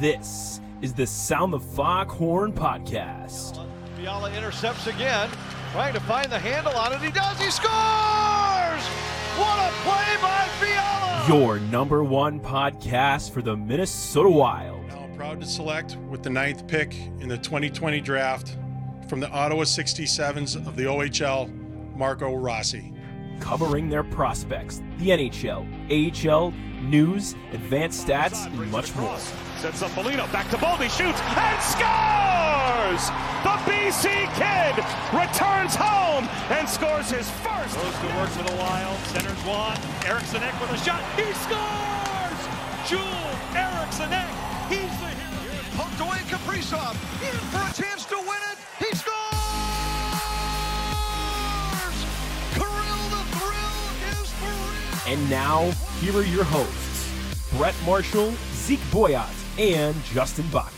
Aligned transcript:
This 0.00 0.62
is 0.80 0.94
the 0.94 1.06
Sound 1.06 1.52
the 1.52 1.60
Foghorn 1.60 2.54
podcast. 2.54 3.62
Fiala 3.98 4.32
intercepts 4.32 4.86
again, 4.86 5.28
trying 5.72 5.92
to 5.92 6.00
find 6.00 6.32
the 6.32 6.38
handle 6.38 6.72
on 6.72 6.94
it. 6.94 7.02
He 7.02 7.10
does. 7.10 7.38
He 7.38 7.50
scores! 7.50 8.82
What 9.36 9.58
a 9.58 9.70
play 9.82 10.16
by 10.22 10.48
Fiala! 10.58 11.26
Your 11.28 11.60
number 11.70 12.02
one 12.02 12.40
podcast 12.40 13.30
for 13.30 13.42
the 13.42 13.54
Minnesota 13.54 14.30
Wild. 14.30 14.88
Now 14.88 15.06
proud 15.18 15.38
to 15.42 15.46
select 15.46 15.96
with 16.08 16.22
the 16.22 16.30
ninth 16.30 16.66
pick 16.66 16.96
in 17.20 17.28
the 17.28 17.36
2020 17.36 18.00
draft 18.00 18.56
from 19.06 19.20
the 19.20 19.28
Ottawa 19.28 19.64
67s 19.64 20.56
of 20.66 20.76
the 20.76 20.84
OHL, 20.84 21.94
Marco 21.94 22.34
Rossi. 22.36 22.94
Covering 23.40 23.88
their 23.88 24.04
prospects, 24.04 24.82
the 24.98 25.08
NHL, 25.08 25.66
AHL, 25.90 26.52
news, 26.82 27.34
advanced 27.52 28.06
stats, 28.06 28.46
and 28.46 28.70
much 28.70 28.94
more. 28.96 29.18
Sets 29.58 29.82
up 29.82 29.94
Molino, 29.96 30.26
back 30.28 30.48
to 30.50 30.56
Boldy, 30.56 30.88
shoots, 30.88 31.20
and 31.20 31.60
scores! 31.60 33.10
The 33.42 33.56
BC 33.64 34.28
Kid 34.36 34.76
returns 35.12 35.74
home 35.74 36.28
and 36.50 36.68
scores 36.68 37.10
his 37.10 37.28
first. 37.42 37.76
Goes 37.76 37.98
to 37.98 38.06
work 38.16 38.30
for 38.30 38.44
the 38.44 38.56
Wild, 38.56 38.98
centers 39.08 39.38
one. 39.44 39.76
Eriksson 40.06 40.42
Ek 40.42 40.58
with 40.60 40.70
a 40.70 40.78
shot. 40.78 41.02
He 41.16 41.32
scores! 41.44 42.40
Joel 42.88 43.32
Eriksson 43.56 44.12
Ek, 44.12 44.28
he's 44.68 44.94
the 45.00 45.08
hero. 45.08 45.40
Here's 45.44 45.68
poked 45.76 46.00
away 46.00 46.20
Kaprizov, 46.28 46.94
in 47.24 47.36
for 47.52 47.69
And 55.10 55.28
now, 55.28 55.68
here 55.98 56.16
are 56.16 56.22
your 56.22 56.44
hosts 56.44 57.10
Brett 57.56 57.74
Marshall, 57.84 58.32
Zeke 58.52 58.78
Boyott, 58.92 59.26
and 59.58 60.00
Justin 60.04 60.46
Bach. 60.52 60.72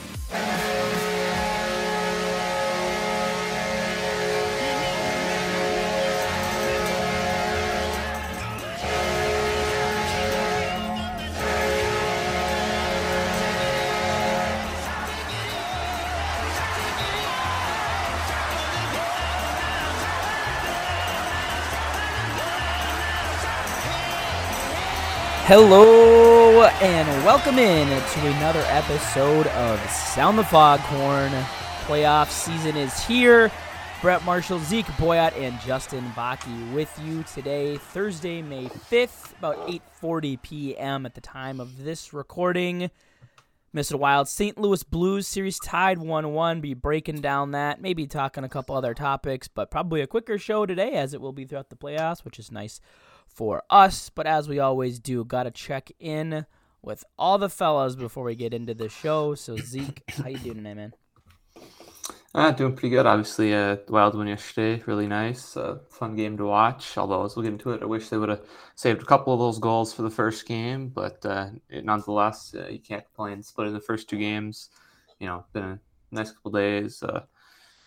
Hello 25.44 26.62
and 26.62 27.24
welcome 27.24 27.58
in 27.58 27.88
to 27.88 28.26
another 28.36 28.62
episode 28.68 29.48
of 29.48 29.80
Sound 29.90 30.38
the 30.38 30.44
Foghorn. 30.44 31.32
Playoff 31.84 32.30
season 32.30 32.76
is 32.76 33.04
here. 33.04 33.50
Brett 34.00 34.24
Marshall, 34.24 34.60
Zeke 34.60 34.86
Boyott, 35.00 35.34
and 35.34 35.60
Justin 35.62 36.04
Baki 36.14 36.72
with 36.72 36.96
you 37.04 37.24
today, 37.24 37.76
Thursday, 37.76 38.40
May 38.40 38.66
5th, 38.66 39.36
about 39.36 39.66
8:40 39.66 40.40
p.m. 40.42 41.06
at 41.06 41.16
the 41.16 41.20
time 41.20 41.58
of 41.58 41.82
this 41.82 42.12
recording. 42.12 42.88
Mr. 43.74 43.96
Wild 43.98 44.28
St. 44.28 44.56
Louis 44.56 44.84
Blues 44.84 45.26
series 45.26 45.58
tied 45.58 45.98
1-1. 45.98 46.60
Be 46.60 46.74
breaking 46.74 47.20
down 47.20 47.50
that, 47.50 47.80
maybe 47.82 48.06
talking 48.06 48.44
a 48.44 48.48
couple 48.48 48.76
other 48.76 48.94
topics, 48.94 49.48
but 49.48 49.72
probably 49.72 50.02
a 50.02 50.06
quicker 50.06 50.38
show 50.38 50.66
today 50.66 50.92
as 50.92 51.14
it 51.14 51.20
will 51.20 51.32
be 51.32 51.44
throughout 51.44 51.68
the 51.68 51.76
playoffs, 51.76 52.24
which 52.24 52.38
is 52.38 52.52
nice 52.52 52.80
for 53.32 53.62
us. 53.70 54.10
But 54.10 54.26
as 54.26 54.48
we 54.48 54.58
always 54.58 54.98
do, 54.98 55.24
got 55.24 55.44
to 55.44 55.50
check 55.50 55.90
in 55.98 56.46
with 56.82 57.04
all 57.18 57.38
the 57.38 57.48
fellas 57.48 57.94
before 57.94 58.24
we 58.24 58.34
get 58.34 58.54
into 58.54 58.74
the 58.74 58.88
show. 58.88 59.34
So 59.34 59.56
Zeke, 59.58 60.02
how 60.08 60.28
you 60.28 60.38
doing 60.38 60.58
today, 60.58 60.74
man? 60.74 60.94
Uh, 62.34 62.50
doing 62.50 62.72
pretty 62.72 62.88
good. 62.88 63.04
Obviously, 63.04 63.54
uh, 63.54 63.76
Wild 63.88 64.16
win 64.16 64.26
yesterday, 64.26 64.82
really 64.86 65.06
nice. 65.06 65.54
Uh, 65.54 65.78
fun 65.90 66.16
game 66.16 66.38
to 66.38 66.46
watch. 66.46 66.96
Although, 66.96 67.24
as 67.24 67.36
we'll 67.36 67.42
get 67.42 67.52
into 67.52 67.72
it, 67.72 67.82
I 67.82 67.84
wish 67.84 68.08
they 68.08 68.16
would 68.16 68.30
have 68.30 68.46
saved 68.74 69.02
a 69.02 69.06
couple 69.06 69.34
of 69.34 69.38
those 69.38 69.58
goals 69.58 69.92
for 69.92 70.00
the 70.00 70.10
first 70.10 70.46
game. 70.46 70.88
But 70.88 71.24
uh, 71.26 71.50
it, 71.68 71.84
nonetheless, 71.84 72.54
uh, 72.54 72.68
you 72.68 72.78
can't 72.78 73.04
complain. 73.04 73.42
Splitting 73.42 73.74
the 73.74 73.80
first 73.80 74.08
two 74.08 74.18
games, 74.18 74.70
you 75.20 75.26
know, 75.26 75.44
been 75.52 75.64
a 75.64 75.80
nice 76.10 76.30
couple 76.30 76.52
days. 76.52 77.02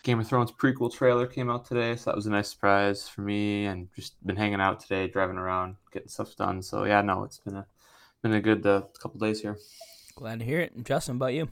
Game 0.06 0.20
of 0.20 0.28
Thrones 0.28 0.52
prequel 0.52 0.94
trailer 0.94 1.26
came 1.26 1.50
out 1.50 1.64
today, 1.64 1.96
so 1.96 2.08
that 2.08 2.14
was 2.14 2.26
a 2.26 2.30
nice 2.30 2.48
surprise 2.48 3.08
for 3.08 3.22
me. 3.22 3.66
And 3.66 3.88
just 3.96 4.24
been 4.24 4.36
hanging 4.36 4.60
out 4.60 4.78
today, 4.78 5.08
driving 5.08 5.36
around, 5.36 5.74
getting 5.92 6.06
stuff 6.06 6.36
done. 6.36 6.62
So 6.62 6.84
yeah, 6.84 7.02
no, 7.02 7.24
it's 7.24 7.40
been 7.40 7.56
a 7.56 7.66
been 8.22 8.34
a 8.34 8.40
good 8.40 8.64
uh, 8.64 8.82
couple 9.02 9.18
days 9.18 9.40
here. 9.40 9.58
Glad 10.14 10.38
to 10.38 10.44
hear 10.44 10.60
it. 10.60 10.72
And 10.76 10.86
Justin, 10.86 11.16
about 11.16 11.34
you? 11.34 11.48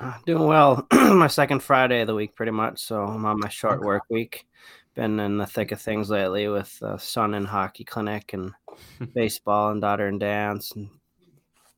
Uh, 0.00 0.14
doing 0.24 0.46
well. 0.46 0.86
my 0.92 1.26
second 1.26 1.62
Friday 1.62 2.00
of 2.00 2.06
the 2.06 2.14
week, 2.14 2.34
pretty 2.34 2.52
much. 2.52 2.78
So 2.78 3.02
I'm 3.02 3.26
on 3.26 3.38
my 3.38 3.50
short 3.50 3.82
work 3.82 4.04
week. 4.08 4.46
Been 4.94 5.20
in 5.20 5.36
the 5.36 5.44
thick 5.44 5.72
of 5.72 5.80
things 5.82 6.08
lately 6.08 6.48
with 6.48 6.78
uh, 6.82 6.96
son 6.96 7.34
and 7.34 7.46
hockey 7.46 7.84
clinic 7.84 8.32
and 8.32 8.52
baseball 9.14 9.72
and 9.72 9.82
daughter 9.82 10.06
and 10.06 10.18
dance 10.18 10.72
and 10.72 10.88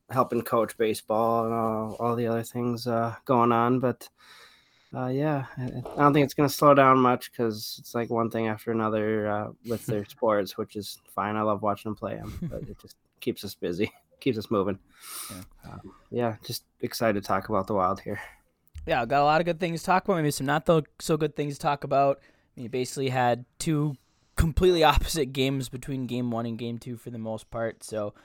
helping 0.09 0.41
coach 0.41 0.77
baseball 0.77 1.43
and 1.43 1.53
all, 1.53 1.97
all 1.99 2.15
the 2.15 2.27
other 2.27 2.43
things 2.43 2.87
uh, 2.87 3.13
going 3.25 3.51
on. 3.51 3.81
But 3.81 4.07
uh, 4.95 5.07
yeah, 5.07 5.45
I 5.57 5.67
don't 5.97 6.13
think 6.13 6.25
it's 6.25 6.33
going 6.33 6.49
to 6.49 6.53
slow 6.53 6.73
down 6.73 6.97
much 6.97 7.31
because 7.31 7.77
it's 7.79 7.93
like 7.93 8.09
one 8.09 8.31
thing 8.31 8.47
after 8.47 8.71
another 8.71 9.29
uh, 9.29 9.47
with 9.67 9.85
their 9.85 10.03
sports, 10.09 10.57
which 10.57 10.75
is 10.75 10.97
fine. 11.13 11.35
I 11.35 11.43
love 11.43 11.61
watching 11.61 11.89
them 11.89 11.95
play 11.95 12.15
them, 12.15 12.37
but 12.41 12.63
it 12.63 12.79
just 12.79 12.95
keeps 13.19 13.43
us 13.43 13.53
busy, 13.53 13.91
keeps 14.19 14.37
us 14.37 14.49
moving. 14.49 14.79
Yeah. 15.29 15.71
Um, 15.71 15.93
yeah, 16.09 16.35
just 16.43 16.63
excited 16.81 17.21
to 17.21 17.27
talk 17.27 17.49
about 17.49 17.67
the 17.67 17.75
Wild 17.75 17.99
here. 17.99 18.19
Yeah, 18.87 19.05
got 19.05 19.21
a 19.21 19.25
lot 19.25 19.41
of 19.41 19.45
good 19.45 19.59
things 19.59 19.81
to 19.81 19.85
talk 19.85 20.05
about. 20.05 20.17
Maybe 20.17 20.31
some 20.31 20.47
not 20.47 20.67
so 20.99 21.17
good 21.17 21.35
things 21.35 21.55
to 21.55 21.59
talk 21.59 21.83
about. 21.83 22.19
I 22.21 22.25
mean, 22.55 22.63
you 22.63 22.69
basically 22.69 23.09
had 23.09 23.45
two 23.59 23.95
completely 24.35 24.83
opposite 24.83 25.33
games 25.33 25.69
between 25.69 26.07
game 26.07 26.31
one 26.31 26.47
and 26.47 26.57
game 26.57 26.79
two 26.79 26.97
for 26.97 27.11
the 27.11 27.19
most 27.19 27.51
part. 27.51 27.83
So 27.83 28.15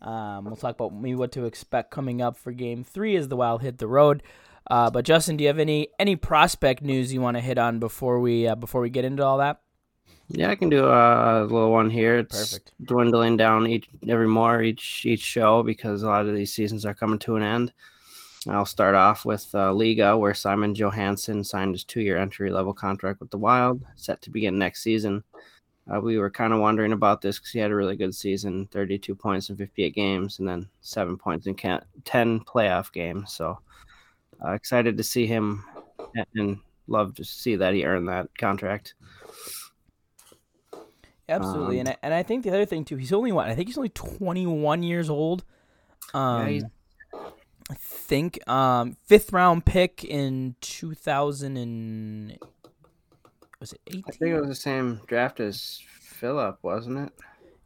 um, 0.00 0.44
we'll 0.44 0.54
talk 0.54 0.76
about 0.76 0.94
maybe 0.94 1.16
what 1.16 1.32
to 1.32 1.46
expect 1.46 1.90
coming 1.90 2.22
up 2.22 2.36
for 2.36 2.52
game 2.52 2.84
three 2.84 3.16
as 3.16 3.26
the 3.26 3.36
Wild 3.36 3.62
hit 3.62 3.78
the 3.78 3.88
road. 3.88 4.22
Uh, 4.70 4.90
but 4.90 5.04
Justin, 5.04 5.36
do 5.36 5.44
you 5.44 5.48
have 5.48 5.58
any 5.58 5.88
any 5.98 6.16
prospect 6.16 6.82
news 6.82 7.12
you 7.12 7.20
want 7.20 7.36
to 7.36 7.40
hit 7.40 7.58
on 7.58 7.78
before 7.78 8.20
we 8.20 8.46
uh, 8.46 8.54
before 8.54 8.80
we 8.80 8.90
get 8.90 9.04
into 9.04 9.24
all 9.24 9.38
that? 9.38 9.60
Yeah, 10.28 10.50
I 10.50 10.54
can 10.54 10.70
do 10.70 10.86
a, 10.86 11.42
a 11.42 11.44
little 11.44 11.70
one 11.70 11.90
here. 11.90 12.18
It's 12.18 12.52
Perfect. 12.52 12.72
dwindling 12.82 13.36
down 13.36 13.66
each 13.66 13.88
every 14.08 14.28
more 14.28 14.62
each 14.62 15.04
each 15.04 15.20
show 15.20 15.62
because 15.62 16.02
a 16.02 16.06
lot 16.06 16.26
of 16.26 16.34
these 16.34 16.52
seasons 16.52 16.86
are 16.86 16.94
coming 16.94 17.18
to 17.20 17.36
an 17.36 17.42
end. 17.42 17.72
I'll 18.48 18.66
start 18.66 18.94
off 18.94 19.24
with 19.24 19.48
uh, 19.54 19.72
Liga, 19.72 20.16
where 20.18 20.34
Simon 20.34 20.74
Johansson 20.74 21.42
signed 21.44 21.74
his 21.74 21.82
two-year 21.82 22.18
entry-level 22.18 22.74
contract 22.74 23.20
with 23.20 23.30
the 23.30 23.38
Wild, 23.38 23.82
set 23.96 24.20
to 24.20 24.30
begin 24.30 24.58
next 24.58 24.82
season. 24.82 25.24
Uh, 25.90 26.00
we 26.00 26.18
were 26.18 26.30
kind 26.30 26.52
of 26.52 26.60
wondering 26.60 26.92
about 26.92 27.20
this 27.20 27.38
because 27.38 27.52
he 27.52 27.58
had 27.58 27.70
a 27.70 27.74
really 27.74 27.96
good 27.96 28.14
season 28.14 28.66
32 28.72 29.14
points 29.14 29.50
in 29.50 29.56
58 29.56 29.94
games 29.94 30.38
and 30.38 30.48
then 30.48 30.66
seven 30.80 31.16
points 31.16 31.46
in 31.46 31.54
ca- 31.54 31.82
10 32.06 32.40
playoff 32.40 32.90
games 32.90 33.34
so 33.34 33.58
uh, 34.44 34.52
excited 34.52 34.96
to 34.96 35.02
see 35.02 35.26
him 35.26 35.64
and- 36.14 36.26
and 36.34 36.58
love 36.86 37.14
to 37.16 37.24
see 37.24 37.56
that 37.56 37.74
he 37.74 37.84
earned 37.84 38.08
that 38.08 38.28
contract 38.38 38.94
Absolutely, 41.28 41.76
Um, 41.80 41.86
and 41.86 41.88
I, 41.88 41.96
and 42.02 42.14
I 42.14 42.22
think 42.22 42.44
the 42.44 42.50
other 42.50 42.66
thing 42.66 42.84
too, 42.84 42.96
he's 42.96 43.12
only 43.12 43.32
what 43.32 43.48
I 43.48 43.54
think 43.54 43.68
he's 43.68 43.78
only 43.78 43.88
21 43.88 44.82
years 44.82 45.08
old. 45.08 45.42
Um, 46.12 46.46
he's- 46.48 46.64
I 47.70 47.74
think 47.76 48.46
um, 48.46 48.98
fifth 49.06 49.32
round 49.32 49.64
pick 49.64 50.04
in 50.04 50.54
2000 50.60 51.56
and 51.56 52.38
was 53.58 53.72
it 53.72 53.80
18? 53.86 54.04
i 54.06 54.10
think 54.10 54.34
it 54.34 54.38
was 54.38 54.48
the 54.48 54.54
same 54.54 55.00
draft 55.06 55.40
as 55.40 55.80
filip 55.98 56.58
wasn't 56.62 56.98
it 56.98 57.12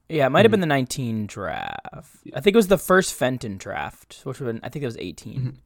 Yeah, 0.09 0.27
it 0.27 0.31
might 0.31 0.45
have 0.45 0.53
been 0.53 0.61
the 0.61 0.67
19 0.67 1.27
draft. 1.27 1.81
I 2.33 2.41
think 2.41 2.55
it 2.55 2.56
was 2.56 2.69
the 2.69 2.79
first 2.79 3.12
Fenton 3.12 3.56
draft, 3.59 4.21
which 4.23 4.39
would 4.39 4.47
have 4.47 4.55
been, 4.55 4.65
I 4.65 4.69
think 4.69 4.85
it 4.85 4.87
was 4.87 4.97
18 4.99 5.59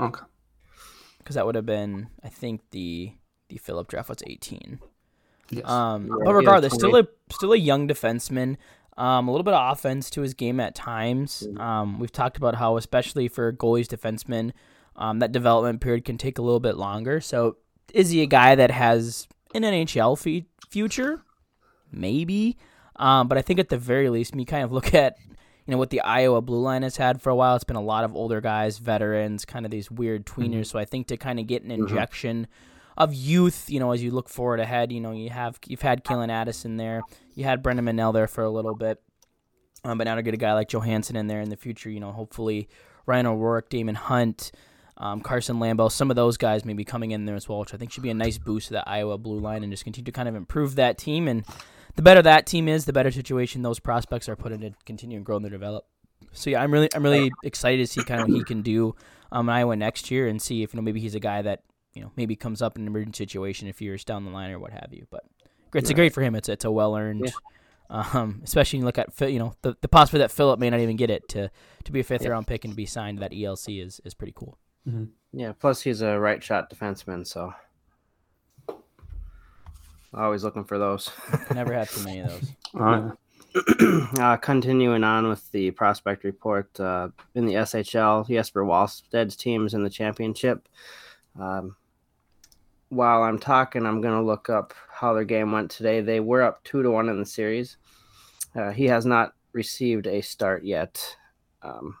Okay. 0.00 0.24
Because 1.28 1.34
that 1.34 1.44
would 1.44 1.56
have 1.56 1.66
been 1.66 2.08
I 2.24 2.30
think 2.30 2.62
the 2.70 3.12
the 3.50 3.58
Filip 3.58 3.86
draft 3.88 4.08
was 4.08 4.22
18. 4.26 4.78
Yes. 5.50 5.68
Um, 5.68 6.06
Yeah, 6.06 6.14
but 6.24 6.32
regardless, 6.32 6.72
still 6.72 6.96
a 6.96 7.06
still 7.30 7.52
a 7.52 7.58
young 7.58 7.86
defenseman. 7.86 8.56
Um, 8.96 9.28
a 9.28 9.30
little 9.30 9.44
bit 9.44 9.52
of 9.52 9.72
offense 9.72 10.08
to 10.10 10.22
his 10.22 10.32
game 10.32 10.58
at 10.58 10.74
times. 10.74 11.46
Um, 11.58 11.98
we've 11.98 12.10
talked 12.10 12.38
about 12.38 12.54
how, 12.54 12.78
especially 12.78 13.28
for 13.28 13.52
goalies, 13.52 13.86
defensemen, 13.86 14.52
um, 14.96 15.18
that 15.18 15.30
development 15.30 15.82
period 15.82 16.06
can 16.06 16.16
take 16.16 16.38
a 16.38 16.42
little 16.42 16.60
bit 16.60 16.76
longer. 16.78 17.20
So, 17.20 17.58
is 17.92 18.08
he 18.08 18.22
a 18.22 18.26
guy 18.26 18.54
that 18.54 18.70
has 18.70 19.28
an 19.54 19.64
NHL 19.64 20.18
fe- 20.18 20.46
future? 20.70 21.20
Maybe, 21.92 22.56
um, 22.96 23.28
but 23.28 23.36
I 23.36 23.42
think 23.42 23.60
at 23.60 23.68
the 23.68 23.76
very 23.76 24.08
least, 24.08 24.34
me 24.34 24.46
kind 24.46 24.64
of 24.64 24.72
look 24.72 24.94
at 25.04 25.16
you 25.68 25.72
know 25.72 25.78
what 25.78 25.90
the 25.90 26.00
Iowa 26.00 26.40
blue 26.40 26.62
line 26.62 26.82
has 26.82 26.96
had 26.96 27.20
for 27.20 27.28
a 27.28 27.36
while. 27.36 27.54
It's 27.54 27.62
been 27.62 27.76
a 27.76 27.82
lot 27.82 28.02
of 28.04 28.16
older 28.16 28.40
guys, 28.40 28.78
veterans, 28.78 29.44
kind 29.44 29.66
of 29.66 29.70
these 29.70 29.90
weird 29.90 30.24
tweeners. 30.24 30.68
So 30.68 30.78
I 30.78 30.86
think 30.86 31.08
to 31.08 31.18
kind 31.18 31.38
of 31.38 31.46
get 31.46 31.62
an 31.62 31.70
injection 31.70 32.46
of 32.96 33.12
youth, 33.12 33.68
you 33.68 33.78
know, 33.78 33.92
as 33.92 34.02
you 34.02 34.10
look 34.10 34.30
forward 34.30 34.60
ahead, 34.60 34.90
you 34.92 35.00
know, 35.00 35.12
you 35.12 35.28
have 35.28 35.58
you've 35.66 35.82
had 35.82 36.04
Calen 36.04 36.30
Addison 36.30 36.78
there, 36.78 37.02
you 37.34 37.44
had 37.44 37.62
Brennan 37.62 37.84
Menell 37.84 38.14
there 38.14 38.26
for 38.26 38.42
a 38.44 38.48
little 38.48 38.74
bit, 38.74 39.02
um, 39.84 39.98
but 39.98 40.04
now 40.04 40.14
to 40.14 40.22
get 40.22 40.32
a 40.32 40.38
guy 40.38 40.54
like 40.54 40.68
Johansson 40.68 41.16
in 41.16 41.26
there 41.26 41.42
in 41.42 41.50
the 41.50 41.56
future, 41.56 41.90
you 41.90 42.00
know, 42.00 42.12
hopefully 42.12 42.66
Ryan 43.04 43.26
O'Rourke, 43.26 43.68
Daemon 43.68 43.96
Hunt, 43.96 44.52
um, 44.96 45.20
Carson 45.20 45.56
Lambo, 45.56 45.92
some 45.92 46.08
of 46.08 46.16
those 46.16 46.38
guys 46.38 46.64
maybe 46.64 46.82
coming 46.82 47.10
in 47.10 47.26
there 47.26 47.36
as 47.36 47.46
well, 47.46 47.60
which 47.60 47.74
I 47.74 47.76
think 47.76 47.92
should 47.92 48.02
be 48.02 48.10
a 48.10 48.14
nice 48.14 48.38
boost 48.38 48.68
to 48.68 48.72
the 48.72 48.88
Iowa 48.88 49.18
blue 49.18 49.38
line 49.38 49.62
and 49.62 49.70
just 49.70 49.84
continue 49.84 50.06
to 50.06 50.12
kind 50.12 50.30
of 50.30 50.34
improve 50.34 50.76
that 50.76 50.96
team. 50.96 51.28
And 51.28 51.44
the 51.98 52.02
better 52.02 52.22
that 52.22 52.46
team 52.46 52.68
is, 52.68 52.84
the 52.84 52.92
better 52.92 53.10
situation 53.10 53.62
those 53.62 53.80
prospects 53.80 54.28
are 54.28 54.36
put 54.36 54.52
in 54.52 54.60
to 54.60 54.70
continue 54.86 55.16
and 55.16 55.26
grow 55.26 55.38
and 55.38 55.50
develop. 55.50 55.84
So 56.30 56.48
yeah, 56.48 56.62
I'm 56.62 56.72
really 56.72 56.88
I'm 56.94 57.02
really 57.02 57.32
excited 57.42 57.84
to 57.84 57.92
see 57.92 58.04
kind 58.04 58.20
of 58.20 58.28
what 58.28 58.36
he 58.36 58.44
can 58.44 58.62
do 58.62 58.94
um, 59.32 59.48
in 59.48 59.54
Iowa 59.56 59.74
next 59.74 60.08
year 60.08 60.28
and 60.28 60.40
see 60.40 60.62
if 60.62 60.72
you 60.72 60.76
know 60.78 60.84
maybe 60.84 61.00
he's 61.00 61.16
a 61.16 61.20
guy 61.20 61.42
that 61.42 61.64
you 61.94 62.02
know 62.02 62.12
maybe 62.14 62.36
comes 62.36 62.62
up 62.62 62.76
in 62.76 62.82
an 62.82 62.86
emergency 62.86 63.24
situation 63.24 63.66
a 63.66 63.72
few 63.72 63.86
years 63.86 64.04
down 64.04 64.24
the 64.24 64.30
line 64.30 64.52
or 64.52 64.60
what 64.60 64.70
have 64.70 64.90
you. 64.92 65.08
But 65.10 65.24
it's 65.74 65.90
a 65.90 65.94
great 65.94 66.14
for 66.14 66.22
him. 66.22 66.36
It's 66.36 66.48
it's 66.48 66.64
a 66.64 66.70
well 66.70 66.96
earned. 66.96 67.24
Yeah. 67.24 67.32
Um, 67.90 68.42
especially 68.44 68.76
when 68.76 68.82
you 68.82 68.86
look 68.86 68.98
at 68.98 69.20
you 69.32 69.40
know 69.40 69.54
the, 69.62 69.76
the 69.80 69.88
possibility 69.88 70.22
that 70.22 70.30
Filip 70.30 70.60
may 70.60 70.70
not 70.70 70.78
even 70.78 70.94
get 70.94 71.10
it 71.10 71.28
to 71.30 71.50
to 71.82 71.90
be 71.90 71.98
a 71.98 72.04
fifth 72.04 72.22
yeah. 72.22 72.28
round 72.28 72.46
pick 72.46 72.64
and 72.64 72.76
be 72.76 72.86
signed 72.86 73.18
to 73.18 73.20
that 73.22 73.32
ELC 73.32 73.84
is 73.84 74.00
is 74.04 74.14
pretty 74.14 74.34
cool. 74.36 74.56
Mm-hmm. 74.88 75.06
Yeah. 75.32 75.50
Plus, 75.58 75.82
he's 75.82 76.00
a 76.00 76.16
right 76.20 76.40
shot 76.44 76.72
defenseman, 76.72 77.26
so 77.26 77.54
always 80.14 80.44
looking 80.44 80.64
for 80.64 80.78
those. 80.78 81.10
Never 81.54 81.72
had 81.72 81.88
too 81.88 82.04
many 82.04 82.20
of 82.20 82.28
those. 82.74 83.12
uh, 84.18 84.36
continuing 84.36 85.04
on 85.04 85.28
with 85.28 85.50
the 85.52 85.70
prospect 85.72 86.24
report 86.24 86.78
uh, 86.78 87.08
in 87.34 87.46
the 87.46 87.54
SHL, 87.54 88.28
Jesper 88.28 88.64
Wallstedt's 88.64 89.36
team 89.36 89.66
is 89.66 89.74
in 89.74 89.82
the 89.82 89.90
championship. 89.90 90.68
Um, 91.38 91.76
while 92.90 93.22
I'm 93.22 93.38
talking, 93.38 93.86
I'm 93.86 94.00
going 94.00 94.14
to 94.14 94.24
look 94.24 94.48
up 94.48 94.74
how 94.90 95.14
their 95.14 95.24
game 95.24 95.52
went 95.52 95.70
today. 95.70 96.00
They 96.00 96.20
were 96.20 96.42
up 96.42 96.62
two 96.64 96.82
to 96.82 96.90
one 96.90 97.08
in 97.08 97.18
the 97.18 97.26
series. 97.26 97.76
Uh, 98.54 98.70
he 98.70 98.84
has 98.86 99.06
not 99.06 99.34
received 99.52 100.06
a 100.06 100.20
start 100.20 100.64
yet, 100.64 101.16
um, 101.62 101.96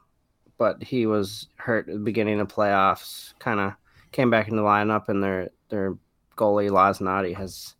but 0.56 0.82
he 0.82 1.06
was 1.06 1.48
hurt 1.56 1.88
at 1.88 1.94
the 1.94 2.00
beginning 2.00 2.40
of 2.40 2.48
playoffs. 2.48 3.34
Kind 3.38 3.60
of 3.60 3.74
came 4.12 4.30
back 4.30 4.48
in 4.48 4.56
the 4.56 4.62
lineup, 4.62 5.08
and 5.08 5.22
their 5.22 5.50
their 5.68 5.96
goalie 6.36 6.70
Lassinantti 6.70 7.36
has 7.36 7.74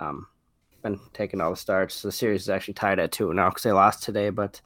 um, 0.00 0.26
been 0.82 0.98
taking 1.12 1.40
all 1.40 1.50
the 1.50 1.56
starts. 1.56 2.02
The 2.02 2.10
series 2.10 2.42
is 2.42 2.48
actually 2.48 2.74
tied 2.74 2.98
at 2.98 3.12
two 3.12 3.32
now 3.34 3.50
because 3.50 3.62
they 3.62 3.72
lost 3.72 4.02
today, 4.02 4.30
but 4.30 4.60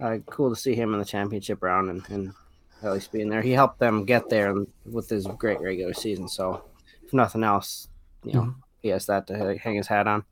uh, 0.00 0.18
cool 0.26 0.50
to 0.50 0.56
see 0.56 0.74
him 0.74 0.92
in 0.94 0.98
the 0.98 1.04
championship 1.04 1.62
round 1.62 1.90
and, 1.90 2.02
and 2.08 2.32
at 2.82 2.92
least 2.92 3.12
being 3.12 3.28
there. 3.28 3.42
He 3.42 3.52
helped 3.52 3.78
them 3.78 4.04
get 4.04 4.28
there 4.28 4.54
with 4.84 5.08
his 5.08 5.26
great 5.38 5.60
regular 5.60 5.94
season. 5.94 6.28
So 6.28 6.64
if 7.04 7.12
nothing 7.12 7.44
else, 7.44 7.88
you 8.24 8.32
know, 8.32 8.40
mm-hmm. 8.40 8.60
he 8.80 8.88
has 8.88 9.06
that 9.06 9.26
to 9.28 9.58
hang 9.58 9.76
his 9.76 9.86
hat 9.86 10.08
on. 10.08 10.24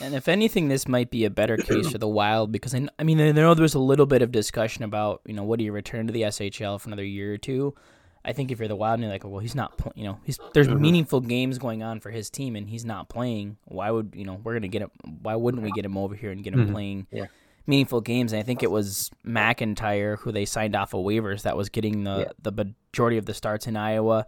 And 0.00 0.14
if 0.14 0.28
anything, 0.28 0.68
this 0.68 0.88
might 0.88 1.10
be 1.10 1.24
a 1.24 1.30
better 1.30 1.56
case 1.56 1.90
for 1.90 1.98
the 1.98 2.08
Wild 2.08 2.52
because 2.52 2.74
I, 2.74 2.86
I 2.98 3.02
mean, 3.02 3.20
I 3.20 3.32
know 3.32 3.54
there 3.54 3.62
was 3.62 3.74
a 3.74 3.80
little 3.80 4.06
bit 4.06 4.22
of 4.22 4.30
discussion 4.30 4.84
about, 4.84 5.20
you 5.26 5.34
know, 5.34 5.42
what 5.42 5.58
do 5.58 5.64
you 5.64 5.72
return 5.72 6.06
to 6.06 6.12
the 6.12 6.22
SHL 6.22 6.80
for 6.80 6.88
another 6.88 7.04
year 7.04 7.34
or 7.34 7.38
two? 7.38 7.74
I 8.24 8.32
think 8.32 8.50
if 8.50 8.58
you're 8.58 8.68
the 8.68 8.76
Wild 8.76 8.94
and 8.94 9.04
you're 9.04 9.12
like, 9.12 9.24
well, 9.24 9.38
he's 9.38 9.54
not, 9.54 9.78
pl- 9.78 9.92
you 9.94 10.04
know, 10.04 10.18
he's 10.24 10.38
there's 10.52 10.68
mm-hmm. 10.68 10.80
meaningful 10.80 11.20
games 11.20 11.58
going 11.58 11.82
on 11.82 12.00
for 12.00 12.10
his 12.10 12.28
team 12.28 12.54
and 12.54 12.68
he's 12.68 12.84
not 12.84 13.08
playing. 13.08 13.56
Why 13.64 13.90
would 13.90 14.12
you 14.14 14.24
know 14.24 14.40
we're 14.44 14.54
gonna 14.54 14.68
get 14.68 14.82
him? 14.82 14.90
Why 15.22 15.36
wouldn't 15.36 15.62
we 15.62 15.70
get 15.72 15.84
him 15.84 15.96
over 15.96 16.14
here 16.14 16.30
and 16.30 16.44
get 16.44 16.52
him 16.52 16.64
mm-hmm. 16.64 16.72
playing 16.72 17.06
yeah. 17.10 17.26
meaningful 17.66 18.02
games? 18.02 18.32
And 18.32 18.40
I 18.40 18.42
think 18.42 18.62
it 18.62 18.70
was 18.70 19.10
McIntyre 19.26 20.18
who 20.18 20.32
they 20.32 20.44
signed 20.44 20.76
off 20.76 20.92
of 20.92 21.00
waivers 21.00 21.42
that 21.42 21.56
was 21.56 21.70
getting 21.70 22.04
the 22.04 22.18
yeah. 22.18 22.32
the 22.42 22.52
majority 22.92 23.16
of 23.16 23.24
the 23.24 23.34
starts 23.34 23.66
in 23.66 23.76
Iowa. 23.76 24.26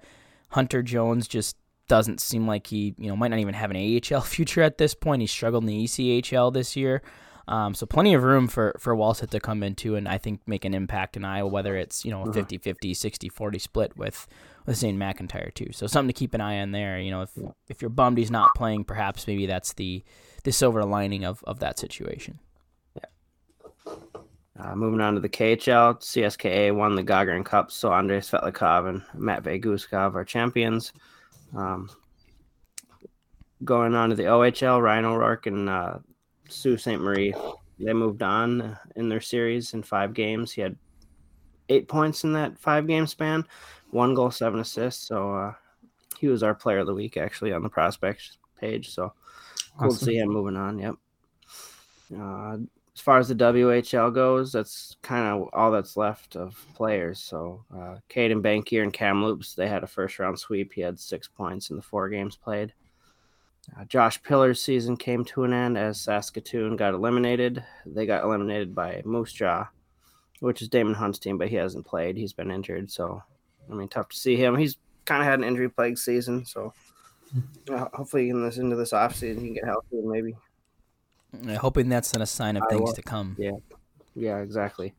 Hunter 0.49 0.83
Jones 0.83 1.29
just 1.29 1.57
doesn't 1.89 2.21
seem 2.21 2.47
like 2.47 2.67
he, 2.67 2.95
you 2.97 3.09
know, 3.09 3.17
might 3.17 3.29
not 3.29 3.41
even 3.41 3.55
have 3.55 3.71
an 3.71 3.77
AHL 3.77 4.21
future 4.23 4.63
at 4.63 4.79
this 4.79 4.95
point. 4.95 5.21
He 5.21 5.27
struggled 5.27 5.65
in 5.65 5.69
the 5.69 5.85
ECHL 5.85 6.53
this 6.53 6.77
year. 6.77 7.03
Um, 7.53 7.75
so 7.75 7.85
plenty 7.85 8.15
of 8.15 8.23
room 8.23 8.49
for, 8.49 8.75
for 8.79 8.97
Wallstedt 8.97 9.29
to 9.29 9.39
come 9.39 9.63
into 9.63 9.95
and 9.95 10.09
I 10.09 10.17
think 10.17 10.41
make 10.47 10.65
an 10.65 10.73
impact 10.73 11.19
in 11.19 11.25
Iowa, 11.25 11.51
whether 11.51 11.77
it's, 11.77 12.03
you 12.03 12.11
know, 12.11 12.23
a 12.23 12.29
50-50, 12.29 12.93
60-40 12.93 13.61
split 13.61 13.95
with, 13.95 14.27
with 14.65 14.79
Zane 14.79 14.99
McIntyre 14.99 15.53
too. 15.53 15.69
So 15.71 15.87
something 15.87 16.09
to 16.09 16.19
keep 16.19 16.33
an 16.33 16.41
eye 16.41 16.61
on 16.61 16.73
there. 16.73 16.99
You 16.99 17.11
know, 17.11 17.21
if, 17.21 17.31
if 17.69 17.83
you're 17.83 17.91
bummed 17.91 18.17
he's 18.17 18.31
not 18.31 18.55
playing, 18.57 18.85
perhaps 18.85 19.27
maybe 19.27 19.45
that's 19.45 19.75
the, 19.75 20.03
the 20.45 20.51
silver 20.51 20.83
lining 20.87 21.27
of, 21.27 21.45
of 21.45 21.59
that 21.59 21.79
situation. 21.79 22.39
Yeah. 22.97 23.95
Uh, 24.59 24.75
moving 24.75 25.03
on 25.03 25.13
to 25.13 25.21
the 25.21 25.29
KHL, 25.29 26.01
CSKA 26.01 26.75
won 26.75 26.95
the 26.95 27.05
Gagarin 27.05 27.45
Cup, 27.45 27.71
so 27.71 27.93
Andrei 27.93 28.21
Svetlakov 28.21 28.89
and 28.89 29.03
Matvey 29.13 29.61
Guskov 29.61 30.15
are 30.15 30.25
champions. 30.25 30.95
Um, 31.55 31.91
going 33.63 33.95
on 33.95 34.09
to 34.09 34.15
the 34.15 34.25
OHL, 34.25 34.81
Ryan 34.81 35.05
O'Rourke 35.05 35.47
and 35.47 35.69
uh, 35.69 35.99
Sault 36.53 36.81
Ste. 36.81 36.99
Marie, 36.99 37.35
they 37.79 37.93
moved 37.93 38.23
on 38.23 38.79
in 38.97 39.09
their 39.09 39.21
series 39.21 39.75
in 39.75 39.83
five 39.83 40.15
games. 40.15 40.53
He 40.53 40.61
had 40.61 40.77
eight 41.69 41.89
points 41.89 42.25
in 42.25 42.33
that 42.35 42.59
five 42.59 42.87
game 42.87 43.07
span, 43.07 43.45
one 43.91 44.15
goal, 44.15 44.31
seven 44.31 44.61
assists. 44.61 45.07
So 45.07 45.35
uh, 45.35 45.55
he 46.19 46.29
was 46.29 46.43
our 46.43 46.55
player 46.55 46.79
of 46.79 46.87
the 46.87 46.95
week 46.95 47.17
actually 47.17 47.53
on 47.53 47.63
the 47.63 47.69
prospects 47.69 48.39
page. 48.61 48.91
So 48.91 49.13
cool 49.79 49.89
awesome. 49.89 49.99
to 49.99 50.05
see 50.05 50.19
him 50.19 50.29
moving 50.29 50.57
on. 50.57 50.79
Yep. 50.79 50.95
Uh, 52.19 52.57
as 52.95 53.01
far 53.01 53.19
as 53.19 53.29
the 53.29 53.35
WHL 53.35 54.15
goes, 54.15 54.53
that's 54.53 54.97
kind 55.01 55.27
of 55.27 55.49
all 55.55 55.71
that's 55.71 55.97
left 55.97 56.37
of 56.37 56.63
players. 56.75 57.19
So, 57.19 57.65
uh, 57.75 57.97
Caedan 58.11 58.43
Bankier 58.43 58.83
and 58.83 58.93
Kamloops, 58.93 59.55
they 59.55 59.67
had 59.67 59.83
a 59.83 59.87
first 59.87 60.19
round 60.19 60.39
sweep. 60.39 60.75
He 60.75 60.83
had 60.83 61.01
six 61.01 61.27
points 61.27 61.71
in 61.71 61.77
the 61.77 61.83
four 61.83 62.11
games 62.11 62.37
played. 62.37 62.75
Uh, 63.79 63.85
Josh 63.85 64.23
Pillar's 64.23 64.61
season 64.61 64.97
came 64.97 65.25
to 65.27 65.45
an 65.45 65.53
end 65.53 65.79
as 65.79 66.01
Saskatoon 66.01 66.77
got 66.77 66.95
eliminated. 66.95 67.63
They 67.87 68.07
got 68.07 68.25
eliminated 68.25 68.75
by 68.75 69.03
Moose 69.05 69.33
Jaw, 69.33 69.69
which 70.41 70.63
is 70.63 70.69
Daemon 70.69 70.95
Hunt's 70.95 71.19
team, 71.19 71.39
but 71.39 71.49
he 71.49 71.57
hasn't 71.57 71.87
played. 71.87 72.17
He's 72.17 72.33
been 72.33 72.51
injured. 72.51 72.91
So, 72.91 73.23
I 73.71 73.75
mean, 73.75 73.89
tough 73.89 74.09
to 74.09 74.17
see 74.17 74.37
him. 74.37 74.57
He's 74.57 74.77
kind 75.05 75.23
of 75.23 75.29
had 75.29 75.39
an 75.39 75.45
injury 75.45 75.69
plagued 75.69 75.99
season. 75.99 76.45
So, 76.45 76.73
uh, 77.71 77.87
hopefully, 77.93 78.31
in 78.31 78.43
this 78.43 78.59
into 78.59 78.77
this 78.77 78.93
offseason, 78.93 79.41
he 79.41 79.47
can 79.47 79.55
get 79.55 79.65
healthy 79.65 79.99
and 79.99 80.09
maybe 80.09 80.35
hoping 81.57 81.89
that's 81.89 82.13
not 82.13 82.23
a 82.23 82.27
sign 82.27 82.57
of 82.57 82.65
things 82.69 82.93
to 82.95 83.03
come. 83.03 83.37
Yeah, 83.39 83.57
yeah, 84.15 84.39
exactly. 84.39 84.95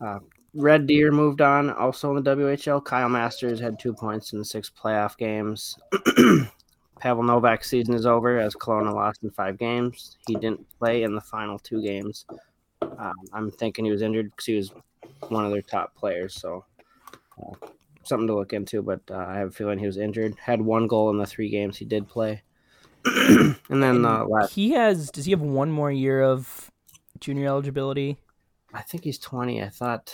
Uh, 0.00 0.20
Red 0.54 0.86
Deer 0.86 1.12
moved 1.12 1.40
on. 1.40 1.70
Also 1.70 2.16
in 2.16 2.22
the 2.22 2.36
WHL, 2.36 2.84
Kyle 2.84 3.08
Masters 3.08 3.60
had 3.60 3.78
two 3.78 3.92
points 3.92 4.32
in 4.32 4.38
the 4.38 4.44
six 4.44 4.70
playoff 4.70 5.16
games. 5.16 5.76
Pavel 7.00 7.22
Novak's 7.22 7.68
season 7.68 7.94
is 7.94 8.06
over 8.06 8.38
as 8.38 8.54
Kelowna 8.54 8.94
lost 8.94 9.22
in 9.22 9.30
five 9.30 9.58
games. 9.58 10.16
He 10.26 10.34
didn't 10.34 10.66
play 10.78 11.02
in 11.02 11.14
the 11.14 11.20
final 11.20 11.58
two 11.58 11.82
games. 11.82 12.24
Um, 12.82 13.14
I'm 13.32 13.50
thinking 13.50 13.84
he 13.84 13.90
was 13.90 14.02
injured 14.02 14.30
because 14.30 14.46
he 14.46 14.56
was 14.56 14.72
one 15.28 15.44
of 15.44 15.52
their 15.52 15.62
top 15.62 15.94
players. 15.94 16.34
So 16.34 16.64
uh, 17.40 17.66
something 18.02 18.26
to 18.26 18.34
look 18.34 18.52
into. 18.52 18.82
But 18.82 19.02
uh, 19.10 19.26
I 19.28 19.36
have 19.36 19.48
a 19.48 19.52
feeling 19.52 19.78
he 19.78 19.86
was 19.86 19.98
injured. 19.98 20.34
Had 20.38 20.60
one 20.60 20.86
goal 20.86 21.10
in 21.10 21.18
the 21.18 21.26
three 21.26 21.50
games 21.50 21.76
he 21.76 21.84
did 21.84 22.08
play. 22.08 22.42
and 23.04 23.56
then 23.68 24.04
uh, 24.04 24.24
last, 24.24 24.52
he 24.52 24.70
has. 24.70 25.10
Does 25.10 25.26
he 25.26 25.30
have 25.30 25.40
one 25.40 25.70
more 25.70 25.92
year 25.92 26.22
of 26.22 26.70
junior 27.20 27.46
eligibility? 27.46 28.16
I 28.72 28.82
think 28.82 29.04
he's 29.04 29.18
twenty. 29.18 29.62
I 29.62 29.68
thought 29.68 30.12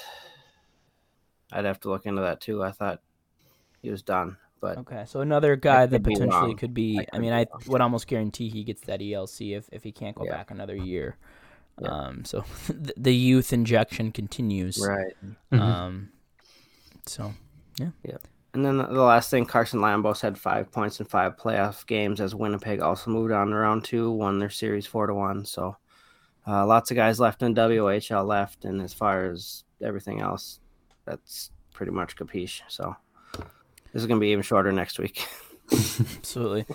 I'd 1.53 1.65
have 1.65 1.81
to 1.81 1.89
look 1.91 2.07
into 2.07 2.23
that 2.23 2.41
too. 2.41 2.63
I 2.63 2.73
thought 2.73 3.01
he 3.81 3.91
was 3.91 4.03
done. 4.03 4.37
But 4.63 4.79
okay, 4.79 5.03
so 5.09 5.23
another 5.23 5.57
guy 5.57 5.87
that 5.87 6.05
potentially 6.05 6.55
could 6.55 6.73
be. 6.73 7.01
I, 7.01 7.17
I 7.17 7.19
mean, 7.19 7.33
I 7.33 7.47
would 7.67 7.81
almost 7.81 8.07
guarantee 8.07 8.49
he 8.49 8.63
gets 8.63 8.83
that 8.83 9.01
ELC 9.01 9.59
if, 9.59 9.69
if 9.73 9.83
he 9.83 9.91
can't 9.91 10.15
go 10.15 10.25
yeah. 10.25 10.31
back 10.31 10.53
another 10.53 10.77
year. 10.77 11.17
Yeah. 11.81 11.89
Um, 11.89 12.25
so 12.25 12.45
the 12.97 13.13
youth 13.13 13.53
injection 13.53 14.13
continues. 14.13 14.79
Right. 14.81 15.15
Mm-hmm. 15.53 15.61
Um, 15.61 16.09
so 17.07 17.35
yeah. 17.77 17.91
Yeah. 18.05 18.19
And 18.55 18.65
then 18.65 18.77
the 18.77 19.03
last 19.03 19.31
thing, 19.31 19.47
Carson 19.47 19.81
Lambos 19.81 20.21
had 20.21 20.39
five 20.39 20.71
points 20.71 21.01
in 21.01 21.07
five 21.07 21.37
playoff 21.37 21.85
games 21.87 22.21
as 22.21 22.33
Winnipeg 22.33 22.81
also 22.81 23.11
moved 23.11 23.33
on 23.33 23.49
to 23.49 23.57
round 23.57 23.83
two, 23.83 24.13
won 24.13 24.39
their 24.39 24.51
series 24.51 24.87
four 24.87 25.09
to 25.09 25.15
one. 25.15 25.45
So 25.45 25.77
uh, 26.47 26.65
lots 26.65 26.93
of 26.93 26.97
guys 26.97 27.19
left 27.19 27.43
in 27.43 27.57
WHL 27.57 28.25
left, 28.25 28.65
and 28.65 28.81
as 28.81 28.95
far 28.95 29.29
as 29.29 29.65
everything 29.83 30.21
else, 30.21 30.61
that's 31.05 31.51
pretty 31.73 31.91
much 31.91 32.15
capiche. 32.15 32.61
So 32.69 32.95
this 33.93 34.03
is 34.03 34.07
gonna 34.07 34.21
be 34.21 34.29
even 34.29 34.43
shorter 34.43 34.73
next 34.73 34.99
week. 34.99 35.27
Absolutely. 35.73 36.67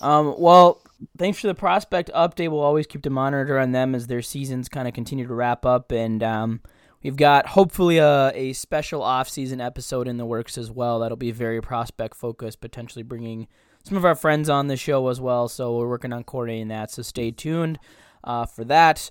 Um, 0.00 0.34
well, 0.38 0.80
thanks 1.18 1.38
for 1.38 1.46
the 1.46 1.54
prospect 1.54 2.10
update. 2.14 2.50
We'll 2.50 2.60
always 2.60 2.86
keep 2.86 3.02
the 3.02 3.10
monitor 3.10 3.58
on 3.58 3.72
them 3.72 3.94
as 3.94 4.06
their 4.06 4.22
seasons 4.22 4.68
kind 4.68 4.88
of 4.88 4.94
continue 4.94 5.26
to 5.26 5.34
wrap 5.34 5.66
up, 5.66 5.92
and 5.92 6.22
um, 6.22 6.60
We've 7.02 7.16
got 7.16 7.46
hopefully 7.46 7.96
a, 7.96 8.30
a 8.34 8.52
special 8.52 9.02
off-season 9.02 9.60
episode 9.60 10.06
in 10.06 10.18
the 10.18 10.26
works 10.26 10.58
as 10.58 10.70
well. 10.70 10.98
That'll 10.98 11.16
be 11.16 11.30
very 11.30 11.62
prospect 11.62 12.14
focused, 12.14 12.60
potentially 12.60 13.02
bringing 13.02 13.48
some 13.84 13.96
of 13.96 14.04
our 14.04 14.14
friends 14.14 14.50
on 14.50 14.66
the 14.66 14.76
show 14.76 15.08
as 15.08 15.18
well. 15.18 15.48
So 15.48 15.78
we're 15.78 15.88
working 15.88 16.12
on 16.12 16.24
coordinating 16.24 16.68
that. 16.68 16.90
So 16.90 17.00
stay 17.00 17.30
tuned 17.30 17.78
uh, 18.22 18.44
for 18.44 18.64
that. 18.64 19.10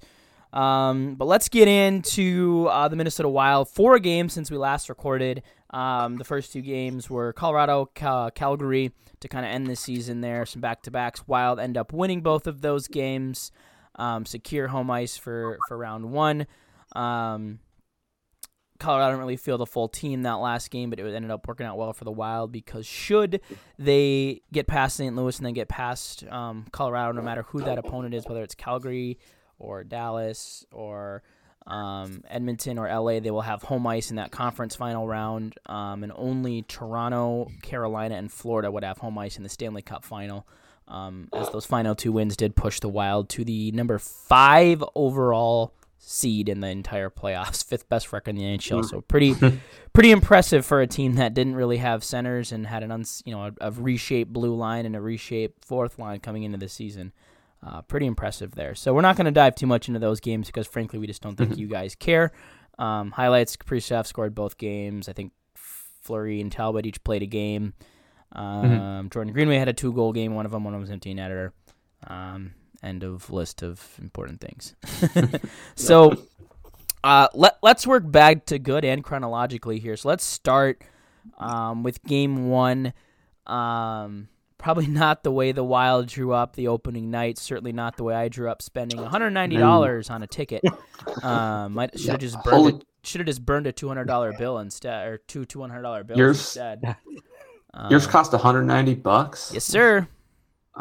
Um, 0.54 1.16
but 1.16 1.26
let's 1.26 1.50
get 1.50 1.68
into 1.68 2.68
uh, 2.70 2.88
the 2.90 2.96
Minnesota 2.96 3.30
Wild. 3.30 3.70
Four 3.70 3.98
games 3.98 4.34
since 4.34 4.52
we 4.52 4.58
last 4.58 4.88
recorded. 4.88 5.42
Um, 5.72 6.18
the 6.18 6.24
first 6.24 6.52
two 6.52 6.62
games 6.62 7.10
were 7.10 7.32
Colorado, 7.34 7.90
Cal- 7.94 8.32
Calgary 8.32 8.92
to 9.20 9.28
kind 9.28 9.46
of 9.46 9.52
end 9.52 9.68
the 9.68 9.76
season 9.76 10.22
there. 10.22 10.46
Some 10.46 10.62
back 10.62 10.82
to 10.84 10.92
backs. 10.92 11.28
Wild 11.28 11.60
end 11.60 11.78
up 11.78 11.94
winning 11.94 12.22
both 12.22 12.48
of 12.48 12.62
those 12.62 12.88
games, 12.88 13.52
um, 13.96 14.26
secure 14.26 14.68
home 14.68 14.90
ice 14.90 15.18
for, 15.18 15.58
for 15.68 15.78
round 15.78 16.12
one. 16.12 16.48
Um, 16.96 17.60
Colorado 18.80 19.12
didn't 19.12 19.20
really 19.20 19.36
feel 19.38 19.58
the 19.58 19.66
full 19.66 19.90
team 19.90 20.24
that 20.24 20.36
last 20.36 20.72
game, 20.72 20.90
but 20.90 21.00
it 21.00 21.14
ended 21.14 21.32
up 21.32 21.48
working 21.48 21.66
out 21.66 21.78
well 21.78 21.92
for 21.92 22.06
the 22.06 22.12
Wild 22.12 22.52
because 22.52 22.86
should 22.86 23.42
they 23.78 24.42
get 24.54 24.68
past 24.68 24.96
St. 24.96 25.16
Louis 25.16 25.38
and 25.38 25.46
then 25.46 25.54
get 25.54 25.68
past 25.68 26.24
um, 26.30 26.66
Colorado, 26.72 27.12
no 27.12 27.22
matter 27.22 27.44
who 27.44 27.62
that 27.62 27.78
opponent 27.78 28.14
is, 28.14 28.26
whether 28.26 28.42
it's 28.42 28.56
Calgary 28.56 29.20
or 29.58 29.84
Dallas 29.84 30.66
or 30.72 31.22
um, 31.70 32.24
Edmonton 32.28 32.80
or 32.80 32.88
LA, 32.88 33.20
they 33.20 33.32
will 33.32 33.42
have 33.42 33.62
home 33.62 33.86
ice 33.86 34.10
in 34.10 34.16
that 34.16 34.32
conference 34.32 34.76
final 34.76 35.08
round, 35.08 35.56
um, 35.68 36.04
and 36.04 36.12
only 36.16 36.64
Toronto, 36.64 37.50
Carolina, 37.62 38.16
and 38.16 38.32
Florida 38.32 38.72
would 38.72 38.84
have 38.84 38.98
home 38.98 39.18
ice 39.20 39.38
in 39.38 39.44
the 39.44 39.50
Stanley 39.50 39.84
Cup 39.84 40.04
final. 40.04 40.48
Um, 40.88 41.30
as 41.34 41.52
those 41.52 41.68
final 41.68 41.94
two 41.94 42.12
wins 42.12 42.36
did 42.36 42.56
push 42.56 42.80
the 42.80 42.90
Wild 42.90 43.30
to 43.30 43.46
the 43.46 43.72
number 43.72 44.00
five 44.00 44.84
overall 44.96 45.76
seed 46.00 46.50
in 46.50 46.62
the 46.62 46.68
entire 46.68 47.12
playoffs, 47.12 47.64
fifth 47.68 47.88
best 47.88 48.12
record 48.12 48.32
in 48.32 48.38
the 48.38 48.58
NHL. 48.58 48.84
So 48.84 49.02
pretty, 49.02 49.36
pretty 49.94 50.10
impressive 50.10 50.66
for 50.66 50.82
a 50.82 50.88
team 50.88 51.16
that 51.16 51.36
didn't 51.36 51.56
really 51.56 51.78
have 51.78 52.04
centers 52.04 52.52
and 52.52 52.66
had 52.66 52.82
an 52.82 52.92
uns, 52.92 53.22
you 53.28 53.32
know 53.32 53.44
a, 53.44 53.52
a 53.62 53.72
reshaped 53.72 54.34
blue 54.34 54.56
line 54.56 54.88
and 54.88 54.96
a 54.96 55.02
reshaped 55.02 55.64
fourth 55.64 56.00
line 56.00 56.20
coming 56.20 56.42
into 56.42 56.58
the 56.58 56.70
season. 56.70 57.14
Uh, 57.62 57.82
pretty 57.82 58.06
impressive 58.06 58.56
there. 58.56 58.74
So 58.74 58.94
we're 58.94 59.02
not 59.02 59.18
going 59.18 59.26
to 59.26 59.32
dive 59.32 59.56
too 59.56 59.68
much 59.68 59.90
into 59.90 60.00
those 60.00 60.22
games 60.22 60.48
because 60.48 60.66
frankly 60.66 60.98
we 60.98 61.08
just 61.08 61.22
don't 61.22 61.36
think 61.36 61.58
you 61.58 61.68
guys 61.68 61.94
care. 61.96 62.32
Um, 62.78 63.12
highlights: 63.12 63.58
Kaprizov 63.58 64.08
scored 64.08 64.34
both 64.34 64.58
games. 64.58 65.10
I 65.10 65.14
think 65.14 65.34
Fleury 65.56 66.40
and 66.40 66.52
Talbot 66.52 66.86
each 66.86 67.04
played 67.04 67.22
a 67.22 67.28
game. 67.28 67.74
Um, 68.32 69.10
Jordan 69.12 69.34
Greenway 69.34 69.58
had 69.58 69.68
a 69.68 69.74
two 69.74 69.92
goal 69.92 70.14
game. 70.14 70.36
One 70.36 70.46
of 70.46 70.52
them, 70.52 70.64
one 70.64 70.74
of 70.74 70.78
them 70.78 70.82
was 70.82 70.92
empty 70.92 71.14
netter. 71.14 71.52
Um, 72.08 72.54
end 72.82 73.04
of 73.04 73.30
list 73.30 73.62
of 73.62 73.86
important 74.02 74.40
things. 74.40 74.76
so 75.76 76.14
uh, 77.04 77.28
let 77.34 77.58
let's 77.62 77.86
work 77.86 78.10
back 78.10 78.46
to 78.48 78.60
good 78.60 78.86
and 78.86 79.04
chronologically 79.04 79.80
here. 79.80 79.98
So 79.98 80.10
let's 80.10 80.24
start 80.24 80.82
um, 81.38 81.84
with 81.84 82.04
game 82.04 82.50
one. 82.50 82.94
Um, 83.46 84.30
probably 84.60 84.86
not 84.86 85.24
the 85.24 85.32
way 85.32 85.52
the 85.52 85.64
Wild 85.64 86.06
drew 86.08 86.32
up 86.34 86.56
the 86.56 86.68
opening 86.68 87.10
night. 87.10 87.40
Certainly 87.40 87.72
not 87.74 87.98
the 87.98 88.04
way 88.04 88.14
I 88.14 88.28
drew 88.28 88.48
up 88.52 88.62
spending 88.62 89.00
one 89.02 89.10
hundred 89.10 89.32
ninety 89.32 89.58
dollars 89.58 90.12
on 90.12 90.22
a 90.22 90.28
ticket. 90.28 90.64
Um, 91.24 91.74
might 91.74 91.98
should 91.98 92.10
have 92.12 92.20
just 92.20 92.44
burned. 92.44 92.84
Should 93.04 93.22
have 93.22 93.26
just 93.28 93.44
burned 93.46 93.66
a 93.66 93.72
two 93.72 93.88
hundred 93.88 94.06
dollar 94.06 94.34
bill 94.38 94.60
instead, 94.60 95.08
or 95.08 95.18
two 95.18 95.46
two 95.46 95.62
hundred 95.62 95.82
dollar 95.82 96.04
bills 96.04 96.20
Yours- 96.20 96.38
instead. 96.40 96.96
Yours 97.90 98.06
Um, 98.06 98.12
cost 98.12 98.32
190 98.34 98.96
bucks. 98.96 99.52
yes, 99.54 99.64
sir. 99.64 100.08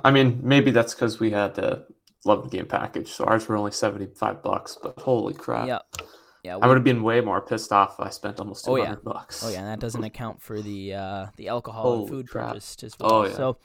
I 0.04 0.11
mean, 0.11 0.40
maybe 0.42 0.70
that's 0.70 0.94
because 0.94 1.20
we 1.20 1.30
had 1.30 1.54
the 1.54 1.87
11 2.25 2.49
game 2.49 2.66
package, 2.66 3.12
so 3.12 3.25
ours 3.25 3.47
were 3.47 3.56
only 3.56 3.70
75 3.73 4.42
bucks. 4.42 4.76
But 4.82 4.99
holy 4.99 5.35
crap! 5.35 5.82
Yeah, 6.49 6.57
yeah. 6.57 6.64
I 6.64 6.67
would 6.67 6.76
have 6.76 6.85
been 6.85 7.02
way 7.02 7.21
more 7.21 7.40
pissed 7.40 7.73
off 7.73 7.95
if 7.99 8.07
I 8.07 8.11
spent 8.11 8.40
almost 8.40 8.67
Oh, 8.69 8.76
200 8.76 8.90
yeah. 8.90 8.97
bucks. 9.05 9.45
Oh 9.45 9.50
yeah, 9.50 9.59
and 9.59 9.69
that 9.69 9.81
doesn't 9.81 10.02
account 10.12 10.40
for 10.43 10.61
the 10.61 10.95
uh, 10.95 11.26
the 11.37 11.49
alcohol 11.49 12.00
and 12.00 12.09
food 12.09 12.28
crap. 12.28 12.49
purchased 12.55 12.83
as 12.83 12.95
well. 12.99 13.12
Oh, 13.12 13.25
yeah. 13.26 13.35
So 13.35 13.57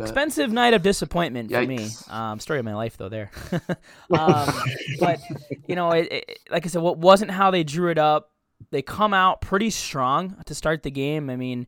expensive 0.00 0.50
night 0.52 0.74
of 0.74 0.82
disappointment 0.82 1.50
for 1.52 1.66
me. 1.66 1.88
Um, 2.08 2.40
story 2.40 2.58
of 2.58 2.64
my 2.64 2.74
life 2.74 2.96
though 2.96 3.08
there. 3.08 3.30
um, 4.10 4.52
but 5.00 5.18
you 5.66 5.74
know, 5.76 5.90
it, 5.92 6.12
it, 6.12 6.38
like 6.50 6.66
I 6.66 6.68
said, 6.68 6.82
what 6.82 6.98
wasn't 6.98 7.30
how 7.30 7.50
they 7.50 7.64
drew 7.64 7.90
it 7.90 7.98
up. 7.98 8.30
They 8.70 8.82
come 8.82 9.12
out 9.14 9.40
pretty 9.40 9.70
strong 9.70 10.36
to 10.46 10.54
start 10.54 10.82
the 10.82 10.90
game. 10.90 11.28
I 11.30 11.36
mean, 11.36 11.66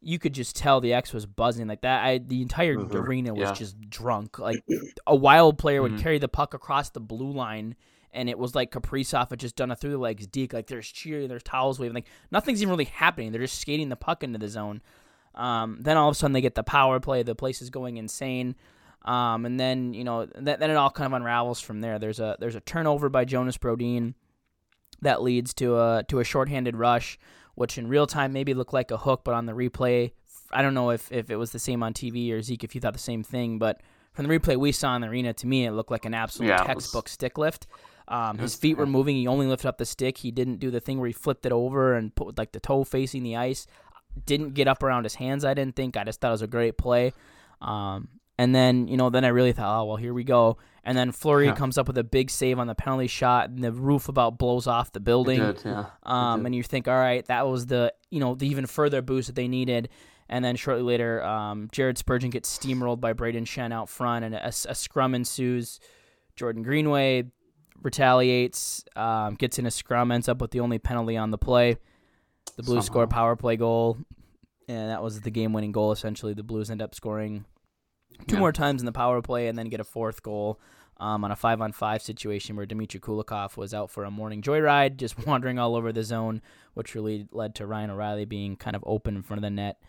you 0.00 0.18
could 0.18 0.34
just 0.34 0.56
tell 0.56 0.80
the 0.80 0.92
X 0.92 1.12
was 1.14 1.26
buzzing 1.26 1.68
like 1.68 1.82
that. 1.82 2.04
I 2.04 2.18
the 2.18 2.42
entire 2.42 2.76
arena 2.78 3.32
was 3.32 3.48
Yeah. 3.48 3.52
just 3.52 3.80
drunk. 3.88 4.38
Like 4.38 4.62
a 5.06 5.14
wild 5.16 5.58
player 5.58 5.80
would 5.80 5.92
Mhm. 5.92 6.00
carry 6.00 6.18
the 6.18 6.28
puck 6.28 6.52
across 6.54 6.90
the 6.90 7.00
blue 7.00 7.30
line. 7.32 7.76
And 8.14 8.30
it 8.30 8.38
was 8.38 8.54
like 8.54 8.70
Kaprizov 8.70 9.30
had 9.30 9.38
just 9.40 9.56
done 9.56 9.70
a 9.70 9.76
through 9.76 9.90
the 9.90 9.98
legs 9.98 10.26
deke. 10.26 10.52
Like 10.52 10.68
there's 10.68 10.88
cheering, 10.88 11.28
there's 11.28 11.42
towels 11.42 11.78
waving. 11.78 11.94
Like 11.94 12.06
nothing's 12.30 12.62
even 12.62 12.70
really 12.70 12.84
happening. 12.84 13.32
They're 13.32 13.40
just 13.40 13.60
skating 13.60 13.88
the 13.88 13.96
puck 13.96 14.22
into 14.22 14.38
the 14.38 14.48
zone. 14.48 14.80
Um, 15.34 15.78
then 15.80 15.96
all 15.96 16.08
of 16.08 16.12
a 16.12 16.14
sudden 16.16 16.32
they 16.32 16.40
get 16.40 16.54
the 16.54 16.62
power 16.62 17.00
play. 17.00 17.22
The 17.24 17.34
place 17.34 17.60
is 17.60 17.70
going 17.70 17.96
insane. 17.96 18.54
Um, 19.04 19.44
and 19.44 19.58
then 19.60 19.92
you 19.94 20.04
know 20.04 20.26
th- 20.26 20.58
then 20.58 20.70
it 20.70 20.76
all 20.76 20.90
kind 20.90 21.06
of 21.06 21.12
unravels 21.12 21.60
from 21.60 21.80
there. 21.80 21.98
There's 21.98 22.20
a 22.20 22.36
there's 22.40 22.54
a 22.54 22.60
turnover 22.60 23.08
by 23.08 23.24
Jonas 23.24 23.58
Brodin 23.58 24.14
that 25.02 25.22
leads 25.22 25.52
to 25.54 25.76
a 25.78 26.04
to 26.08 26.20
a 26.20 26.24
shorthanded 26.24 26.76
rush, 26.76 27.18
which 27.54 27.76
in 27.76 27.88
real 27.88 28.06
time 28.06 28.32
maybe 28.32 28.54
looked 28.54 28.72
like 28.72 28.90
a 28.90 28.96
hook, 28.96 29.22
but 29.24 29.34
on 29.34 29.46
the 29.46 29.52
replay, 29.52 30.12
I 30.52 30.62
don't 30.62 30.72
know 30.74 30.90
if, 30.90 31.10
if 31.12 31.30
it 31.30 31.36
was 31.36 31.50
the 31.50 31.58
same 31.58 31.82
on 31.82 31.92
TV 31.92 32.30
or 32.32 32.40
Zeke 32.40 32.64
if 32.64 32.74
you 32.74 32.80
thought 32.80 32.92
the 32.94 32.98
same 32.98 33.22
thing, 33.22 33.58
but 33.58 33.80
from 34.12 34.26
the 34.26 34.38
replay 34.38 34.56
we 34.56 34.72
saw 34.72 34.94
in 34.94 35.02
the 35.02 35.08
arena, 35.08 35.32
to 35.34 35.46
me 35.46 35.66
it 35.66 35.72
looked 35.72 35.90
like 35.90 36.04
an 36.04 36.14
absolute 36.14 36.48
Yeah, 36.48 36.62
it 36.62 36.68
was- 36.68 36.84
textbook 36.84 37.08
stick 37.08 37.36
lift. 37.36 37.66
Um, 38.08 38.38
his 38.38 38.54
feet 38.54 38.76
were 38.76 38.86
moving. 38.86 39.16
He 39.16 39.26
only 39.26 39.46
lifted 39.46 39.68
up 39.68 39.78
the 39.78 39.86
stick. 39.86 40.18
He 40.18 40.30
didn't 40.30 40.58
do 40.58 40.70
the 40.70 40.80
thing 40.80 40.98
where 40.98 41.06
he 41.06 41.12
flipped 41.12 41.46
it 41.46 41.52
over 41.52 41.94
and 41.94 42.14
put 42.14 42.36
like 42.36 42.52
the 42.52 42.60
toe 42.60 42.84
facing 42.84 43.22
the 43.22 43.36
ice. 43.36 43.66
Didn't 44.26 44.54
get 44.54 44.68
up 44.68 44.82
around 44.82 45.04
his 45.04 45.14
hands. 45.16 45.44
I 45.44 45.54
didn't 45.54 45.74
think. 45.76 45.96
I 45.96 46.04
just 46.04 46.20
thought 46.20 46.28
it 46.28 46.32
was 46.32 46.42
a 46.42 46.46
great 46.46 46.76
play. 46.78 47.12
Um, 47.60 48.08
and 48.38 48.54
then 48.54 48.88
you 48.88 48.96
know, 48.96 49.10
then 49.10 49.24
I 49.24 49.28
really 49.28 49.52
thought, 49.52 49.80
oh 49.80 49.84
well, 49.84 49.96
here 49.96 50.12
we 50.14 50.24
go. 50.24 50.58
And 50.86 50.98
then 50.98 51.12
Fleury 51.12 51.46
Yeah. 51.46 51.54
comes 51.54 51.78
up 51.78 51.86
with 51.86 51.96
a 51.96 52.04
big 52.04 52.28
save 52.30 52.58
on 52.58 52.66
the 52.66 52.74
penalty 52.74 53.06
shot, 53.06 53.48
and 53.48 53.64
the 53.64 53.72
roof 53.72 54.08
about 54.08 54.36
blows 54.38 54.66
off 54.66 54.92
the 54.92 55.00
building. 55.00 55.40
did, 55.40 55.62
yeah. 55.64 55.86
Um, 56.02 56.44
and 56.44 56.54
you 56.54 56.62
think, 56.62 56.86
all 56.88 56.94
right, 56.98 57.24
that 57.26 57.46
was 57.48 57.66
the 57.66 57.92
you 58.10 58.20
know 58.20 58.34
the 58.34 58.46
even 58.48 58.66
further 58.66 59.00
boost 59.02 59.28
that 59.28 59.34
they 59.36 59.48
needed. 59.48 59.88
And 60.28 60.44
then 60.44 60.56
shortly 60.56 60.82
later, 60.82 61.22
um, 61.24 61.68
Jared 61.72 61.96
Spurgeon 61.98 62.30
gets 62.30 62.56
steamrolled 62.58 63.00
by 63.00 63.12
Brayden 63.14 63.42
Schenn 63.46 63.72
out 63.72 63.88
front, 63.88 64.24
and 64.24 64.34
a, 64.34 64.48
a 64.48 64.74
scrum 64.74 65.14
ensues. 65.14 65.80
Jordan 66.36 66.62
Greenway 66.64 67.24
retaliates, 67.82 68.84
um, 68.96 69.34
gets 69.34 69.58
in 69.58 69.66
a 69.66 69.70
scrum, 69.70 70.10
ends 70.12 70.28
up 70.28 70.40
with 70.40 70.50
the 70.50 70.60
only 70.60 70.78
penalty 70.78 71.16
on 71.16 71.30
the 71.30 71.38
play. 71.38 71.76
The 72.56 72.62
Blues 72.62 72.86
score 72.86 73.04
a 73.04 73.08
power 73.08 73.36
play 73.36 73.56
goal, 73.56 73.98
and 74.68 74.90
that 74.90 75.02
was 75.02 75.20
the 75.20 75.30
game-winning 75.30 75.72
goal. 75.72 75.92
Essentially, 75.92 76.34
the 76.34 76.42
Blues 76.42 76.70
end 76.70 76.80
up 76.82 76.94
scoring 76.94 77.44
two 78.28 78.36
Yeah. 78.36 78.40
more 78.40 78.52
times 78.52 78.80
in 78.80 78.86
the 78.86 78.92
power 78.92 79.20
play, 79.22 79.48
and 79.48 79.58
then 79.58 79.68
get 79.68 79.80
a 79.80 79.84
fourth 79.84 80.22
goal 80.22 80.60
um, 81.00 81.24
on 81.24 81.32
a 81.32 81.36
five-on-five 81.36 82.00
situation 82.02 82.54
where 82.54 82.66
Dmitry 82.66 83.00
Kulikov 83.00 83.56
was 83.56 83.74
out 83.74 83.90
for 83.90 84.04
a 84.04 84.10
morning 84.10 84.40
joyride, 84.42 84.96
just 84.96 85.18
wandering 85.26 85.58
all 85.58 85.74
over 85.74 85.92
the 85.92 86.04
zone, 86.04 86.40
which 86.74 86.94
really 86.94 87.26
led 87.32 87.54
to 87.56 87.66
Ryan 87.66 87.90
O'Reilly 87.90 88.24
being 88.24 88.56
kind 88.56 88.76
of 88.76 88.84
open 88.86 89.16
in 89.16 89.22
front 89.22 89.38
of 89.38 89.42
the 89.42 89.50
net. 89.50 89.80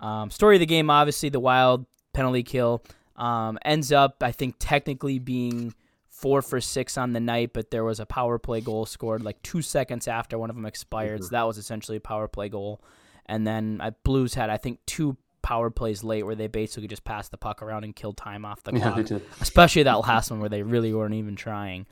Um, 0.00 0.30
story 0.30 0.56
of 0.56 0.60
the 0.60 0.66
game, 0.66 0.90
obviously, 0.90 1.28
the 1.28 1.40
Wild 1.40 1.86
penalty 2.12 2.42
kill 2.42 2.82
um, 3.16 3.58
ends 3.64 3.92
up, 3.92 4.16
I 4.22 4.32
think, 4.32 4.56
technically 4.58 5.18
being 5.20 5.74
four 6.20 6.42
for 6.42 6.60
six 6.60 6.98
on 6.98 7.12
the 7.12 7.20
night, 7.20 7.52
but 7.52 7.70
there 7.70 7.84
was 7.84 8.00
a 8.00 8.06
power 8.06 8.38
play 8.38 8.60
goal 8.60 8.86
scored 8.86 9.22
like 9.22 9.40
two 9.42 9.62
seconds 9.62 10.08
after 10.08 10.38
one 10.38 10.50
of 10.50 10.56
them 10.56 10.66
expired. 10.66 11.22
So 11.24 11.30
that 11.30 11.46
was 11.46 11.58
essentially 11.58 11.96
a 11.98 12.00
power 12.00 12.28
play 12.28 12.48
goal. 12.48 12.82
And 13.26 13.46
then 13.46 13.80
uh, 13.82 13.90
Blues 14.04 14.34
had, 14.34 14.50
I 14.50 14.56
think, 14.56 14.80
two 14.86 15.16
power 15.42 15.70
plays 15.70 16.02
late 16.02 16.24
where 16.24 16.34
they 16.34 16.46
basically 16.48 16.88
just 16.88 17.04
passed 17.04 17.30
the 17.30 17.36
puck 17.38 17.62
around 17.62 17.84
and 17.84 17.94
killed 17.94 18.16
time 18.16 18.44
off 18.44 18.62
the 18.64 18.72
Yeah, 18.74 18.80
clock 18.80 18.96
they 18.96 19.02
did. 19.04 19.22
especially 19.40 19.84
that 19.84 20.00
last 20.00 20.30
one 20.30 20.40
where 20.40 20.48
they 20.48 20.62
really 20.62 20.92
weren't 20.92 21.14
even 21.14 21.36
trying. 21.36 21.86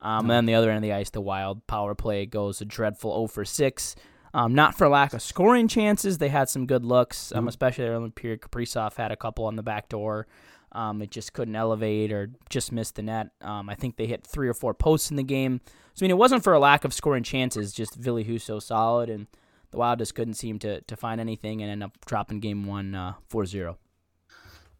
Um, 0.00 0.20
and 0.22 0.30
then 0.30 0.46
the 0.46 0.54
other 0.54 0.68
end 0.70 0.78
of 0.78 0.82
the 0.82 0.92
ice, 0.92 1.10
the 1.10 1.20
Wild 1.20 1.66
power 1.66 1.94
play 1.94 2.26
goes 2.26 2.60
a 2.60 2.64
dreadful 2.64 3.12
0 3.14 3.26
for 3.28 3.44
6. 3.44 3.96
Um, 4.34 4.54
not 4.54 4.76
for 4.76 4.88
lack 4.88 5.12
of 5.12 5.20
scoring 5.22 5.68
chances, 5.68 6.18
they 6.18 6.28
had 6.30 6.48
some 6.48 6.66
good 6.66 6.84
looks, 6.84 7.32
um, 7.34 7.48
especially 7.48 7.84
early 7.84 8.10
period. 8.10 8.40
Kaprizov 8.40 8.94
had 8.94 9.12
a 9.12 9.16
couple 9.16 9.44
on 9.44 9.56
the 9.56 9.62
back 9.62 9.88
door. 9.88 10.26
Um, 10.74 11.02
it 11.02 11.10
just 11.10 11.32
couldn't 11.32 11.56
elevate 11.56 12.12
or 12.12 12.30
just 12.48 12.72
missed 12.72 12.96
the 12.96 13.02
net. 13.02 13.28
Um, 13.40 13.68
I 13.68 13.74
think 13.74 13.96
they 13.96 14.06
hit 14.06 14.26
three 14.26 14.48
or 14.48 14.54
four 14.54 14.74
posts 14.74 15.10
in 15.10 15.16
the 15.16 15.22
game. 15.22 15.60
So 15.94 16.04
I 16.04 16.04
mean, 16.04 16.10
it 16.12 16.18
wasn't 16.18 16.42
for 16.42 16.54
a 16.54 16.58
lack 16.58 16.84
of 16.84 16.94
scoring 16.94 17.22
chances, 17.22 17.72
just 17.72 17.94
Ville 17.94 18.24
Husso 18.24 18.62
solid, 18.62 19.10
and 19.10 19.26
the 19.70 19.78
Wild 19.78 19.98
just 19.98 20.14
couldn't 20.14 20.34
seem 20.34 20.58
to, 20.60 20.80
to 20.82 20.96
find 20.96 21.20
anything 21.20 21.62
and 21.62 21.70
end 21.70 21.82
up 21.82 21.92
dropping 22.06 22.40
game 22.40 22.64
one 22.64 22.94
uh, 22.94 23.14
4-0. 23.30 23.76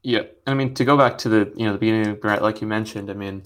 Yeah, 0.03 0.23
I 0.47 0.55
mean 0.55 0.75
to 0.75 0.85
go 0.85 0.97
back 0.97 1.17
to 1.19 1.29
the 1.29 1.53
you 1.57 1.65
know 1.65 1.73
the 1.73 1.79
beginning, 1.79 2.19
right? 2.25 2.43
Like 2.43 2.61
you 2.61 2.67
mentioned, 2.67 3.09
I 3.09 3.15
mean, 3.15 3.45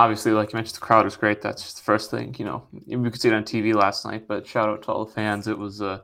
obviously, 0.00 0.32
like 0.32 0.52
you 0.52 0.56
mentioned, 0.56 0.76
the 0.76 0.80
crowd 0.80 1.04
was 1.04 1.16
great. 1.16 1.42
That's 1.42 1.74
the 1.74 1.82
first 1.82 2.10
thing. 2.10 2.34
You 2.38 2.44
know, 2.44 2.66
we 2.88 3.08
could 3.10 3.20
see 3.20 3.28
it 3.28 3.34
on 3.34 3.44
TV 3.44 3.72
last 3.72 4.04
night, 4.04 4.26
but 4.26 4.46
shout 4.46 4.68
out 4.68 4.82
to 4.82 4.88
all 4.90 5.04
the 5.04 5.12
fans. 5.12 5.46
It 5.46 5.56
was, 5.56 5.80
uh, 5.80 6.00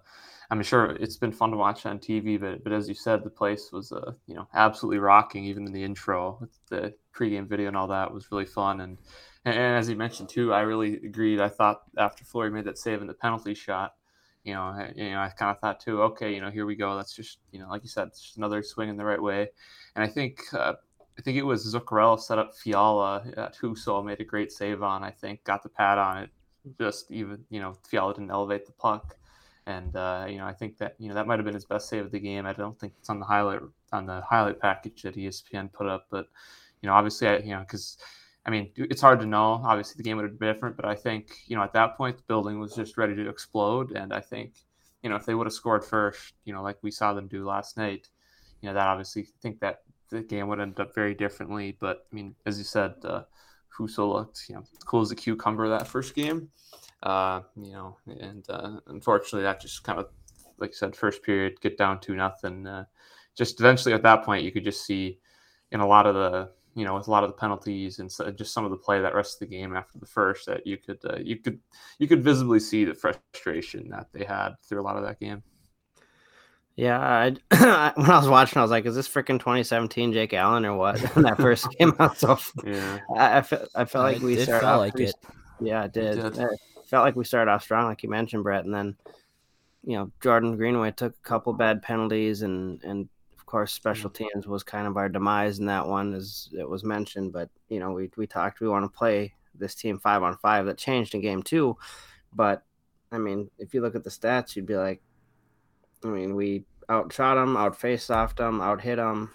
I'm 0.50 0.62
sure 0.62 0.90
it's 1.00 1.16
been 1.16 1.32
fun 1.32 1.50
to 1.50 1.56
watch 1.56 1.86
on 1.86 1.98
TV, 1.98 2.40
but 2.40 2.62
but 2.62 2.72
as 2.72 2.88
you 2.88 2.94
said, 2.94 3.24
the 3.24 3.30
place 3.30 3.70
was, 3.72 3.92
uh, 3.92 4.12
you 4.26 4.34
know, 4.34 4.48
absolutely 4.54 4.98
rocking. 4.98 5.44
Even 5.44 5.66
in 5.66 5.72
the 5.72 5.82
intro, 5.82 6.48
the 6.68 6.94
pregame 7.14 7.48
video 7.48 7.68
and 7.68 7.76
all 7.76 7.88
that 7.88 8.12
was 8.12 8.30
really 8.30 8.44
fun. 8.46 8.80
And 8.80 8.98
and, 9.44 9.56
as 9.56 9.88
you 9.88 9.96
mentioned 9.96 10.28
too, 10.28 10.52
I 10.52 10.60
really 10.60 10.94
agreed. 10.96 11.40
I 11.40 11.48
thought 11.48 11.82
after 11.98 12.24
Fleury 12.24 12.50
made 12.50 12.64
that 12.64 12.78
save 12.78 13.00
in 13.00 13.06
the 13.06 13.14
penalty 13.14 13.54
shot. 13.54 13.94
You 14.44 14.54
know, 14.54 14.62
I, 14.62 14.92
you 14.94 15.10
know, 15.10 15.18
I 15.18 15.28
kind 15.30 15.50
of 15.50 15.58
thought 15.60 15.80
too. 15.80 16.02
Okay, 16.02 16.32
you 16.32 16.40
know, 16.40 16.50
here 16.50 16.66
we 16.66 16.76
go. 16.76 16.96
That's 16.96 17.14
just, 17.14 17.38
you 17.50 17.58
know, 17.58 17.68
like 17.68 17.82
you 17.82 17.88
said, 17.88 18.10
just 18.10 18.36
another 18.36 18.62
swing 18.62 18.88
in 18.88 18.96
the 18.96 19.04
right 19.04 19.20
way. 19.20 19.48
And 19.96 20.04
I 20.04 20.06
think 20.06 20.40
uh, 20.52 20.74
I 21.18 21.22
think 21.22 21.38
it 21.38 21.42
was 21.42 21.74
Zuccarello 21.74 22.20
set 22.20 22.38
up 22.38 22.54
Fiala 22.54 23.24
at 23.36 23.56
Husso 23.56 24.04
made 24.04 24.20
a 24.20 24.24
great 24.24 24.52
save 24.52 24.82
on. 24.82 25.02
I 25.02 25.10
think 25.10 25.42
got 25.44 25.62
the 25.62 25.68
pad 25.68 25.98
on 25.98 26.18
it. 26.18 26.30
Just 26.78 27.10
even 27.10 27.44
you 27.48 27.60
know 27.60 27.76
Fiala 27.88 28.14
didn't 28.14 28.30
elevate 28.30 28.66
the 28.66 28.72
puck, 28.72 29.16
and 29.66 29.94
uh, 29.96 30.26
you 30.28 30.38
know 30.38 30.46
I 30.46 30.52
think 30.52 30.78
that 30.78 30.94
you 30.98 31.08
know 31.08 31.14
that 31.14 31.26
might 31.26 31.38
have 31.38 31.44
been 31.44 31.54
his 31.54 31.64
best 31.64 31.88
save 31.88 32.06
of 32.06 32.12
the 32.12 32.20
game. 32.20 32.46
I 32.46 32.52
don't 32.52 32.78
think 32.78 32.94
it's 32.98 33.10
on 33.10 33.20
the 33.20 33.26
highlight 33.26 33.60
on 33.92 34.06
the 34.06 34.20
highlight 34.22 34.60
package 34.60 35.02
that 35.02 35.16
ESPN 35.16 35.72
put 35.72 35.86
up, 35.86 36.06
but 36.10 36.26
you 36.80 36.88
know 36.88 36.94
obviously 36.94 37.28
I 37.28 37.38
you 37.38 37.50
know 37.50 37.60
because 37.60 37.98
I 38.46 38.50
mean, 38.50 38.70
it's 38.76 39.00
hard 39.00 39.18
to 39.20 39.26
know. 39.26 39.60
Obviously, 39.64 39.96
the 39.96 40.04
game 40.04 40.16
would 40.18 40.22
have 40.24 40.38
been 40.38 40.54
different, 40.54 40.76
but 40.76 40.84
I 40.84 40.94
think 40.94 41.32
you 41.48 41.56
know 41.56 41.64
at 41.64 41.72
that 41.72 41.96
point 41.96 42.16
the 42.16 42.22
building 42.28 42.60
was 42.60 42.74
just 42.76 42.96
ready 42.96 43.16
to 43.16 43.28
explode, 43.28 43.90
and 43.90 44.12
I 44.12 44.20
think 44.20 44.54
you 45.02 45.10
know 45.10 45.16
if 45.16 45.26
they 45.26 45.34
would 45.34 45.48
have 45.48 45.52
scored 45.52 45.84
first, 45.84 46.34
you 46.44 46.52
know, 46.54 46.62
like 46.62 46.78
we 46.80 46.92
saw 46.92 47.12
them 47.12 47.26
do 47.26 47.44
last 47.44 47.76
night, 47.76 48.08
you 48.60 48.68
know, 48.68 48.74
that 48.74 48.86
obviously 48.86 49.22
I 49.22 49.38
think 49.42 49.58
that 49.60 49.80
the 50.10 50.22
game 50.22 50.46
would 50.46 50.60
end 50.60 50.78
up 50.78 50.94
very 50.94 51.12
differently. 51.12 51.76
But 51.80 52.06
I 52.10 52.14
mean, 52.14 52.36
as 52.46 52.56
you 52.56 52.64
said, 52.64 52.94
uh, 53.04 53.24
Husso 53.76 54.12
looked 54.12 54.44
you 54.48 54.54
know 54.54 54.62
cool 54.84 55.00
as 55.00 55.10
a 55.10 55.16
cucumber 55.16 55.68
that 55.68 55.88
first 55.88 56.14
game, 56.14 56.48
uh, 57.06 57.40
you 57.56 57.72
know, 57.72 57.96
and 58.06 58.44
uh, 58.50 58.80
unfortunately 58.88 59.42
that 59.42 59.60
just 59.60 59.84
kind 59.84 59.98
of 59.98 60.08
like 60.58 60.70
I 60.70 60.72
said, 60.72 60.96
first 60.96 61.22
period 61.22 61.60
get 61.60 61.78
down 61.78 62.00
to 62.00 62.14
nothing. 62.14 62.66
Uh, 62.66 62.84
just 63.36 63.60
eventually 63.60 63.94
at 63.94 64.02
that 64.02 64.24
point 64.24 64.44
you 64.44 64.50
could 64.50 64.64
just 64.64 64.84
see 64.84 65.18
in 65.70 65.80
a 65.80 65.86
lot 65.86 66.06
of 66.06 66.14
the 66.14 66.50
you 66.74 66.84
know, 66.84 66.94
with 66.94 67.08
a 67.08 67.10
lot 67.10 67.24
of 67.24 67.30
the 67.30 67.36
penalties 67.36 68.00
and 68.00 68.12
so, 68.12 68.30
just 68.30 68.52
some 68.52 68.64
of 68.64 68.70
the 68.70 68.76
play 68.76 69.00
that 69.00 69.14
rest 69.14 69.36
of 69.36 69.48
the 69.48 69.56
game 69.56 69.74
after 69.74 69.98
the 69.98 70.06
first, 70.06 70.46
that 70.46 70.66
you 70.66 70.76
could 70.76 70.98
uh, 71.08 71.16
you 71.18 71.36
could 71.36 71.58
you 71.98 72.06
could 72.06 72.22
visibly 72.22 72.60
see 72.60 72.84
the 72.84 72.92
frustration 72.92 73.88
that 73.88 74.08
they 74.12 74.24
had 74.24 74.50
through 74.62 74.80
a 74.80 74.84
lot 74.84 74.96
of 74.96 75.04
that 75.04 75.18
game. 75.18 75.42
Yeah, 76.76 77.00
I, 77.00 77.92
when 77.96 78.10
I 78.10 78.18
was 78.18 78.28
watching, 78.28 78.58
I 78.58 78.62
was 78.62 78.70
like, 78.70 78.84
"Is 78.84 78.94
this 78.94 79.08
freaking 79.08 79.38
2017 79.38 80.12
Jake 80.12 80.34
Allen 80.34 80.66
or 80.66 80.76
what?" 80.76 81.00
When 81.14 81.24
that 81.24 81.38
first 81.38 81.66
came 81.78 81.94
out, 81.98 82.18
so 82.18 82.38
yeah, 82.62 82.98
I, 83.16 83.38
I, 83.38 83.42
felt 83.42 83.68
I 83.74 83.84
felt 83.86 84.04
like 84.04 84.20
we 84.20 84.36
started 84.42 84.66
off 84.66 84.80
like 84.80 84.92
pretty, 84.92 85.08
it. 85.10 85.16
Yeah, 85.60 85.84
it 85.84 85.94
did. 85.94 86.18
It 86.18 86.34
did. 86.34 86.48
Felt 86.86 87.04
like 87.04 87.16
we 87.16 87.24
started 87.24 87.50
off 87.50 87.62
strong, 87.62 87.86
like 87.86 88.02
you 88.02 88.08
mentioned, 88.08 88.42
Brett, 88.42 88.64
and 88.64 88.74
then 88.74 88.96
you 89.84 89.96
know 89.96 90.10
Jordan 90.22 90.56
Greenway 90.56 90.92
took 90.92 91.14
a 91.14 91.28
couple 91.28 91.52
bad 91.52 91.82
penalties 91.82 92.42
and 92.42 92.82
and 92.82 93.08
of 93.46 93.50
course, 93.50 93.72
special 93.72 94.10
mm. 94.10 94.14
teams 94.14 94.48
was 94.48 94.64
kind 94.64 94.88
of 94.88 94.96
our 94.96 95.08
demise 95.08 95.60
in 95.60 95.66
that 95.66 95.86
one, 95.86 96.14
as 96.14 96.48
it 96.58 96.68
was 96.68 96.82
mentioned. 96.82 97.32
But 97.32 97.48
you 97.68 97.78
know, 97.78 97.92
we 97.92 98.10
we 98.16 98.26
talked 98.26 98.60
we 98.60 98.68
want 98.68 98.84
to 98.84 98.98
play 98.98 99.34
this 99.54 99.76
team 99.76 100.00
five 100.00 100.24
on 100.24 100.36
five. 100.38 100.66
That 100.66 100.78
changed 100.78 101.14
in 101.14 101.20
game 101.20 101.44
two, 101.44 101.76
but 102.32 102.64
I 103.12 103.18
mean, 103.18 103.48
if 103.60 103.72
you 103.72 103.82
look 103.82 103.94
at 103.94 104.02
the 104.02 104.10
stats, 104.10 104.56
you'd 104.56 104.66
be 104.66 104.76
like, 104.76 105.00
I 106.04 106.08
mean, 106.08 106.34
we 106.34 106.64
outshot 106.90 107.36
them, 107.36 107.56
out 107.56 107.76
face 107.78 108.08
offed 108.08 108.38
them, 108.38 108.60
out 108.60 108.80
hit 108.80 108.96
them. 108.96 109.30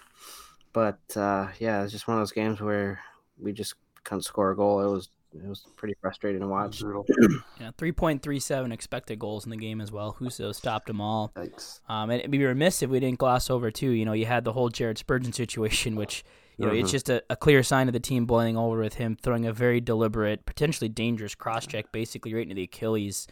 But 0.74 1.00
uh, 1.16 1.48
yeah, 1.58 1.82
it's 1.82 1.92
just 1.92 2.06
one 2.06 2.18
of 2.18 2.20
those 2.20 2.32
games 2.32 2.60
where 2.60 3.00
we 3.38 3.54
just 3.54 3.76
couldn't 4.04 4.22
score 4.22 4.50
a 4.50 4.56
goal. 4.56 4.82
It 4.82 4.92
was 4.92 5.08
it 5.34 5.48
was 5.48 5.66
pretty 5.76 5.94
frustrating 6.00 6.40
to 6.40 6.48
watch. 6.48 6.82
yeah, 7.60 7.70
three 7.78 7.92
point 7.92 8.22
three 8.22 8.40
seven 8.40 8.72
expected 8.72 9.18
goals 9.18 9.44
in 9.44 9.50
the 9.50 9.56
game 9.56 9.80
as 9.80 9.90
well. 9.90 10.16
Husso 10.20 10.54
stopped 10.54 10.86
them 10.86 11.00
all. 11.00 11.32
Thanks. 11.34 11.80
Um, 11.88 12.10
and 12.10 12.20
it'd 12.20 12.30
be 12.30 12.44
remiss 12.44 12.82
if 12.82 12.90
we 12.90 13.00
didn't 13.00 13.18
gloss 13.18 13.50
over 13.50 13.70
too. 13.70 13.90
You 13.90 14.04
know, 14.04 14.12
you 14.12 14.26
had 14.26 14.44
the 14.44 14.52
whole 14.52 14.68
Jared 14.68 14.98
Spurgeon 14.98 15.32
situation, 15.32 15.96
which 15.96 16.24
you 16.58 16.66
know, 16.66 16.72
mm-hmm. 16.72 16.82
it's 16.82 16.90
just 16.90 17.08
a, 17.08 17.22
a, 17.30 17.36
clear 17.36 17.62
sign 17.62 17.88
of 17.88 17.94
the 17.94 18.00
team 18.00 18.26
boiling 18.26 18.56
over 18.56 18.78
with 18.78 18.94
him 18.94 19.16
throwing 19.20 19.46
a 19.46 19.52
very 19.52 19.80
deliberate, 19.80 20.44
potentially 20.44 20.88
dangerous 20.88 21.34
cross 21.34 21.66
check, 21.66 21.90
basically 21.92 22.34
right 22.34 22.42
into 22.42 22.54
the 22.54 22.64
Achilles. 22.64 23.26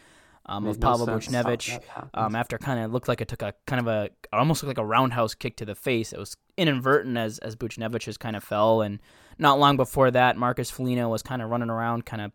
Um, 0.51 0.67
of 0.67 0.81
Pavel 0.81 1.07
Buchnevich, 1.07 1.79
um, 2.13 2.35
after 2.35 2.57
kind 2.57 2.83
of 2.83 2.91
looked 2.91 3.07
like 3.07 3.21
it 3.21 3.29
took 3.29 3.41
a 3.41 3.53
kind 3.65 3.79
of 3.79 3.87
a 3.87 4.09
almost 4.33 4.61
looked 4.61 4.77
like 4.77 4.83
a 4.83 4.85
roundhouse 4.85 5.33
kick 5.33 5.55
to 5.57 5.65
the 5.65 5.75
face. 5.75 6.11
It 6.11 6.19
was 6.19 6.35
inadvertent 6.57 7.17
as 7.17 7.39
as 7.39 7.55
Buchnevich 7.55 8.01
just 8.01 8.19
kind 8.19 8.35
of 8.35 8.43
fell, 8.43 8.81
and 8.81 8.99
not 9.37 9.59
long 9.59 9.77
before 9.77 10.11
that, 10.11 10.35
Marcus 10.35 10.69
Foligno 10.69 11.07
was 11.07 11.23
kind 11.23 11.41
of 11.41 11.49
running 11.49 11.69
around, 11.69 12.05
kind 12.05 12.21
of 12.21 12.31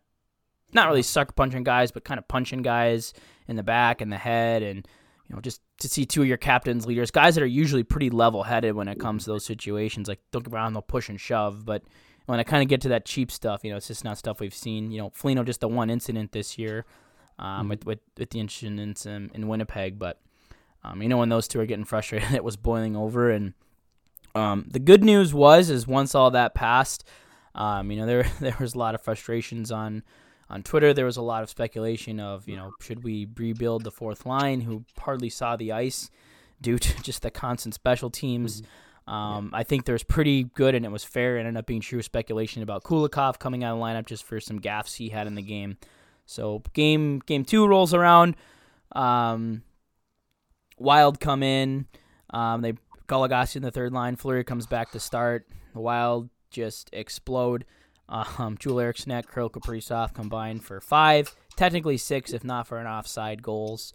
not 0.73 0.87
really 0.87 1.03
sucker 1.03 1.31
punching 1.33 1.63
guys, 1.63 1.91
but 1.91 2.05
kind 2.05 2.17
of 2.17 2.27
punching 2.27 2.63
guys 2.63 3.13
in 3.47 3.55
the 3.55 3.63
back 3.63 4.01
and 4.01 4.11
the 4.11 4.17
head, 4.17 4.63
and 4.63 4.87
you 5.27 5.35
know, 5.35 5.41
just 5.41 5.61
to 5.79 5.87
see 5.87 6.05
two 6.05 6.23
of 6.23 6.27
your 6.27 6.37
captains, 6.37 6.87
leaders, 6.87 7.11
guys 7.11 7.35
that 7.35 7.43
are 7.43 7.45
usually 7.45 7.83
pretty 7.83 8.09
level 8.09 8.43
headed 8.43 8.73
when 8.73 8.87
it 8.87 8.99
comes 8.99 9.25
to 9.25 9.29
those 9.29 9.45
situations. 9.45 10.07
Like 10.07 10.21
don't 10.31 10.43
get 10.43 10.53
around, 10.53 10.73
they'll 10.73 10.81
push 10.81 11.07
and 11.07 11.21
shove, 11.21 11.65
but 11.65 11.83
when 12.25 12.39
I 12.39 12.43
kind 12.43 12.63
of 12.63 12.67
get 12.67 12.81
to 12.81 12.89
that 12.89 13.05
cheap 13.05 13.31
stuff, 13.31 13.61
you 13.63 13.69
know, 13.69 13.77
it's 13.77 13.87
just 13.87 14.03
not 14.03 14.17
stuff 14.17 14.39
we've 14.39 14.55
seen. 14.55 14.89
You 14.89 15.01
know, 15.01 15.11
Foligno 15.13 15.43
just 15.43 15.61
the 15.61 15.67
one 15.67 15.91
incident 15.91 16.31
this 16.31 16.57
year 16.57 16.85
um, 17.39 17.61
mm-hmm. 17.61 17.69
with, 17.69 17.85
with 17.85 17.99
with 18.17 18.29
the 18.29 18.39
incidents 18.39 19.05
in, 19.05 19.31
in 19.33 19.47
Winnipeg, 19.47 19.99
but 19.99 20.19
um, 20.83 21.01
you 21.01 21.09
know 21.09 21.17
when 21.17 21.29
those 21.29 21.47
two 21.47 21.59
are 21.59 21.65
getting 21.65 21.85
frustrated, 21.93 22.33
it 22.33 22.43
was 22.43 22.57
boiling 22.57 22.95
over 22.95 23.29
and 23.31 23.53
um, 24.35 24.65
the 24.69 24.79
good 24.79 25.03
news 25.03 25.33
was 25.33 25.69
is 25.69 25.87
once 25.87 26.13
all 26.13 26.31
that 26.31 26.53
passed, 26.53 27.03
um, 27.55 27.91
you 27.91 27.97
know 27.97 28.05
there 28.05 28.23
there 28.39 28.57
was 28.59 28.75
a 28.75 28.77
lot 28.77 28.95
of 28.95 29.01
frustrations 29.01 29.71
on 29.71 30.03
on 30.49 30.63
Twitter. 30.63 30.93
There 30.93 31.05
was 31.05 31.17
a 31.17 31.21
lot 31.21 31.43
of 31.43 31.49
speculation 31.49 32.19
of 32.19 32.47
you 32.47 32.55
know 32.55 32.71
should 32.81 33.03
we 33.03 33.27
rebuild 33.35 33.83
the 33.83 33.91
fourth 33.91 34.25
line, 34.25 34.61
who 34.61 34.85
hardly 34.99 35.29
saw 35.29 35.55
the 35.55 35.71
ice 35.71 36.09
due 36.61 36.77
to 36.77 37.01
just 37.03 37.21
the 37.21 37.31
constant 37.31 37.73
special 37.73 38.09
teams. 38.09 38.61
Mm-hmm. 38.61 38.71
Um, 39.07 39.51
I 39.53 39.63
think 39.63 39.85
there's 39.85 40.03
pretty 40.03 40.43
good 40.43 40.75
and 40.75 40.85
it 40.85 40.91
was 40.91 41.05
fair 41.05 41.37
and 41.37 41.47
ended 41.47 41.59
up 41.59 41.65
being 41.65 41.79
true 41.79 42.01
speculation 42.01 42.61
about 42.61 42.83
Kulikov 42.83 43.39
coming 43.39 43.63
out 43.63 43.71
of 43.71 43.79
the 43.79 43.85
lineup 43.85 44.05
just 44.05 44.25
for 44.25 44.41
some 44.41 44.59
gaffes 44.59 44.95
he 44.95 45.07
had 45.07 45.27
in 45.27 45.35
the 45.35 45.41
game. 45.41 45.77
So 46.27 46.61
game 46.73 47.19
game 47.25 47.43
two 47.43 47.65
rolls 47.65 47.93
around. 47.93 48.35
Um, 48.91 49.63
Wild 50.77 51.19
come 51.19 51.41
in. 51.41 51.87
Um, 52.29 52.61
they 52.61 52.73
Goligoski 53.07 53.55
in 53.55 53.61
the 53.63 53.71
third 53.71 53.93
line. 53.93 54.15
Fleury 54.15 54.43
comes 54.43 54.67
back 54.67 54.91
to 54.91 54.99
start. 54.99 55.47
The 55.73 55.79
Wild 55.79 56.29
just 56.51 56.89
explode. 56.93 57.65
Um, 58.09 58.57
Joel 58.59 58.81
Eriksson, 58.81 59.21
Kirill 59.23 59.49
Kaprizov 59.49 60.13
combined 60.13 60.63
for 60.63 60.79
five, 60.81 61.33
technically 61.55 61.97
six 61.97 62.33
if 62.33 62.43
not 62.43 62.67
for 62.67 62.77
an 62.77 62.87
offside 62.87 63.41
goals. 63.41 63.93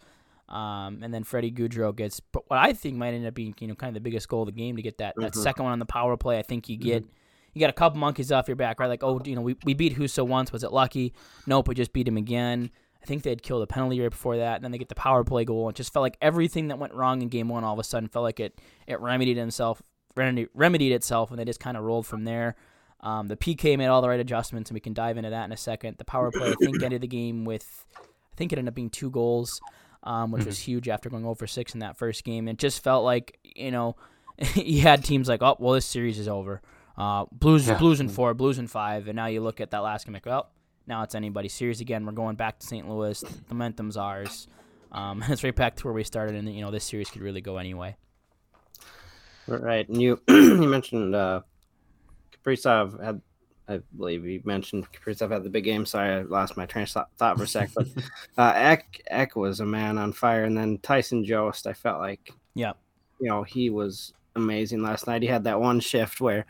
Um, 0.49 1.01
and 1.01 1.13
then 1.13 1.23
Freddie 1.23 1.51
Gaudreau 1.51 1.95
gets 1.95 2.19
what 2.33 2.59
I 2.59 2.73
think 2.73 2.97
might 2.97 3.13
end 3.13 3.25
up 3.25 3.33
being 3.33 3.55
you 3.59 3.67
know 3.67 3.75
kind 3.75 3.89
of 3.89 3.93
the 3.93 4.01
biggest 4.01 4.27
goal 4.27 4.41
of 4.41 4.47
the 4.47 4.51
game 4.51 4.75
to 4.75 4.81
get 4.81 4.97
that, 4.97 5.13
that 5.17 5.31
mm-hmm. 5.31 5.41
second 5.41 5.63
one 5.63 5.71
on 5.71 5.79
the 5.79 5.85
power 5.85 6.17
play. 6.17 6.37
I 6.39 6.41
think 6.41 6.67
you 6.67 6.77
get 6.77 7.03
mm-hmm. 7.03 7.13
You 7.53 7.59
got 7.59 7.69
a 7.69 7.73
couple 7.73 7.99
monkeys 7.99 8.31
off 8.31 8.47
your 8.47 8.55
back, 8.55 8.79
right? 8.79 8.87
Like 8.87 9.03
oh 9.03 9.21
you 9.25 9.35
know 9.35 9.41
we, 9.41 9.55
we 9.63 9.73
beat 9.73 9.97
Husso 9.97 10.25
once, 10.25 10.51
was 10.51 10.63
it 10.63 10.71
lucky? 10.71 11.13
Nope, 11.45 11.67
we 11.67 11.75
just 11.75 11.93
beat 11.93 12.07
him 12.07 12.17
again. 12.17 12.71
I 13.01 13.05
think 13.05 13.23
they 13.23 13.31
had 13.31 13.41
killed 13.41 13.61
a 13.61 13.67
penalty 13.67 13.99
right 13.99 14.09
before 14.09 14.37
that, 14.37 14.55
and 14.55 14.63
then 14.63 14.71
they 14.71 14.77
get 14.77 14.87
the 14.87 14.95
power 14.95 15.25
play 15.25 15.43
goal. 15.43 15.67
It 15.69 15.75
just 15.75 15.91
felt 15.91 16.03
like 16.03 16.17
everything 16.21 16.69
that 16.69 16.79
went 16.79 16.93
wrong 16.93 17.21
in 17.21 17.27
game 17.27 17.49
one 17.49 17.65
all 17.65 17.73
of 17.73 17.79
a 17.79 17.83
sudden 17.83 18.07
felt 18.07 18.23
like 18.23 18.39
it 18.39 18.59
it 18.87 18.99
remedied 18.99 19.37
itself, 19.37 19.81
remedied 20.15 20.93
itself, 20.93 21.29
and 21.29 21.39
they 21.39 21.45
just 21.45 21.59
kind 21.59 21.75
of 21.75 21.83
rolled 21.83 22.07
from 22.07 22.23
there. 22.23 22.55
Um, 23.01 23.27
the 23.27 23.35
PK 23.35 23.77
made 23.77 23.87
all 23.87 24.01
the 24.01 24.07
right 24.07 24.19
adjustments, 24.19 24.69
and 24.69 24.75
we 24.75 24.79
can 24.79 24.93
dive 24.93 25.17
into 25.17 25.29
that 25.31 25.43
in 25.43 25.51
a 25.51 25.57
second. 25.57 25.97
The 25.97 26.05
power 26.05 26.31
play, 26.31 26.51
I 26.51 26.53
think, 26.53 26.81
ended 26.81 27.01
the 27.01 27.07
game 27.07 27.43
with, 27.43 27.85
I 27.97 28.35
think 28.37 28.53
it 28.53 28.57
ended 28.57 28.71
up 28.71 28.75
being 28.75 28.89
two 28.89 29.11
goals, 29.11 29.59
um, 30.03 30.31
which 30.31 30.41
mm-hmm. 30.41 30.49
was 30.49 30.59
huge 30.59 30.87
after 30.87 31.09
going 31.09 31.25
over 31.25 31.45
six 31.45 31.73
in 31.73 31.81
that 31.81 31.97
first 31.97 32.23
game. 32.23 32.47
It 32.47 32.57
just 32.57 32.81
felt 32.81 33.03
like 33.03 33.37
you 33.43 33.71
know, 33.71 33.97
you 34.55 34.81
had 34.81 35.03
teams 35.03 35.27
like, 35.27 35.41
oh, 35.41 35.57
well, 35.59 35.73
this 35.73 35.85
series 35.85 36.17
is 36.17 36.29
over. 36.29 36.61
Uh, 36.97 37.25
Blues, 37.31 37.67
yeah. 37.67 37.77
Blues 37.77 37.99
in 37.99 38.09
four, 38.09 38.33
Blues 38.33 38.59
in 38.59 38.67
five, 38.67 39.07
and 39.07 39.15
now 39.15 39.25
you 39.25 39.41
look 39.41 39.59
at 39.59 39.71
that 39.71 39.79
last 39.79 40.05
game, 40.05 40.13
like, 40.13 40.25
well, 40.25 40.49
now 40.85 41.03
it's 41.03 41.15
anybody. 41.15 41.49
Series 41.49 41.81
again. 41.81 42.05
We're 42.05 42.11
going 42.11 42.35
back 42.35 42.59
to 42.59 42.67
St. 42.67 42.87
Louis. 42.87 43.19
The 43.19 43.53
momentum's 43.53 43.97
ours. 43.97 44.47
Um, 44.91 45.23
it's 45.29 45.43
right 45.43 45.55
back 45.55 45.75
to 45.77 45.85
where 45.85 45.93
we 45.93 46.03
started, 46.03 46.35
and 46.35 46.53
you 46.53 46.61
know 46.61 46.71
this 46.71 46.83
series 46.83 47.09
could 47.09 47.21
really 47.21 47.41
go 47.41 47.57
anyway. 47.57 47.95
Right, 49.47 49.87
and 49.87 50.01
you 50.01 50.21
you 50.27 50.67
mentioned 50.67 51.15
uh, 51.15 51.41
Kaprizov 52.31 53.03
had, 53.03 53.21
I 53.67 53.79
believe 53.95 54.25
you 54.25 54.41
mentioned 54.45 54.87
Kaprizov 54.91 55.31
had 55.31 55.43
the 55.43 55.49
big 55.49 55.63
game. 55.63 55.85
Sorry, 55.85 56.13
I 56.13 56.21
lost 56.21 56.57
my 56.57 56.65
train 56.65 56.83
of 56.83 57.05
thought 57.17 57.37
for 57.37 57.43
a 57.43 57.47
sec, 57.47 57.71
but 57.73 57.87
uh, 58.37 58.53
Ek 58.55 59.03
Ek 59.07 59.35
was 59.35 59.59
a 59.59 59.65
man 59.65 59.97
on 59.97 60.13
fire, 60.13 60.43
and 60.43 60.57
then 60.57 60.77
Tyson 60.79 61.25
Jost, 61.25 61.65
I 61.65 61.73
felt 61.73 61.99
like, 61.99 62.31
yeah, 62.53 62.73
you 63.19 63.29
know, 63.29 63.43
he 63.43 63.69
was 63.69 64.13
amazing 64.35 64.81
last 64.81 65.07
night. 65.07 65.21
He 65.21 65.27
had 65.27 65.43
that 65.45 65.59
one 65.59 65.79
shift 65.79 66.21
where 66.21 66.45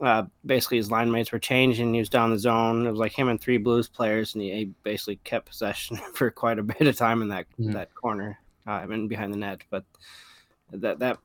uh, 0.00 0.24
basically 0.44 0.76
his 0.76 0.90
line 0.90 1.10
mates 1.10 1.32
were 1.32 1.38
changing. 1.38 1.94
He 1.94 2.00
was 2.00 2.08
down 2.08 2.30
the 2.30 2.38
zone. 2.38 2.86
It 2.86 2.90
was 2.90 3.00
like 3.00 3.12
him 3.12 3.28
and 3.28 3.40
three 3.40 3.58
Blues 3.58 3.88
players, 3.88 4.34
and 4.34 4.42
he, 4.42 4.50
he 4.52 4.64
basically 4.82 5.16
kept 5.24 5.46
possession 5.46 5.96
for 6.14 6.30
quite 6.30 6.58
a 6.58 6.62
bit 6.62 6.86
of 6.86 6.96
time 6.96 7.22
in 7.22 7.28
that 7.28 7.46
mm-hmm. 7.58 7.72
that 7.72 7.94
corner, 7.94 8.38
uh, 8.66 8.86
and 8.88 9.08
behind 9.08 9.32
the 9.32 9.38
net. 9.38 9.62
But 9.70 9.84
that 10.72 10.98
that 10.98 11.18